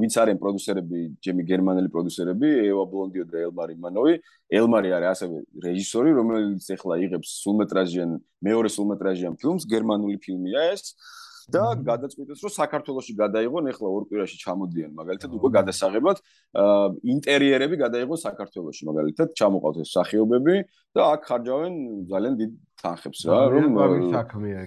ვინც 0.00 0.12
არიან 0.20 0.38
პროდიუსერები 0.42 0.98
ჯემი 1.24 1.42
გერმანელი 1.48 1.88
პროდიუსერები 1.88 2.48
ევა 2.68 2.84
ბლონდიო 2.92 3.24
და 3.32 3.36
ელმარი 3.48 3.74
მანოვი 3.80 4.14
ელმარი 4.60 4.88
არის 4.98 5.08
ასევე 5.16 5.36
რეჟისორი 5.64 6.10
რომელიც 6.20 6.64
ეხლა 6.76 6.94
იღებს 7.08 7.28
სულმეტრაჟიან 7.48 8.10
მეორე 8.44 8.68
სულმეტრაჟიან 8.76 9.32
ფილმს 9.40 9.64
გერმანული 9.72 10.16
ფილმია 10.20 10.60
ეს 10.76 10.92
და 11.48 11.64
გადაწყვიტეს 11.80 12.44
რომ 12.44 12.52
საქართველოსი 12.52 13.12
გადაიღონ 13.16 13.70
ეხლა 13.72 13.88
ორ 13.88 14.04
კვირაში 14.08 14.36
ჩამოდიან 14.44 14.92
მაგალითად 15.00 15.36
უკვე 15.38 15.50
გადასაღებად 15.58 16.20
ინტერიერები 17.16 17.80
გადაიღონ 17.84 18.20
საქართველოსი 18.20 18.88
მაგალითად 18.90 19.32
ჩამოყავთ 19.40 19.80
ეს 19.84 19.92
სახიობები 19.96 20.56
და 20.92 21.06
აქ 21.16 21.28
ხარჯავენ 21.28 21.74
ძალიან 22.12 22.34
დიდ 22.40 22.52
თანხებს 22.78 23.20
რა 23.26 23.38
რომ 23.52 23.78
საქმეა 24.12 24.60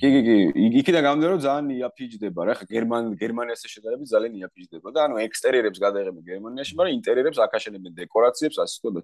კი 0.00 0.08
კი 0.14 0.20
კი 0.26 0.36
იქიდან 0.80 1.02
გამომდინარე 1.06 1.32
რომ 1.34 1.42
ძალიან 1.46 1.70
იაფიჯდება 1.76 2.40
რა 2.46 2.54
ხა 2.60 2.66
გერმან 2.70 3.08
გერმანიასე 3.22 3.72
შედარებით 3.74 4.12
ძალიან 4.12 4.36
იაფიჯდება 4.40 4.88
და 4.94 5.00
ანუ 5.08 5.18
ექსტერიერებს 5.24 5.82
გადაიღებენ 5.84 6.22
გერმანიაში 6.30 6.78
მაგრამ 6.78 6.96
ინტერიერებს 7.00 7.42
აქ 7.46 7.56
აშენებენ 7.58 7.96
დეკორაციებს 8.00 8.60
ასე 8.64 8.76
თქო 8.78 8.88
და 8.94 9.00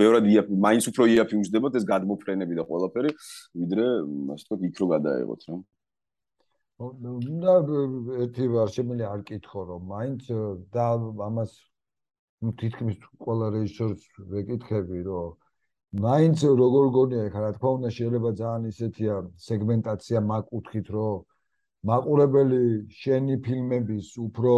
ბევრად 0.00 0.26
იაფი 0.32 0.58
მაინც 0.66 0.84
უფრო 0.90 1.02
იაფი 1.12 1.34
უჯდებათ 1.42 1.78
ეს 1.78 1.84
გადმოფრენები 1.92 2.58
და 2.58 2.66
ყველაფერი 2.66 3.10
ვიდრე 3.62 3.86
ასე 4.34 4.44
თქო 4.48 4.54
იქ 4.72 4.82
რო 4.82 4.86
გადაიღოთ 4.96 5.42
რა 5.52 5.56
უნდა 6.82 7.52
ერთი 8.22 8.46
ვარ 8.54 8.70
შემიძლია 8.76 9.08
არ 9.14 9.22
კითხო 9.28 9.60
რომ 9.70 9.82
მაინც 9.92 10.22
და 10.74 10.86
ამას 11.28 11.52
თითქმის 12.62 12.98
ყველა 13.22 13.48
რეჟისორს 13.54 14.02
ვეკითხები 14.32 15.02
რომ 15.08 15.30
მაინც 16.06 16.42
როგორ 16.62 16.86
გონია 16.96 17.30
ხა 17.34 17.40
რა 17.44 17.50
თქმა 17.56 17.70
უნდა 17.78 17.90
შეიძლება 17.96 18.30
ძალიან 18.40 18.64
ისეთია 18.72 19.14
სეგმენტაცია 19.46 20.18
მაკუთხით 20.32 20.86
რომ 20.96 21.22
მაყურებელი 21.90 22.62
შენი 23.02 23.36
ფილმების 23.46 24.08
უფრო 24.26 24.54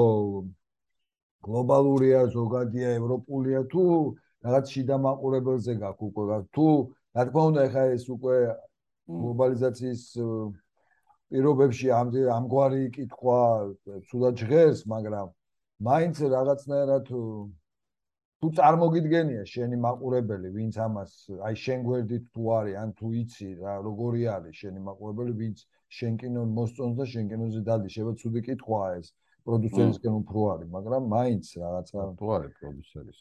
გლობალურია 1.45 2.21
ზოგადია 2.37 2.89
ევროპულია 3.01 3.61
თუ 3.73 3.85
რაღაც 4.49 4.65
შიდა 4.73 4.97
მაყურებელზე 5.07 5.73
გაქვს 5.85 6.05
უკვე 6.09 6.39
თუ 6.57 6.69
რა 7.17 7.23
თქმა 7.29 7.43
უნდა 7.51 7.65
ხა 7.75 7.85
ეს 7.97 8.05
უკვე 8.17 8.37
გლობალიზაციის 9.09 10.05
პირობებში 11.35 11.91
ამ 11.91 12.15
ამგვარი 12.39 12.83
კითხვა 12.95 13.39
ცუდად 14.07 14.35
ჟღერს, 14.39 14.87
მაგრამ 14.87 15.29
მაინც 15.83 16.17
რაღაცნაირად 16.31 17.11
თუ 18.45 18.51
წარმოგიდგენია 18.59 19.43
შენი 19.49 19.77
მაყურებელი, 19.83 20.49
ვინც 20.55 20.79
ამას 20.87 21.13
აი 21.49 21.55
შენ 21.65 21.85
გვერდით 21.89 22.25
თუ 22.37 22.43
არის, 22.59 22.75
ან 22.83 22.89
თუ 22.99 23.07
იცი 23.25 23.49
რა 23.65 23.75
როგორი 23.89 24.23
არის 24.37 24.55
შენი 24.63 24.81
მაყურებელი, 24.89 25.33
ვინც 25.43 25.59
შენ 25.99 26.13
კინო 26.23 26.43
მოსწონს 26.55 26.97
და 27.01 27.05
შენ 27.13 27.25
კინოზე 27.33 27.61
დადი, 27.69 27.89
შეიძლება 27.95 28.15
ცუდი 28.21 28.41
კითხვაა 28.49 28.91
ეს 29.01 29.09
პროდიუსერისგან 29.49 30.15
უფრო 30.23 30.41
არის, 30.55 30.69
მაგრამ 30.77 31.03
მაინც 31.15 31.45
რაღაცა 31.65 31.99
თუ 32.21 32.27
არის 32.37 32.53
პროდიუსერის. 32.61 33.19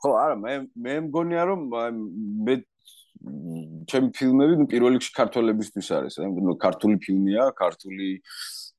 ხო, 0.00 0.10
არა, 0.22 0.36
მე 0.42 0.54
მე 0.86 0.94
მგონია 1.06 1.42
რომ 1.50 1.60
მე 2.46 2.54
ჩემი 3.90 4.08
ფილმები 4.16 4.54
ნუ 4.60 4.66
პირველ 4.70 4.96
რიგში 4.96 5.12
ქართველებისთვის 5.16 5.88
არის, 5.98 6.14
ანუ 6.20 6.56
ქართული 6.60 6.96
ფილმია, 7.00 7.50
ქართული 7.56 8.08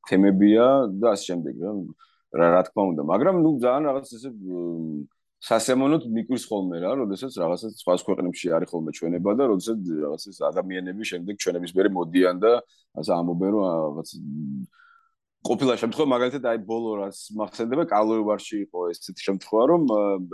თემებია 0.08 0.66
და 0.94 1.14
ასე 1.16 1.34
შემდეგ 1.34 1.56
რა. 1.64 1.72
რა 2.38 2.48
რა 2.54 2.62
თქმა 2.68 2.84
უნდა, 2.92 3.02
მაგრამ 3.08 3.36
ნუ 3.44 3.52
ძალიან 3.64 3.84
რაღაც 3.88 4.08
ესე 4.18 4.30
სასემონოდ 5.38 6.04
მიკვირს 6.18 6.46
ხოლმე 6.50 6.78
რა, 6.82 6.92
როდესაც 6.98 7.32
რაღაცა 7.38 7.68
სხვა 7.78 7.94
ქვეყნებში 8.08 8.48
არის 8.58 8.70
ხოლმე 8.74 8.92
ჩვენება 8.98 9.32
და 9.38 9.44
როდესაც 9.54 9.80
რაღაც 10.04 10.24
ეს 10.34 10.38
ადამიანები 10.50 11.04
შემდეგ 11.12 11.36
ჩვენების 11.38 11.72
მერე 11.78 11.90
მოდიან 11.94 12.36
და 12.42 12.52
ასე 12.98 13.12
ამობენ 13.22 13.50
რომ 13.54 13.64
რაღაც 13.70 14.10
ყოფილა 15.46 15.76
შემთხვევა 15.80 16.10
მაგალითად 16.12 16.46
აი 16.50 16.60
ბოლო 16.66 16.92
რას 17.04 17.20
მახსენდება 17.38 17.84
კალოევარში 17.92 18.58
იყო 18.66 18.80
ესეთი 18.92 19.22
შემთხვევა 19.28 19.64
რომ 19.72 19.84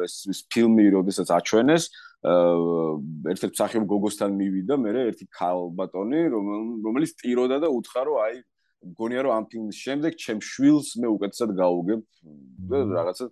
ეს 0.06 0.40
ფილმი 0.54 0.86
როდესაც 0.96 1.28
აჩვენეს 1.38 1.84
ერთ-ერთ 2.24 3.54
მსახიობ 3.54 3.86
გოგოსთან 3.94 4.32
მივიდა 4.40 4.76
მე 4.80 4.92
ერთი 5.12 5.28
ქალბატონი 5.28 6.22
რომელიც 6.32 7.12
ტიროდა 7.20 7.58
და 7.66 7.68
უთხრა 7.78 8.02
რომ 8.08 8.18
აი 8.26 8.36
მგონია 8.84 9.22
რომ 9.24 9.34
ამ 9.38 9.46
ფილმის 9.52 9.78
შემდეგ 9.80 10.12
ჩემ 10.20 10.40
შვილს 10.44 10.88
მე 11.00 11.08
უკეთესად 11.16 11.52
გავუგებ 11.56 12.02
და 12.72 12.78
რაღაცა 12.96 13.26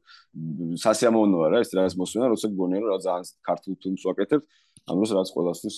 სასიამოვნოა 0.83 1.47
რა 1.51 1.59
ეს 1.63 1.71
რაღაც 1.75 1.95
მოსვენა 2.01 2.31
როცა 2.31 2.47
მგონია 2.51 2.79
რომ 2.83 2.89
რა 2.91 2.99
ძალიან 3.07 3.25
ქართულ 3.47 3.73
ფილმს 3.83 4.03
ვაკეთებ 4.07 4.41
ამ 4.89 4.95
დროს 4.97 5.11
რაც 5.13 5.29
ყოველთვის 5.35 5.77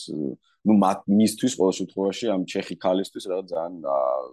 ну 0.63 0.73
მისთვის 0.79 1.53
ყოველ 1.59 1.73
შემთხვევაში 1.79 2.25
ამ 2.31 2.41
ჩეხი 2.47 2.75
ქალისთვის 2.79 3.25
რაღაც 3.31 3.47
ძალიან 3.51 3.73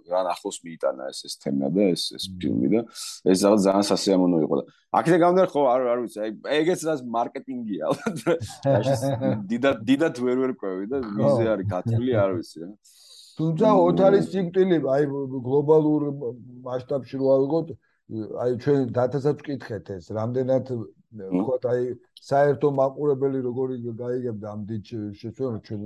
ძალიან 0.07 0.27
ახლოს 0.31 0.57
მიიტანა 0.67 1.03
ეს 1.11 1.19
ეს 1.27 1.35
თემა 1.43 1.69
და 1.75 1.83
ეს 1.91 2.03
ეს 2.15 2.25
ფილმი 2.39 2.69
და 2.75 2.81
ეს 3.27 3.39
რაღაც 3.47 3.61
ძალიან 3.67 3.85
სასიამოვნო 3.91 4.39
იყო 4.47 4.55
და 4.61 4.65
აქედან 5.01 5.21
გამომდინარე 5.23 5.51
ხო 5.51 5.63
არ 5.75 5.81
არ 5.91 5.99
ვიცი 6.05 6.19
აი 6.23 6.31
ეგეც 6.61 6.81
რაც 6.87 7.01
მარკეტინგია 7.17 7.83
ალბათ 7.91 8.17
დიდად 9.51 9.77
დიდად 9.91 10.15
ვერ 10.27 10.37
ვერ 10.45 10.53
ყვევი 10.61 10.87
და 10.91 10.99
ვიზე 11.19 11.45
არის 11.55 11.67
გათვლილი 11.75 12.15
არ 12.23 12.31
ვიცი 12.39 12.59
რა. 12.63 12.71
თუმცა 13.41 13.69
ოთარის 13.91 14.27
სიკვდილი 14.31 14.77
აი 14.95 15.05
გლობალურ 15.47 16.03
მასშტაბში 16.67 17.17
რო 17.21 17.27
ავიღოთ 17.37 17.69
აი 18.45 18.51
ჩვენ 18.63 18.81
დათასაც 18.97 19.37
ვკითხეთ 19.43 19.87
ეს 19.97 20.11
რამდენად 20.15 20.75
ვთქვათ 21.11 21.65
აი 21.71 21.87
საერთო 22.23 22.69
მაყურებელი 22.81 23.41
როგორი 23.47 23.75
გაიგებდა 24.03 24.47
ამ 24.55 24.61
დიდ 24.71 24.83
შეცვლილებას 25.21 25.63
ჩვენ 25.67 25.81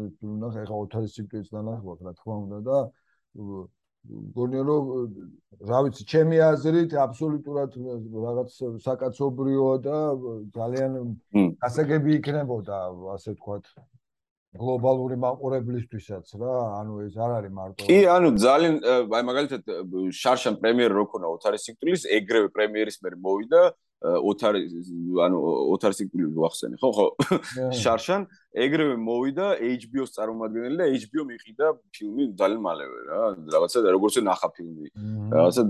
ნახე 0.44 0.58
ახლა 0.64 0.76
ოთარის 0.84 1.16
სიკვდილის 1.16 1.48
ნახავთ 1.54 2.00
რა 2.04 2.12
თქმა 2.18 2.36
უნდა 2.44 2.58
და 2.68 2.78
გონია 4.04 4.62
რომ 4.68 4.84
რა 5.64 5.78
ვიცი 5.88 6.04
ჩემი 6.12 6.36
აზრით 6.44 6.92
აბსოლუტურად 7.06 7.70
რაღაც 8.26 8.50
საკაცობრიოა 8.84 9.76
და 9.86 9.98
ძალიან 10.58 10.92
გასაგები 11.64 12.10
იქნებოდა 12.20 12.78
ასე 13.16 13.32
ვთქვათ 13.32 13.64
გლობალური 14.60 15.16
მაყურებლისთვისაც 15.24 16.36
რა 16.38 16.52
ანუ 16.80 17.00
ეს 17.08 17.16
არ 17.16 17.32
არის 17.38 17.52
მარტო 17.58 17.88
კი 17.88 17.98
ანუ 18.16 18.28
ძალიან 18.44 18.76
აი 19.18 19.22
მაგალითად 19.30 19.62
შარშან 20.20 20.60
პრემიერა 20.60 20.94
რო 21.00 21.06
ქონა 21.10 21.32
ოთარის 21.34 21.64
სიკვდილის 21.66 22.04
ეგრევე 22.18 22.52
პრემიერის 22.54 23.00
მერე 23.02 23.18
მოვიდა 23.24 23.62
ოთარ 24.04 24.54
ანუ 25.24 25.36
ოთარ 25.74 25.92
სიკვდილი 25.96 26.26
ვახსენე 26.44 26.76
ხო 26.76 26.90
ხო? 26.96 27.06
შარშან 27.72 28.26
ეგრევე 28.52 28.94
მოვიდა 29.00 29.46
HBO-ს 29.64 30.12
წარმომადგენელი 30.16 30.76
და 30.76 30.84
HBO 30.92 31.22
მიყიდა 31.30 31.66
ფილმი 31.94 32.24
ძალიან 32.36 32.60
მალევე 32.68 32.98
რა. 33.08 33.20
რაღაცა 33.54 33.78
როგორც 33.96 34.14
ნახა 34.28 34.48
ფილმი. 34.56 34.86
რაღაცა 35.32 35.62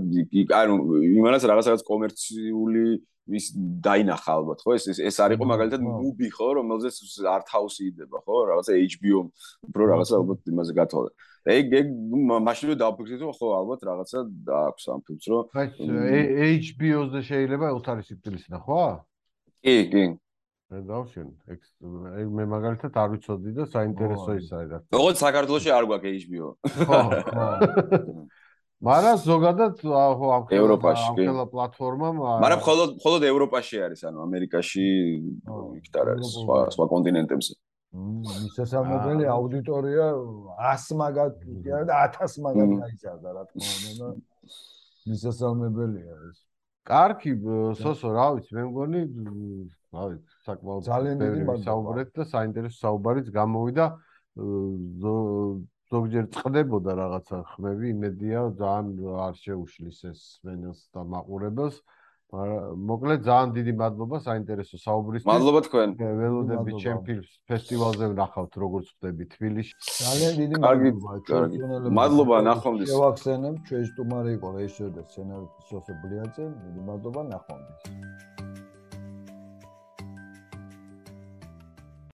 ანუ 0.61 0.75
იმანაც 1.15 1.41
რაღაცა 1.47 1.71
კომერციული 1.87 2.85
ვის 3.25 3.45
დაინახა 3.85 4.31
ალბათ 4.37 4.59
ხო? 4.61 4.75
ეს 4.77 4.99
ეს 5.01 5.17
არ 5.23 5.33
იყო 5.35 5.45
მაგალითად 5.49 5.81
მუბი 5.81 6.29
ხო? 6.29 6.49
რომელზეც 6.61 6.95
house 7.49 7.79
იდება 7.81 8.21
ხო? 8.21 8.37
რაღაცა 8.51 8.73
HBO 8.85 9.19
უფრო 9.69 9.83
რაღაცა 9.91 10.13
ალბათ 10.21 10.39
იმაზე 10.53 10.73
გათვალა 10.77 11.11
ეგ 11.45 11.73
ეგ 11.79 11.87
მაშინვე 12.45 12.75
დავფიქრეთ 12.81 13.21
რომ 13.25 13.33
ხო 13.37 13.47
ალბათ 13.61 13.81
რაღაცა 13.89 14.19
აქვს 14.65 14.85
ამ 14.93 14.99
ფილმს 15.05 15.25
რომ 15.29 15.43
HBO-ზე 16.65 17.21
შეიძლება 17.29 17.67
უთარი 17.77 18.01
სიკვდილის 18.05 18.45
ნახვა 18.53 18.85
კი 19.65 19.75
კი. 19.89 20.05
დავშენ. 20.69 21.27
ეგ 21.49 22.27
მე 22.37 22.45
მაგალითად 22.49 22.97
არ 23.01 23.09
ვიცოდი 23.13 23.51
და 23.57 23.65
საინტერესო 23.69 24.31
ის 24.37 24.49
არის 24.53 24.69
რა. 24.73 24.79
როგორც 24.93 25.17
საქართველოსში 25.21 25.71
არ 25.73 25.85
გვაქვს 25.89 26.25
HBO. 26.25 26.47
ხო 26.89 26.99
ხო 27.29 27.45
მაგრამ 28.83 29.17
ზოგადად 29.23 29.73
ხო 29.79 30.27
ამ 30.35 30.43
ევროპაში 30.51 31.07
კი. 31.15 31.23
ყველა 31.25 31.45
პლატფორმამ 31.53 32.15
მაგრამ 32.43 32.59
მხოლოდ 32.59 32.89
მხოლოდ 32.99 33.21
ევროპაში 33.31 33.75
არის 33.87 34.01
ანუ 34.09 34.17
ამერიკაში 34.27 34.83
იქ 35.79 35.85
არ 35.95 36.07
არის 36.15 36.27
სხვა 36.43 36.57
სხვა 36.75 36.85
კონტინენტებზე. 36.93 37.53
მისასალმებელი 37.95 39.25
აუდიტორია 39.31 40.05
100 40.59 40.97
მაგათ 40.99 41.33
და 41.87 41.95
1000 42.19 42.43
მაგათ 42.43 42.69
გაიზარდა 42.83 43.29
რა 43.35 43.43
თქმა 43.47 43.71
უნდა 43.79 43.93
და 43.99 44.07
მისასალმებელია 45.07 46.13
ეს 46.27 46.37
კარგი 46.85 47.31
სოსო 47.79 48.09
რა 48.11 48.27
ვიცი 48.35 48.51
მე 48.59 48.63
მგონი 48.69 49.01
რავი, 49.95 50.17
საკმაოდ 50.45 50.81
ძალიან 50.91 51.15
დიდი 51.23 51.41
ვისაუბრეთ 51.49 52.09
და 52.19 52.23
საინტერესო 52.35 52.77
საუბარიც 52.83 53.27
გამოვიდა. 53.31 53.85
ზო- 55.91 55.95
ზოგჯერ 55.95 56.25
წყდებოდა 56.33 56.91
რაღაცა 56.97 57.37
ხმები, 57.55 57.85
იმედია 57.95 58.39
ძალიან 58.57 58.87
არ 59.27 59.33
შეუშლის 59.43 59.99
ეს 60.11 60.19
სვენელს 60.41 60.81
და 60.93 61.01
მაყურებელს. 61.13 61.77
მოკლედ 62.35 63.19
ძალიან 63.23 63.49
დიდი 63.55 63.73
მადლობა 63.79 64.17
საინტერესო 64.27 64.75
საუბრისთვის. 64.81 65.29
მადლობა 65.29 65.59
თქვენ. 65.67 65.89
ველოდებით 65.95 66.73
მადლობა. 66.73 66.81
ჩემ 66.83 66.99
ფილმს 67.07 67.31
ფესტივალზე 67.47 68.05
ვნახავთ 68.11 68.53
როგორც 68.63 68.85
ხდები 68.97 69.25
თბილისში. 69.33 69.73
ძალიან 70.03 70.33
დიდი 70.41 70.55
კარგი, 70.65 70.89
მადლობა 70.91 71.21
კარგი. 71.31 71.57
ჩვენს 71.57 71.93
მადლობა, 71.99 72.35
ნახვამდის. 72.49 72.87
შევახსენებ 72.91 73.55
ჩვენი 73.67 73.85
სტუმარი 73.93 74.31
იყო 74.37 74.47
რეჟისორი 74.57 74.91
და 74.97 75.03
სცენარისტი 75.09 75.61
სოფე 75.69 75.93
ბლიაძე 76.03 76.45
დიდი 76.65 76.81
მადლობა 76.89 77.21
ნახვამდის 77.31 78.34